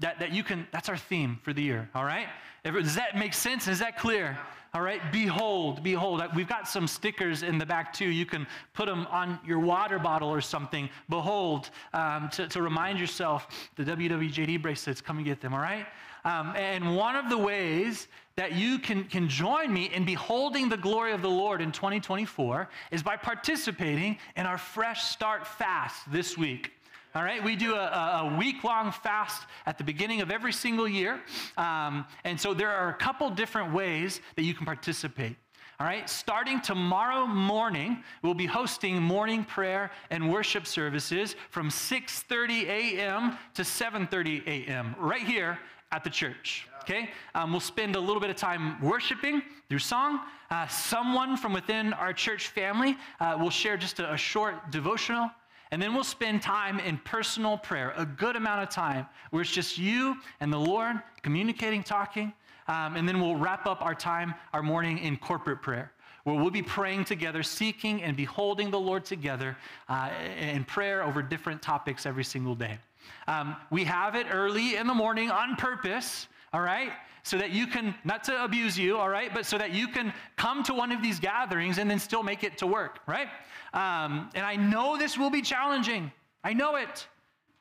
that, 0.00 0.20
that 0.20 0.32
you 0.32 0.44
can, 0.44 0.66
that's 0.70 0.90
our 0.90 0.98
theme 0.98 1.38
for 1.42 1.54
the 1.54 1.62
year, 1.62 1.88
all 1.94 2.04
right? 2.04 2.26
Does 2.64 2.94
that 2.94 3.16
make 3.16 3.32
sense? 3.32 3.68
Is 3.68 3.78
that 3.78 3.98
clear? 3.98 4.38
All 4.72 4.82
right, 4.82 5.00
behold, 5.11 5.82
behold. 5.82 6.22
We've 6.36 6.48
got 6.48 6.68
some 6.68 6.86
stickers 6.86 7.42
in 7.42 7.58
the 7.58 7.66
back 7.66 7.92
too. 7.92 8.08
You 8.08 8.24
can 8.24 8.46
put 8.72 8.86
them 8.86 9.06
on 9.11 9.40
your 9.44 9.58
water 9.58 9.98
bottle 9.98 10.28
or 10.28 10.40
something. 10.40 10.88
Behold, 11.08 11.70
um, 11.92 12.28
to, 12.34 12.46
to 12.48 12.62
remind 12.62 13.00
yourself 13.00 13.48
the 13.76 13.82
WWJD 13.82 14.62
bracelets, 14.62 15.00
come 15.00 15.16
and 15.16 15.26
get 15.26 15.40
them, 15.40 15.54
all 15.54 15.61
right? 15.61 15.86
Um, 16.24 16.54
and 16.56 16.96
one 16.96 17.16
of 17.16 17.30
the 17.30 17.38
ways 17.38 18.08
that 18.36 18.52
you 18.52 18.78
can, 18.78 19.04
can 19.04 19.28
join 19.28 19.72
me 19.72 19.90
in 19.92 20.04
beholding 20.04 20.68
the 20.68 20.76
glory 20.76 21.12
of 21.12 21.22
the 21.22 21.28
Lord 21.28 21.60
in 21.60 21.72
2024 21.72 22.68
is 22.90 23.02
by 23.02 23.16
participating 23.16 24.18
in 24.36 24.46
our 24.46 24.58
Fresh 24.58 25.04
Start 25.04 25.46
Fast 25.46 26.10
this 26.10 26.38
week. 26.38 26.72
All 27.14 27.24
right, 27.24 27.42
we 27.42 27.56
do 27.56 27.74
a, 27.74 28.22
a 28.22 28.36
week 28.38 28.62
long 28.62 28.92
fast 28.92 29.42
at 29.66 29.76
the 29.78 29.82
beginning 29.82 30.20
of 30.20 30.30
every 30.30 30.52
single 30.52 30.86
year. 30.86 31.20
Um, 31.56 32.04
and 32.22 32.40
so 32.40 32.54
there 32.54 32.70
are 32.70 32.90
a 32.90 32.94
couple 32.94 33.28
different 33.30 33.72
ways 33.72 34.20
that 34.36 34.42
you 34.42 34.54
can 34.54 34.64
participate. 34.64 35.34
All 35.80 35.86
right, 35.86 36.08
starting 36.08 36.60
tomorrow 36.60 37.26
morning, 37.26 38.04
we'll 38.22 38.34
be 38.34 38.46
hosting 38.46 39.02
morning 39.02 39.44
prayer 39.44 39.90
and 40.10 40.30
worship 40.30 40.66
services 40.66 41.34
from 41.48 41.68
6:30 41.68 42.66
a.m. 42.68 43.38
to 43.54 43.62
7:30 43.62 44.46
a.m. 44.46 44.94
right 44.98 45.22
here 45.22 45.58
at 45.93 46.05
the 46.05 46.11
church. 46.11 46.66
Okay, 46.82 47.11
um, 47.34 47.51
we'll 47.51 47.61
spend 47.61 47.95
a 47.97 48.01
little 48.01 48.20
bit 48.20 48.30
of 48.30 48.36
time 48.36 48.80
worshiping 48.80 49.43
through 49.68 49.78
song. 49.78 50.20
Uh, 50.51 50.66
someone 50.66 51.36
from 51.36 51.53
within 51.53 51.93
our 51.93 52.12
church 52.12 52.49
family 52.49 52.97
uh, 53.20 53.36
will 53.38 53.51
share 53.51 53.76
just 53.76 54.01
a, 54.01 54.12
a 54.12 54.16
short 54.16 54.70
devotional 54.70 55.30
and 55.70 55.80
then 55.80 55.95
we'll 55.95 56.05
spend 56.05 56.43
time 56.43 56.80
in 56.80 56.99
personal 56.99 57.57
prayer, 57.57 57.93
a 57.97 58.05
good 58.05 58.34
amount 58.34 58.62
of 58.62 58.70
time 58.70 59.07
where 59.30 59.43
it's 59.43 59.53
just 59.53 59.78
you 59.78 60.16
and 60.41 60.53
the 60.53 60.59
Lord 60.59 61.01
communicating, 61.22 61.82
talking. 61.82 62.32
Um, 62.66 62.97
and 62.97 63.09
then 63.09 63.20
we'll 63.20 63.36
wrap 63.36 63.66
up 63.66 63.82
our 63.82 63.95
time, 63.95 64.34
our 64.53 64.62
morning 64.62 64.99
in 64.99 65.16
corporate 65.16 65.62
prayer, 65.62 65.93
where 66.24 66.36
we'll 66.36 66.51
be 66.51 66.62
praying 66.62 67.05
together, 67.05 67.43
seeking 67.43 68.03
and 68.03 68.16
beholding 68.16 68.70
the 68.70 68.80
Lord 68.80 69.05
together 69.05 69.57
uh, 69.88 70.11
in 70.38 70.64
prayer 70.64 71.05
over 71.05 71.22
different 71.22 71.62
topics 71.62 72.05
every 72.05 72.24
single 72.24 72.55
day. 72.55 72.78
Um, 73.26 73.57
we 73.70 73.84
have 73.84 74.14
it 74.14 74.26
early 74.30 74.76
in 74.76 74.86
the 74.86 74.94
morning 74.94 75.30
on 75.30 75.57
purpose, 75.57 76.28
all 76.53 76.61
right? 76.61 76.90
So 77.22 77.36
that 77.38 77.51
you 77.51 77.66
can, 77.66 77.94
not 78.05 78.24
to 78.24 78.44
abuse 78.44 78.78
you, 78.78 78.96
all 78.96 79.09
right, 79.09 79.32
but 79.32 79.46
so 79.46 79.59
that 79.59 79.72
you 79.72 79.88
can 79.88 80.12
come 80.36 80.62
to 80.64 80.74
one 80.74 80.90
of 80.90 81.03
these 81.03 81.20
gatherings 81.20 81.78
and 81.78 81.90
then 81.90 81.98
still 81.98 82.22
make 82.22 82.44
it 82.44 82.59
to 82.59 82.66
work, 82.66 83.01
right? 83.07 83.28
Um, 83.74 84.30
and 84.34 84.44
I 84.44 84.57
know 84.57 84.96
this 84.96 85.18
will 85.18 85.30
be 85.30 85.42
challenging. 85.42 86.11
I 86.42 86.53
know 86.53 86.76
it. 86.76 87.07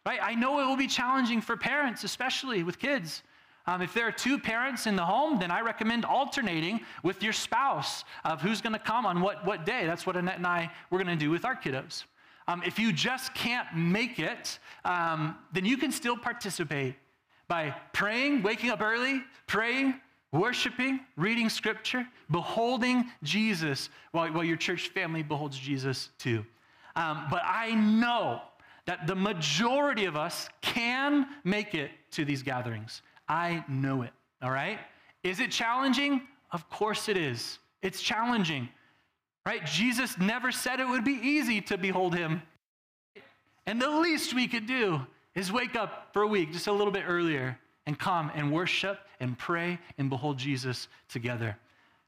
Right? 0.06 0.20
I 0.22 0.34
know 0.34 0.60
it 0.60 0.66
will 0.66 0.78
be 0.78 0.88
challenging 0.88 1.42
for 1.42 1.58
parents, 1.58 2.04
especially 2.04 2.64
with 2.64 2.80
kids. 2.80 3.22
Um, 3.68 3.84
if 3.84 3.94
there 3.94 4.08
are 4.08 4.12
two 4.12 4.40
parents 4.40 4.88
in 4.88 4.96
the 4.96 5.06
home, 5.06 5.38
then 5.40 5.52
I 5.52 5.62
recommend 5.62 6.04
alternating 6.04 6.80
with 7.04 7.22
your 7.22 7.34
spouse 7.34 8.04
of 8.26 8.42
who's 8.42 8.62
going 8.62 8.74
to 8.74 8.80
come 8.80 9.06
on 9.06 9.22
what, 9.22 9.46
what 9.46 9.66
day. 9.66 9.86
That's 9.86 10.08
what 10.08 10.16
Annette 10.16 10.38
and 10.38 10.48
I 10.48 10.72
we're 10.90 11.04
going 11.04 11.16
to 11.16 11.24
do 11.24 11.30
with 11.30 11.46
our 11.46 11.56
kiddos. 11.56 12.06
Um, 12.50 12.64
if 12.66 12.80
you 12.80 12.92
just 12.92 13.36
can't 13.36 13.68
make 13.76 14.18
it, 14.18 14.58
um, 14.84 15.38
then 15.54 15.66
you 15.66 15.78
can 15.78 15.92
still 15.92 16.18
participate 16.18 16.96
by 17.48 17.76
praying, 17.94 18.42
waking 18.42 18.72
up 18.72 18.82
early, 18.82 19.22
praying, 19.46 19.94
worshiping, 20.32 21.00
reading 21.16 21.48
scripture, 21.48 22.08
beholding 22.32 23.06
Jesus 23.22 23.90
while, 24.14 24.34
while 24.34 24.44
your 24.44 24.58
church 24.58 24.90
family 24.90 25.22
beholds 25.22 25.60
Jesus 25.60 26.10
too. 26.18 26.44
Um, 26.96 27.28
but 27.30 27.44
I 27.46 27.76
know 27.76 28.42
that 28.88 29.06
the 29.06 29.16
majority 29.16 30.06
of 30.06 30.18
us 30.18 30.50
can 30.62 31.28
make 31.44 31.76
it 31.76 31.92
to 32.14 32.26
these 32.26 32.42
gatherings. 32.42 33.04
I 33.28 33.64
know 33.68 34.02
it, 34.02 34.12
all 34.42 34.50
right? 34.50 34.80
Is 35.22 35.40
it 35.40 35.52
challenging? 35.52 36.24
Of 36.52 36.68
course 36.72 37.10
it 37.10 37.18
is. 37.18 37.60
It's 37.84 38.02
challenging, 38.02 38.70
right? 39.46 39.66
Jesus 39.66 40.18
never 40.18 40.52
said 40.52 40.80
it 40.80 40.88
would 40.88 41.04
be 41.04 41.20
easy 41.22 41.62
to 41.62 41.78
behold 41.78 42.16
him. 42.16 42.42
And 43.66 43.82
the 43.82 43.90
least 43.90 44.34
we 44.34 44.48
could 44.48 44.66
do 44.66 45.02
is 45.36 45.52
wake 45.52 45.76
up 45.76 46.10
for 46.14 46.24
a 46.24 46.28
week 46.28 46.52
just 46.52 46.68
a 46.68 46.72
little 46.72 46.92
bit 46.92 47.04
earlier 47.08 47.58
and 47.86 47.98
come 47.98 48.32
and 48.36 48.52
worship 48.52 49.00
and 49.20 49.38
pray 49.38 49.80
and 49.98 50.10
behold 50.10 50.38
Jesus 50.38 50.88
together. 51.08 51.56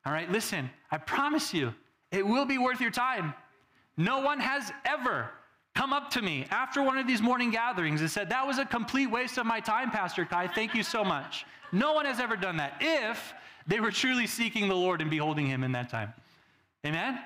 All 0.06 0.14
right, 0.14 0.32
listen, 0.32 0.70
I 0.92 0.98
promise 0.98 1.54
you, 1.54 1.74
it 2.12 2.26
will 2.26 2.46
be 2.46 2.58
worth 2.58 2.82
your 2.82 2.92
time. 2.92 3.34
No 3.98 4.20
one 4.20 4.40
has 4.40 4.72
ever 4.86 5.30
come 5.76 5.94
up 5.94 6.10
to 6.12 6.22
me 6.22 6.46
after 6.50 6.82
one 6.82 6.98
of 6.98 7.08
these 7.08 7.22
morning 7.22 7.52
gatherings 7.52 8.02
and 8.02 8.10
said, 8.10 8.30
That 8.30 8.46
was 8.46 8.58
a 8.58 8.66
complete 8.66 9.08
waste 9.08 9.38
of 9.38 9.46
my 9.46 9.60
time, 9.60 9.92
Pastor 9.92 10.26
Kai. 10.26 10.48
Thank 10.48 10.74
you 10.74 10.84
so 10.84 11.04
much. 11.16 11.46
No 11.72 11.94
one 11.94 12.06
has 12.06 12.20
ever 12.20 12.36
done 12.36 12.58
that 12.58 12.78
if 12.82 13.34
they 13.68 13.80
were 13.80 13.92
truly 13.92 14.28
seeking 14.28 14.68
the 14.68 14.76
Lord 14.76 15.02
and 15.02 15.10
beholding 15.10 15.48
Him 15.48 15.64
in 15.64 15.72
that 15.74 15.90
time. 15.90 16.14
Amen? 16.86 17.20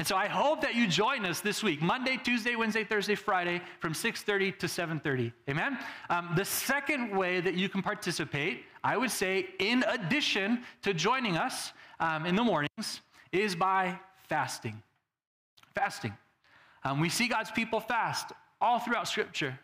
And 0.00 0.06
so 0.06 0.16
I 0.16 0.28
hope 0.28 0.62
that 0.62 0.74
you 0.74 0.86
join 0.86 1.26
us 1.26 1.40
this 1.40 1.62
week, 1.62 1.82
Monday, 1.82 2.16
Tuesday, 2.16 2.56
Wednesday, 2.56 2.84
Thursday, 2.84 3.14
Friday, 3.14 3.60
from 3.80 3.92
6:30 3.92 4.52
to 4.52 4.66
7:30. 4.66 5.30
Amen. 5.46 5.78
Um, 6.08 6.30
the 6.36 6.44
second 6.46 7.14
way 7.14 7.42
that 7.42 7.52
you 7.52 7.68
can 7.68 7.82
participate, 7.82 8.64
I 8.82 8.96
would 8.96 9.10
say, 9.10 9.50
in 9.58 9.84
addition 9.86 10.64
to 10.82 10.94
joining 10.94 11.36
us 11.36 11.74
um, 11.98 12.24
in 12.24 12.34
the 12.34 12.42
mornings, 12.42 13.02
is 13.30 13.54
by 13.54 13.98
fasting. 14.26 14.82
Fasting. 15.74 16.16
Um, 16.82 16.98
we 16.98 17.10
see 17.10 17.28
God's 17.28 17.50
people 17.50 17.80
fast 17.80 18.32
all 18.58 18.78
throughout 18.78 19.06
Scripture. 19.06 19.58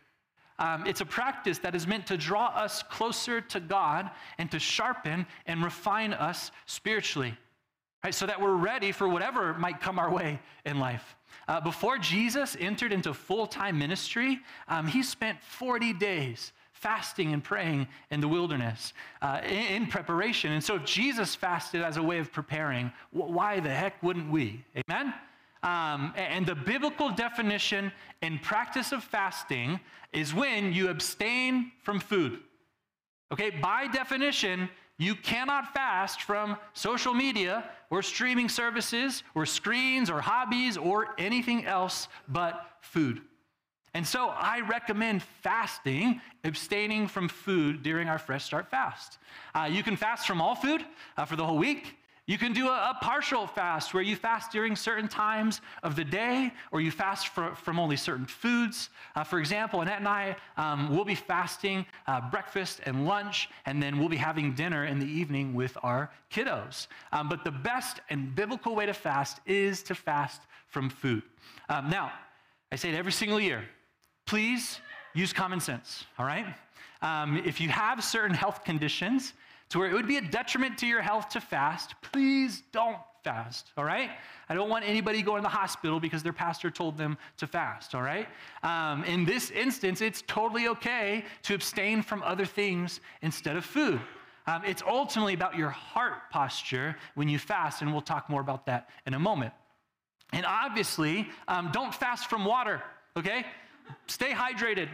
Um, 0.58 0.86
it's 0.86 1.00
a 1.00 1.06
practice 1.06 1.58
that 1.60 1.74
is 1.74 1.86
meant 1.86 2.06
to 2.08 2.18
draw 2.18 2.48
us 2.48 2.82
closer 2.82 3.40
to 3.40 3.58
God 3.58 4.10
and 4.36 4.50
to 4.50 4.58
sharpen 4.58 5.26
and 5.46 5.64
refine 5.64 6.12
us 6.12 6.50
spiritually 6.66 7.38
right? 8.06 8.14
So 8.14 8.24
that 8.26 8.40
we're 8.40 8.54
ready 8.54 8.92
for 8.92 9.08
whatever 9.08 9.52
might 9.54 9.80
come 9.80 9.98
our 9.98 10.12
way 10.12 10.38
in 10.64 10.78
life. 10.78 11.16
Uh, 11.48 11.60
before 11.60 11.98
Jesus 11.98 12.56
entered 12.60 12.92
into 12.92 13.12
full 13.12 13.48
time 13.48 13.76
ministry, 13.80 14.38
um, 14.68 14.86
he 14.86 15.02
spent 15.02 15.42
40 15.42 15.92
days 15.94 16.52
fasting 16.72 17.32
and 17.32 17.42
praying 17.42 17.88
in 18.12 18.20
the 18.20 18.28
wilderness 18.28 18.92
uh, 19.22 19.40
in, 19.42 19.82
in, 19.82 19.86
preparation. 19.88 20.52
And 20.52 20.62
so, 20.62 20.76
if 20.76 20.84
Jesus 20.84 21.34
fasted 21.34 21.82
as 21.82 21.96
a 21.96 22.02
way 22.02 22.20
of 22.20 22.30
preparing, 22.30 22.92
why 23.10 23.58
the 23.58 23.70
heck 23.70 24.00
wouldn't 24.04 24.30
we? 24.30 24.64
Amen? 24.88 25.12
Um, 25.64 26.14
and 26.14 26.46
the 26.46 26.54
biblical 26.54 27.10
definition 27.10 27.90
and 28.22 28.40
practice 28.40 28.92
of 28.92 29.02
fasting 29.02 29.80
is 30.12 30.32
when 30.32 30.72
you 30.72 30.90
abstain 30.90 31.72
from 31.82 31.98
food. 31.98 32.38
Okay, 33.32 33.50
by 33.50 33.88
definition, 33.88 34.68
you 34.98 35.14
cannot 35.14 35.74
fast 35.74 36.22
from 36.22 36.56
social 36.72 37.12
media 37.12 37.64
or 37.90 38.02
streaming 38.02 38.48
services 38.48 39.22
or 39.34 39.44
screens 39.44 40.08
or 40.08 40.20
hobbies 40.20 40.76
or 40.76 41.14
anything 41.18 41.66
else 41.66 42.08
but 42.28 42.66
food. 42.80 43.20
And 43.92 44.06
so 44.06 44.28
I 44.28 44.60
recommend 44.60 45.22
fasting, 45.42 46.20
abstaining 46.44 47.08
from 47.08 47.28
food 47.28 47.82
during 47.82 48.08
our 48.08 48.18
Fresh 48.18 48.44
Start 48.44 48.70
fast. 48.70 49.18
Uh, 49.54 49.68
you 49.70 49.82
can 49.82 49.96
fast 49.96 50.26
from 50.26 50.40
all 50.40 50.54
food 50.54 50.84
uh, 51.16 51.24
for 51.24 51.36
the 51.36 51.46
whole 51.46 51.56
week. 51.56 51.96
You 52.26 52.38
can 52.38 52.52
do 52.52 52.66
a, 52.68 52.90
a, 52.90 52.98
partial 53.00 53.46
fast 53.46 53.94
where 53.94 54.02
you 54.02 54.16
fast 54.16 54.50
during 54.50 54.74
certain 54.74 55.06
times 55.06 55.60
of 55.84 55.94
the 55.94 56.04
day 56.04 56.52
or 56.72 56.80
you 56.80 56.90
fast 56.90 57.28
for, 57.28 57.54
from 57.54 57.78
only 57.78 57.96
certain 57.96 58.26
foods. 58.26 58.90
Uh, 59.14 59.22
for 59.22 59.38
example, 59.38 59.80
Annette 59.80 60.00
and 60.00 60.08
I 60.08 60.36
um, 60.56 60.94
will 60.94 61.04
be 61.04 61.14
fasting 61.14 61.86
uh, 62.08 62.28
breakfast 62.28 62.80
and 62.84 63.06
lunch, 63.06 63.48
and 63.64 63.80
then 63.80 63.98
we'll 63.98 64.08
be 64.08 64.16
having 64.16 64.54
dinner 64.54 64.86
in 64.86 64.98
the 64.98 65.06
evening 65.06 65.54
with 65.54 65.78
our 65.84 66.10
kiddos. 66.32 66.88
Um, 67.12 67.28
but 67.28 67.44
the 67.44 67.52
best 67.52 68.00
and 68.10 68.34
biblical 68.34 68.74
way 68.74 68.86
to 68.86 68.94
fast 68.94 69.38
is 69.46 69.84
to 69.84 69.94
fast 69.94 70.42
from 70.66 70.90
food. 70.90 71.22
Um, 71.68 71.88
now, 71.88 72.10
I 72.72 72.76
say 72.76 72.88
it 72.88 72.96
every 72.96 73.12
single 73.12 73.38
year 73.38 73.64
please 74.26 74.80
use 75.14 75.32
common 75.32 75.60
sense, 75.60 76.04
all 76.18 76.26
right? 76.26 76.46
Um, 77.00 77.40
if 77.46 77.60
you 77.60 77.68
have 77.68 78.02
certain 78.02 78.34
health 78.34 78.64
conditions, 78.64 79.32
to 79.70 79.78
where 79.78 79.88
it 79.88 79.94
would 79.94 80.06
be 80.06 80.16
a 80.16 80.22
detriment 80.22 80.78
to 80.78 80.86
your 80.86 81.02
health 81.02 81.30
to 81.30 81.40
fast, 81.40 81.94
please 82.02 82.62
don't 82.72 82.98
fast, 83.24 83.72
all 83.76 83.84
right? 83.84 84.10
I 84.48 84.54
don't 84.54 84.68
want 84.68 84.84
anybody 84.86 85.20
going 85.20 85.38
to 85.38 85.42
the 85.42 85.48
hospital 85.48 85.98
because 85.98 86.22
their 86.22 86.32
pastor 86.32 86.70
told 86.70 86.96
them 86.96 87.18
to 87.38 87.48
fast, 87.48 87.94
all 87.94 88.02
right? 88.02 88.28
Um, 88.62 89.02
in 89.02 89.24
this 89.24 89.50
instance, 89.50 90.00
it's 90.00 90.22
totally 90.28 90.68
okay 90.68 91.24
to 91.42 91.54
abstain 91.54 92.02
from 92.02 92.22
other 92.22 92.46
things 92.46 93.00
instead 93.22 93.56
of 93.56 93.64
food. 93.64 94.00
Um, 94.46 94.62
it's 94.64 94.82
ultimately 94.86 95.34
about 95.34 95.56
your 95.56 95.70
heart 95.70 96.30
posture 96.30 96.96
when 97.16 97.28
you 97.28 97.38
fast, 97.38 97.82
and 97.82 97.90
we'll 97.90 98.00
talk 98.00 98.30
more 98.30 98.40
about 98.40 98.66
that 98.66 98.90
in 99.06 99.14
a 99.14 99.18
moment. 99.18 99.52
And 100.32 100.46
obviously, 100.46 101.28
um, 101.48 101.70
don't 101.72 101.92
fast 101.92 102.30
from 102.30 102.44
water, 102.44 102.80
okay? 103.16 103.44
Stay 104.06 104.30
hydrated. 104.30 104.88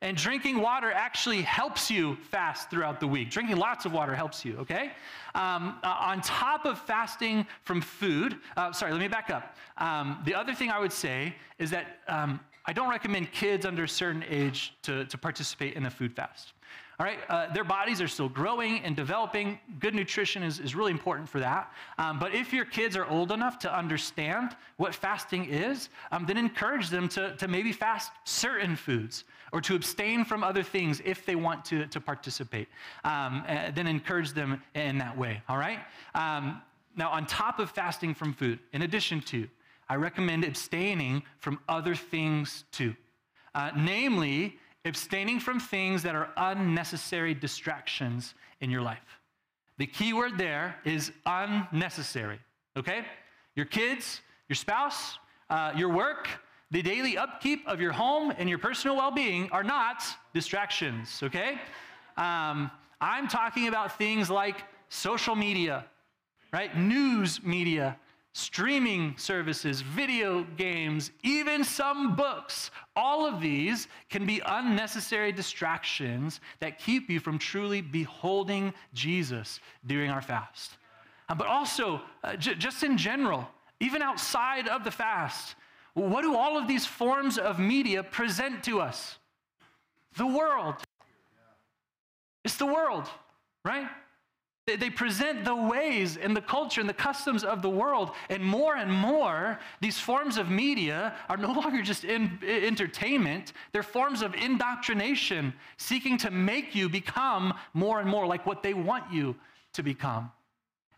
And 0.00 0.16
drinking 0.16 0.60
water 0.60 0.92
actually 0.92 1.42
helps 1.42 1.90
you 1.90 2.16
fast 2.30 2.70
throughout 2.70 3.00
the 3.00 3.06
week. 3.06 3.30
Drinking 3.30 3.56
lots 3.56 3.84
of 3.84 3.92
water 3.92 4.14
helps 4.14 4.44
you, 4.44 4.56
okay? 4.58 4.92
Um, 5.34 5.76
uh, 5.82 5.88
on 6.00 6.20
top 6.20 6.66
of 6.66 6.78
fasting 6.78 7.44
from 7.64 7.80
food, 7.80 8.36
uh, 8.56 8.72
sorry, 8.72 8.92
let 8.92 9.00
me 9.00 9.08
back 9.08 9.30
up. 9.30 9.56
Um, 9.76 10.22
the 10.24 10.34
other 10.34 10.54
thing 10.54 10.70
I 10.70 10.78
would 10.78 10.92
say 10.92 11.34
is 11.58 11.70
that 11.70 11.98
um, 12.06 12.38
I 12.64 12.72
don't 12.72 12.88
recommend 12.88 13.32
kids 13.32 13.66
under 13.66 13.84
a 13.84 13.88
certain 13.88 14.24
age 14.28 14.74
to, 14.82 15.04
to 15.06 15.18
participate 15.18 15.74
in 15.74 15.86
a 15.86 15.90
food 15.90 16.14
fast. 16.14 16.52
All 17.00 17.06
right, 17.06 17.18
uh, 17.28 17.52
their 17.52 17.64
bodies 17.64 18.00
are 18.00 18.08
still 18.08 18.28
growing 18.28 18.80
and 18.80 18.94
developing. 18.94 19.58
Good 19.78 19.94
nutrition 19.94 20.42
is, 20.42 20.58
is 20.58 20.74
really 20.74 20.90
important 20.90 21.28
for 21.28 21.38
that. 21.40 21.72
Um, 21.96 22.18
but 22.18 22.34
if 22.34 22.52
your 22.52 22.64
kids 22.64 22.96
are 22.96 23.06
old 23.06 23.30
enough 23.30 23.58
to 23.60 23.76
understand 23.76 24.56
what 24.78 24.94
fasting 24.94 25.44
is, 25.46 25.90
um, 26.12 26.26
then 26.26 26.36
encourage 26.36 26.88
them 26.88 27.08
to, 27.10 27.36
to 27.36 27.46
maybe 27.46 27.72
fast 27.72 28.10
certain 28.24 28.76
foods 28.76 29.24
or 29.52 29.60
to 29.60 29.74
abstain 29.74 30.24
from 30.24 30.44
other 30.44 30.62
things 30.62 31.00
if 31.04 31.24
they 31.24 31.36
want 31.36 31.64
to, 31.66 31.86
to 31.86 32.00
participate. 32.00 32.68
Um, 33.04 33.44
uh, 33.48 33.70
then 33.74 33.86
encourage 33.86 34.32
them 34.32 34.62
in 34.74 34.98
that 34.98 35.16
way, 35.16 35.42
all 35.48 35.58
right? 35.58 35.80
Um, 36.14 36.62
now, 36.96 37.10
on 37.10 37.26
top 37.26 37.58
of 37.58 37.70
fasting 37.70 38.14
from 38.14 38.32
food, 38.32 38.58
in 38.72 38.82
addition 38.82 39.20
to, 39.22 39.48
I 39.88 39.94
recommend 39.94 40.44
abstaining 40.44 41.22
from 41.38 41.60
other 41.68 41.94
things 41.94 42.64
too. 42.72 42.94
Uh, 43.54 43.70
namely, 43.76 44.58
abstaining 44.84 45.40
from 45.40 45.60
things 45.60 46.02
that 46.02 46.14
are 46.14 46.30
unnecessary 46.36 47.34
distractions 47.34 48.34
in 48.60 48.70
your 48.70 48.82
life. 48.82 49.20
The 49.78 49.86
key 49.86 50.12
word 50.12 50.36
there 50.36 50.76
is 50.84 51.12
unnecessary, 51.24 52.40
okay? 52.76 53.04
Your 53.54 53.66
kids, 53.66 54.20
your 54.48 54.56
spouse, 54.56 55.18
uh, 55.50 55.72
your 55.76 55.88
work, 55.88 56.28
the 56.70 56.82
daily 56.82 57.16
upkeep 57.16 57.66
of 57.66 57.80
your 57.80 57.92
home 57.92 58.32
and 58.36 58.48
your 58.48 58.58
personal 58.58 58.96
well 58.96 59.10
being 59.10 59.48
are 59.50 59.64
not 59.64 60.04
distractions, 60.34 61.20
okay? 61.22 61.52
Um, 62.16 62.70
I'm 63.00 63.28
talking 63.28 63.68
about 63.68 63.96
things 63.96 64.28
like 64.28 64.64
social 64.88 65.34
media, 65.34 65.86
right? 66.52 66.76
News 66.76 67.42
media, 67.42 67.96
streaming 68.32 69.14
services, 69.16 69.80
video 69.80 70.44
games, 70.56 71.10
even 71.22 71.64
some 71.64 72.16
books. 72.16 72.70
All 72.96 73.26
of 73.26 73.40
these 73.40 73.88
can 74.10 74.26
be 74.26 74.42
unnecessary 74.44 75.32
distractions 75.32 76.40
that 76.60 76.78
keep 76.78 77.08
you 77.08 77.18
from 77.18 77.38
truly 77.38 77.80
beholding 77.80 78.74
Jesus 78.92 79.60
during 79.86 80.10
our 80.10 80.22
fast. 80.22 80.76
Uh, 81.28 81.34
but 81.34 81.46
also, 81.46 82.00
uh, 82.24 82.36
j- 82.36 82.54
just 82.54 82.82
in 82.82 82.96
general, 82.96 83.48
even 83.80 84.02
outside 84.02 84.68
of 84.68 84.84
the 84.84 84.90
fast, 84.90 85.54
what 85.98 86.22
do 86.22 86.36
all 86.36 86.56
of 86.58 86.68
these 86.68 86.86
forms 86.86 87.38
of 87.38 87.58
media 87.58 88.02
present 88.02 88.62
to 88.64 88.80
us? 88.80 89.18
The 90.16 90.26
world. 90.26 90.76
It's 92.44 92.56
the 92.56 92.66
world, 92.66 93.08
right? 93.64 93.88
They 94.66 94.90
present 94.90 95.44
the 95.44 95.54
ways 95.54 96.18
and 96.18 96.36
the 96.36 96.42
culture 96.42 96.80
and 96.80 96.88
the 96.88 96.94
customs 96.94 97.42
of 97.42 97.62
the 97.62 97.70
world. 97.70 98.10
And 98.28 98.44
more 98.44 98.76
and 98.76 98.92
more, 98.92 99.58
these 99.80 99.98
forms 99.98 100.36
of 100.36 100.50
media 100.50 101.14
are 101.28 101.38
no 101.38 101.52
longer 101.60 101.82
just 101.82 102.04
in, 102.04 102.38
entertainment, 102.42 103.54
they're 103.72 103.82
forms 103.82 104.20
of 104.20 104.34
indoctrination, 104.34 105.54
seeking 105.78 106.18
to 106.18 106.30
make 106.30 106.74
you 106.74 106.88
become 106.88 107.54
more 107.72 108.00
and 108.00 108.08
more 108.08 108.26
like 108.26 108.44
what 108.44 108.62
they 108.62 108.74
want 108.74 109.10
you 109.10 109.36
to 109.72 109.82
become. 109.82 110.30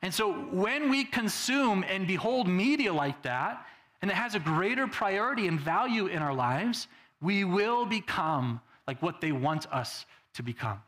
And 0.02 0.12
so 0.12 0.32
when 0.32 0.90
we 0.90 1.04
consume 1.04 1.84
and 1.86 2.06
behold 2.06 2.48
media 2.48 2.92
like 2.92 3.22
that, 3.22 3.66
and 4.02 4.10
it 4.10 4.14
has 4.14 4.34
a 4.34 4.40
greater 4.40 4.86
priority 4.86 5.46
and 5.46 5.60
value 5.60 6.06
in 6.06 6.22
our 6.22 6.34
lives, 6.34 6.88
we 7.20 7.44
will 7.44 7.84
become 7.84 8.60
like 8.86 9.02
what 9.02 9.20
they 9.20 9.32
want 9.32 9.70
us 9.72 10.06
to 10.34 10.42
become. 10.42 10.80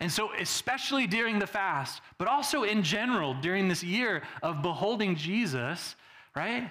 And 0.00 0.10
so, 0.10 0.30
especially 0.38 1.06
during 1.06 1.38
the 1.38 1.46
fast, 1.46 2.00
but 2.16 2.26
also 2.26 2.62
in 2.64 2.82
general 2.82 3.34
during 3.34 3.68
this 3.68 3.82
year 3.82 4.22
of 4.42 4.62
beholding 4.62 5.14
Jesus, 5.14 5.94
right? 6.34 6.70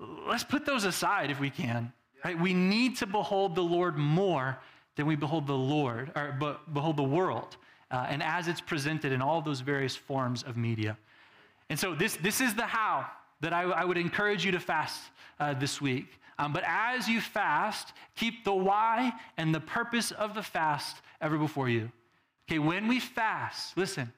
Let's 0.00 0.44
put 0.44 0.66
those 0.66 0.84
aside 0.84 1.30
if 1.30 1.38
we 1.38 1.50
can. 1.50 1.92
Right? 2.24 2.38
We 2.38 2.52
need 2.52 2.96
to 2.96 3.06
behold 3.06 3.54
the 3.54 3.62
Lord 3.62 3.96
more 3.96 4.58
than 4.96 5.06
we 5.06 5.14
behold 5.14 5.46
the 5.46 5.52
Lord, 5.52 6.10
or 6.16 6.58
behold 6.72 6.96
the 6.96 7.02
world, 7.02 7.56
uh, 7.90 8.06
and 8.08 8.22
as 8.22 8.48
it's 8.48 8.60
presented 8.60 9.12
in 9.12 9.20
all 9.20 9.40
those 9.40 9.60
various 9.60 9.94
forms 9.94 10.42
of 10.42 10.56
media. 10.56 10.96
And 11.70 11.78
so, 11.78 11.94
this, 11.94 12.16
this 12.16 12.40
is 12.40 12.54
the 12.54 12.66
how 12.66 13.06
that 13.44 13.52
I, 13.52 13.62
I 13.62 13.84
would 13.84 13.98
encourage 13.98 14.44
you 14.44 14.52
to 14.52 14.60
fast 14.60 15.00
uh, 15.38 15.54
this 15.54 15.80
week. 15.80 16.06
Um, 16.38 16.52
but 16.52 16.64
as 16.66 17.08
you 17.08 17.20
fast, 17.20 17.92
keep 18.16 18.44
the 18.44 18.54
why 18.54 19.12
and 19.36 19.54
the 19.54 19.60
purpose 19.60 20.10
of 20.10 20.34
the 20.34 20.42
fast 20.42 20.96
ever 21.20 21.38
before 21.38 21.68
you. 21.68 21.90
Okay, 22.48 22.58
when 22.58 22.88
we 22.88 23.00
fast, 23.00 23.76
listen, 23.76 24.12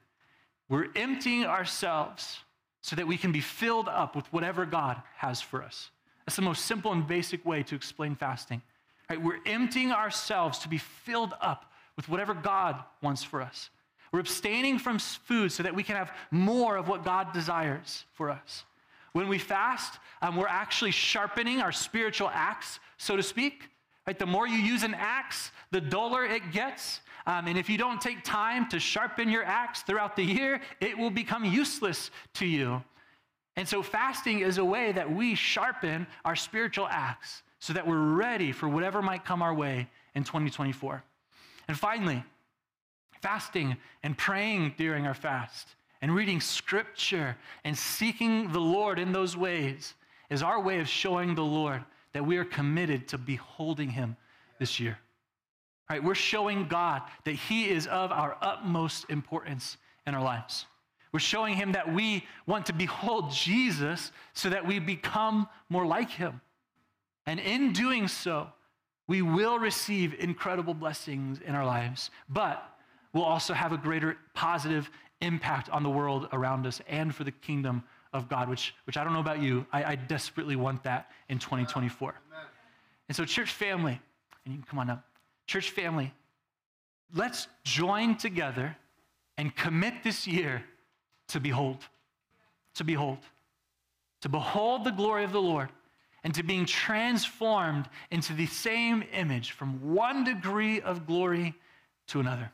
we're 0.68 0.88
emptying 0.96 1.44
ourselves 1.44 2.38
so 2.80 2.96
that 2.96 3.06
we 3.06 3.16
can 3.16 3.32
be 3.32 3.40
filled 3.40 3.88
up 3.88 4.16
with 4.16 4.32
whatever 4.32 4.64
God 4.64 5.00
has 5.16 5.40
for 5.40 5.62
us. 5.62 5.90
That's 6.24 6.36
the 6.36 6.42
most 6.42 6.64
simple 6.64 6.92
and 6.92 7.06
basic 7.06 7.44
way 7.44 7.62
to 7.64 7.74
explain 7.74 8.14
fasting. 8.14 8.62
Right? 9.10 9.22
We're 9.22 9.40
emptying 9.46 9.92
ourselves 9.92 10.58
to 10.60 10.68
be 10.68 10.78
filled 10.78 11.34
up 11.40 11.70
with 11.96 12.08
whatever 12.08 12.34
God 12.34 12.82
wants 13.02 13.22
for 13.22 13.42
us. 13.42 13.70
We're 14.12 14.20
abstaining 14.20 14.78
from 14.78 14.98
food 14.98 15.52
so 15.52 15.62
that 15.62 15.74
we 15.74 15.82
can 15.82 15.96
have 15.96 16.12
more 16.30 16.76
of 16.76 16.88
what 16.88 17.04
God 17.04 17.32
desires 17.32 18.04
for 18.14 18.30
us. 18.30 18.64
When 19.16 19.28
we 19.28 19.38
fast, 19.38 19.98
um, 20.20 20.36
we're 20.36 20.46
actually 20.46 20.90
sharpening 20.90 21.62
our 21.62 21.72
spiritual 21.72 22.28
axe, 22.28 22.80
so 22.98 23.16
to 23.16 23.22
speak. 23.22 23.70
Right? 24.06 24.18
The 24.18 24.26
more 24.26 24.46
you 24.46 24.58
use 24.58 24.82
an 24.82 24.92
axe, 24.92 25.52
the 25.70 25.80
duller 25.80 26.26
it 26.26 26.52
gets. 26.52 27.00
Um, 27.26 27.46
and 27.46 27.56
if 27.56 27.70
you 27.70 27.78
don't 27.78 27.98
take 27.98 28.24
time 28.24 28.68
to 28.68 28.78
sharpen 28.78 29.30
your 29.30 29.42
axe 29.42 29.80
throughout 29.80 30.16
the 30.16 30.22
year, 30.22 30.60
it 30.82 30.98
will 30.98 31.08
become 31.08 31.46
useless 31.46 32.10
to 32.34 32.44
you. 32.44 32.84
And 33.56 33.66
so, 33.66 33.82
fasting 33.82 34.40
is 34.40 34.58
a 34.58 34.64
way 34.66 34.92
that 34.92 35.10
we 35.10 35.34
sharpen 35.34 36.06
our 36.26 36.36
spiritual 36.36 36.86
axe 36.86 37.42
so 37.58 37.72
that 37.72 37.86
we're 37.86 37.96
ready 37.96 38.52
for 38.52 38.68
whatever 38.68 39.00
might 39.00 39.24
come 39.24 39.40
our 39.40 39.54
way 39.54 39.88
in 40.14 40.24
2024. 40.24 41.02
And 41.68 41.78
finally, 41.78 42.22
fasting 43.22 43.78
and 44.02 44.18
praying 44.18 44.74
during 44.76 45.06
our 45.06 45.14
fast 45.14 45.68
and 46.06 46.14
reading 46.14 46.40
scripture 46.40 47.36
and 47.64 47.76
seeking 47.76 48.52
the 48.52 48.60
Lord 48.60 49.00
in 49.00 49.10
those 49.10 49.36
ways 49.36 49.94
is 50.30 50.40
our 50.40 50.60
way 50.60 50.78
of 50.78 50.86
showing 50.86 51.34
the 51.34 51.42
Lord 51.42 51.82
that 52.12 52.24
we 52.24 52.36
are 52.36 52.44
committed 52.44 53.08
to 53.08 53.18
beholding 53.18 53.90
him 53.90 54.16
this 54.60 54.78
year. 54.78 55.00
Right? 55.90 56.00
We're 56.00 56.14
showing 56.14 56.68
God 56.68 57.02
that 57.24 57.32
He 57.32 57.68
is 57.70 57.88
of 57.88 58.12
our 58.12 58.36
utmost 58.40 59.06
importance 59.10 59.78
in 60.06 60.14
our 60.14 60.22
lives. 60.22 60.66
We're 61.10 61.18
showing 61.18 61.56
Him 61.56 61.72
that 61.72 61.92
we 61.92 62.24
want 62.46 62.66
to 62.66 62.72
behold 62.72 63.32
Jesus 63.32 64.12
so 64.32 64.48
that 64.50 64.64
we 64.64 64.78
become 64.78 65.48
more 65.68 65.86
like 65.86 66.10
Him. 66.10 66.40
And 67.26 67.40
in 67.40 67.72
doing 67.72 68.06
so, 68.06 68.46
we 69.08 69.22
will 69.22 69.58
receive 69.58 70.14
incredible 70.20 70.74
blessings 70.74 71.40
in 71.40 71.56
our 71.56 71.66
lives, 71.66 72.12
but 72.28 72.62
we'll 73.12 73.24
also 73.24 73.54
have 73.54 73.72
a 73.72 73.76
greater 73.76 74.18
positive 74.34 74.88
impact 75.20 75.68
on 75.70 75.82
the 75.82 75.90
world 75.90 76.28
around 76.32 76.66
us 76.66 76.80
and 76.88 77.14
for 77.14 77.24
the 77.24 77.32
kingdom 77.32 77.82
of 78.12 78.28
God, 78.28 78.48
which, 78.48 78.74
which 78.84 78.96
I 78.96 79.04
don't 79.04 79.12
know 79.12 79.20
about 79.20 79.40
you, 79.40 79.66
I, 79.72 79.84
I 79.84 79.94
desperately 79.94 80.56
want 80.56 80.82
that 80.84 81.10
in 81.28 81.38
2024. 81.38 82.08
Amen. 82.08 82.46
And 83.08 83.16
so, 83.16 83.24
church 83.24 83.50
family, 83.50 84.00
and 84.44 84.54
you 84.54 84.60
can 84.60 84.66
come 84.68 84.78
on 84.78 84.90
up. 84.90 85.04
Church 85.46 85.70
family, 85.70 86.12
let's 87.14 87.48
join 87.64 88.16
together 88.16 88.76
and 89.36 89.54
commit 89.54 90.02
this 90.02 90.26
year 90.26 90.64
to 91.28 91.40
behold. 91.40 91.78
to 92.74 92.84
behold, 92.84 93.18
to 94.20 94.28
behold 94.28 94.84
the 94.84 94.90
glory 94.90 95.24
of 95.24 95.32
the 95.32 95.40
Lord, 95.40 95.70
and 96.24 96.34
to 96.34 96.42
being 96.42 96.66
transformed 96.66 97.88
into 98.10 98.32
the 98.32 98.46
same 98.46 99.04
image 99.12 99.52
from 99.52 99.94
one 99.94 100.24
degree 100.24 100.80
of 100.80 101.06
glory 101.06 101.54
to 102.08 102.20
another. 102.20 102.50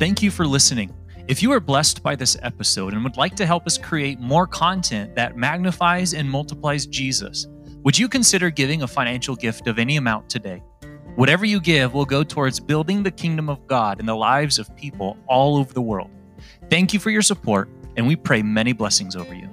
Thank 0.00 0.22
you 0.22 0.32
for 0.32 0.44
listening. 0.44 0.92
If 1.28 1.40
you 1.40 1.52
are 1.52 1.60
blessed 1.60 2.02
by 2.02 2.16
this 2.16 2.36
episode 2.42 2.94
and 2.94 3.04
would 3.04 3.16
like 3.16 3.36
to 3.36 3.46
help 3.46 3.64
us 3.64 3.78
create 3.78 4.18
more 4.18 4.44
content 4.44 5.14
that 5.14 5.36
magnifies 5.36 6.14
and 6.14 6.28
multiplies 6.28 6.84
Jesus, 6.84 7.46
would 7.84 7.96
you 7.96 8.08
consider 8.08 8.50
giving 8.50 8.82
a 8.82 8.88
financial 8.88 9.36
gift 9.36 9.68
of 9.68 9.78
any 9.78 9.96
amount 9.96 10.28
today? 10.28 10.60
Whatever 11.14 11.44
you 11.44 11.60
give 11.60 11.94
will 11.94 12.04
go 12.04 12.24
towards 12.24 12.58
building 12.58 13.04
the 13.04 13.10
kingdom 13.12 13.48
of 13.48 13.64
God 13.68 14.00
in 14.00 14.06
the 14.06 14.16
lives 14.16 14.58
of 14.58 14.74
people 14.74 15.16
all 15.28 15.56
over 15.58 15.72
the 15.72 15.80
world. 15.80 16.10
Thank 16.68 16.92
you 16.92 16.98
for 16.98 17.10
your 17.10 17.22
support, 17.22 17.68
and 17.96 18.04
we 18.04 18.16
pray 18.16 18.42
many 18.42 18.72
blessings 18.72 19.14
over 19.14 19.32
you. 19.32 19.48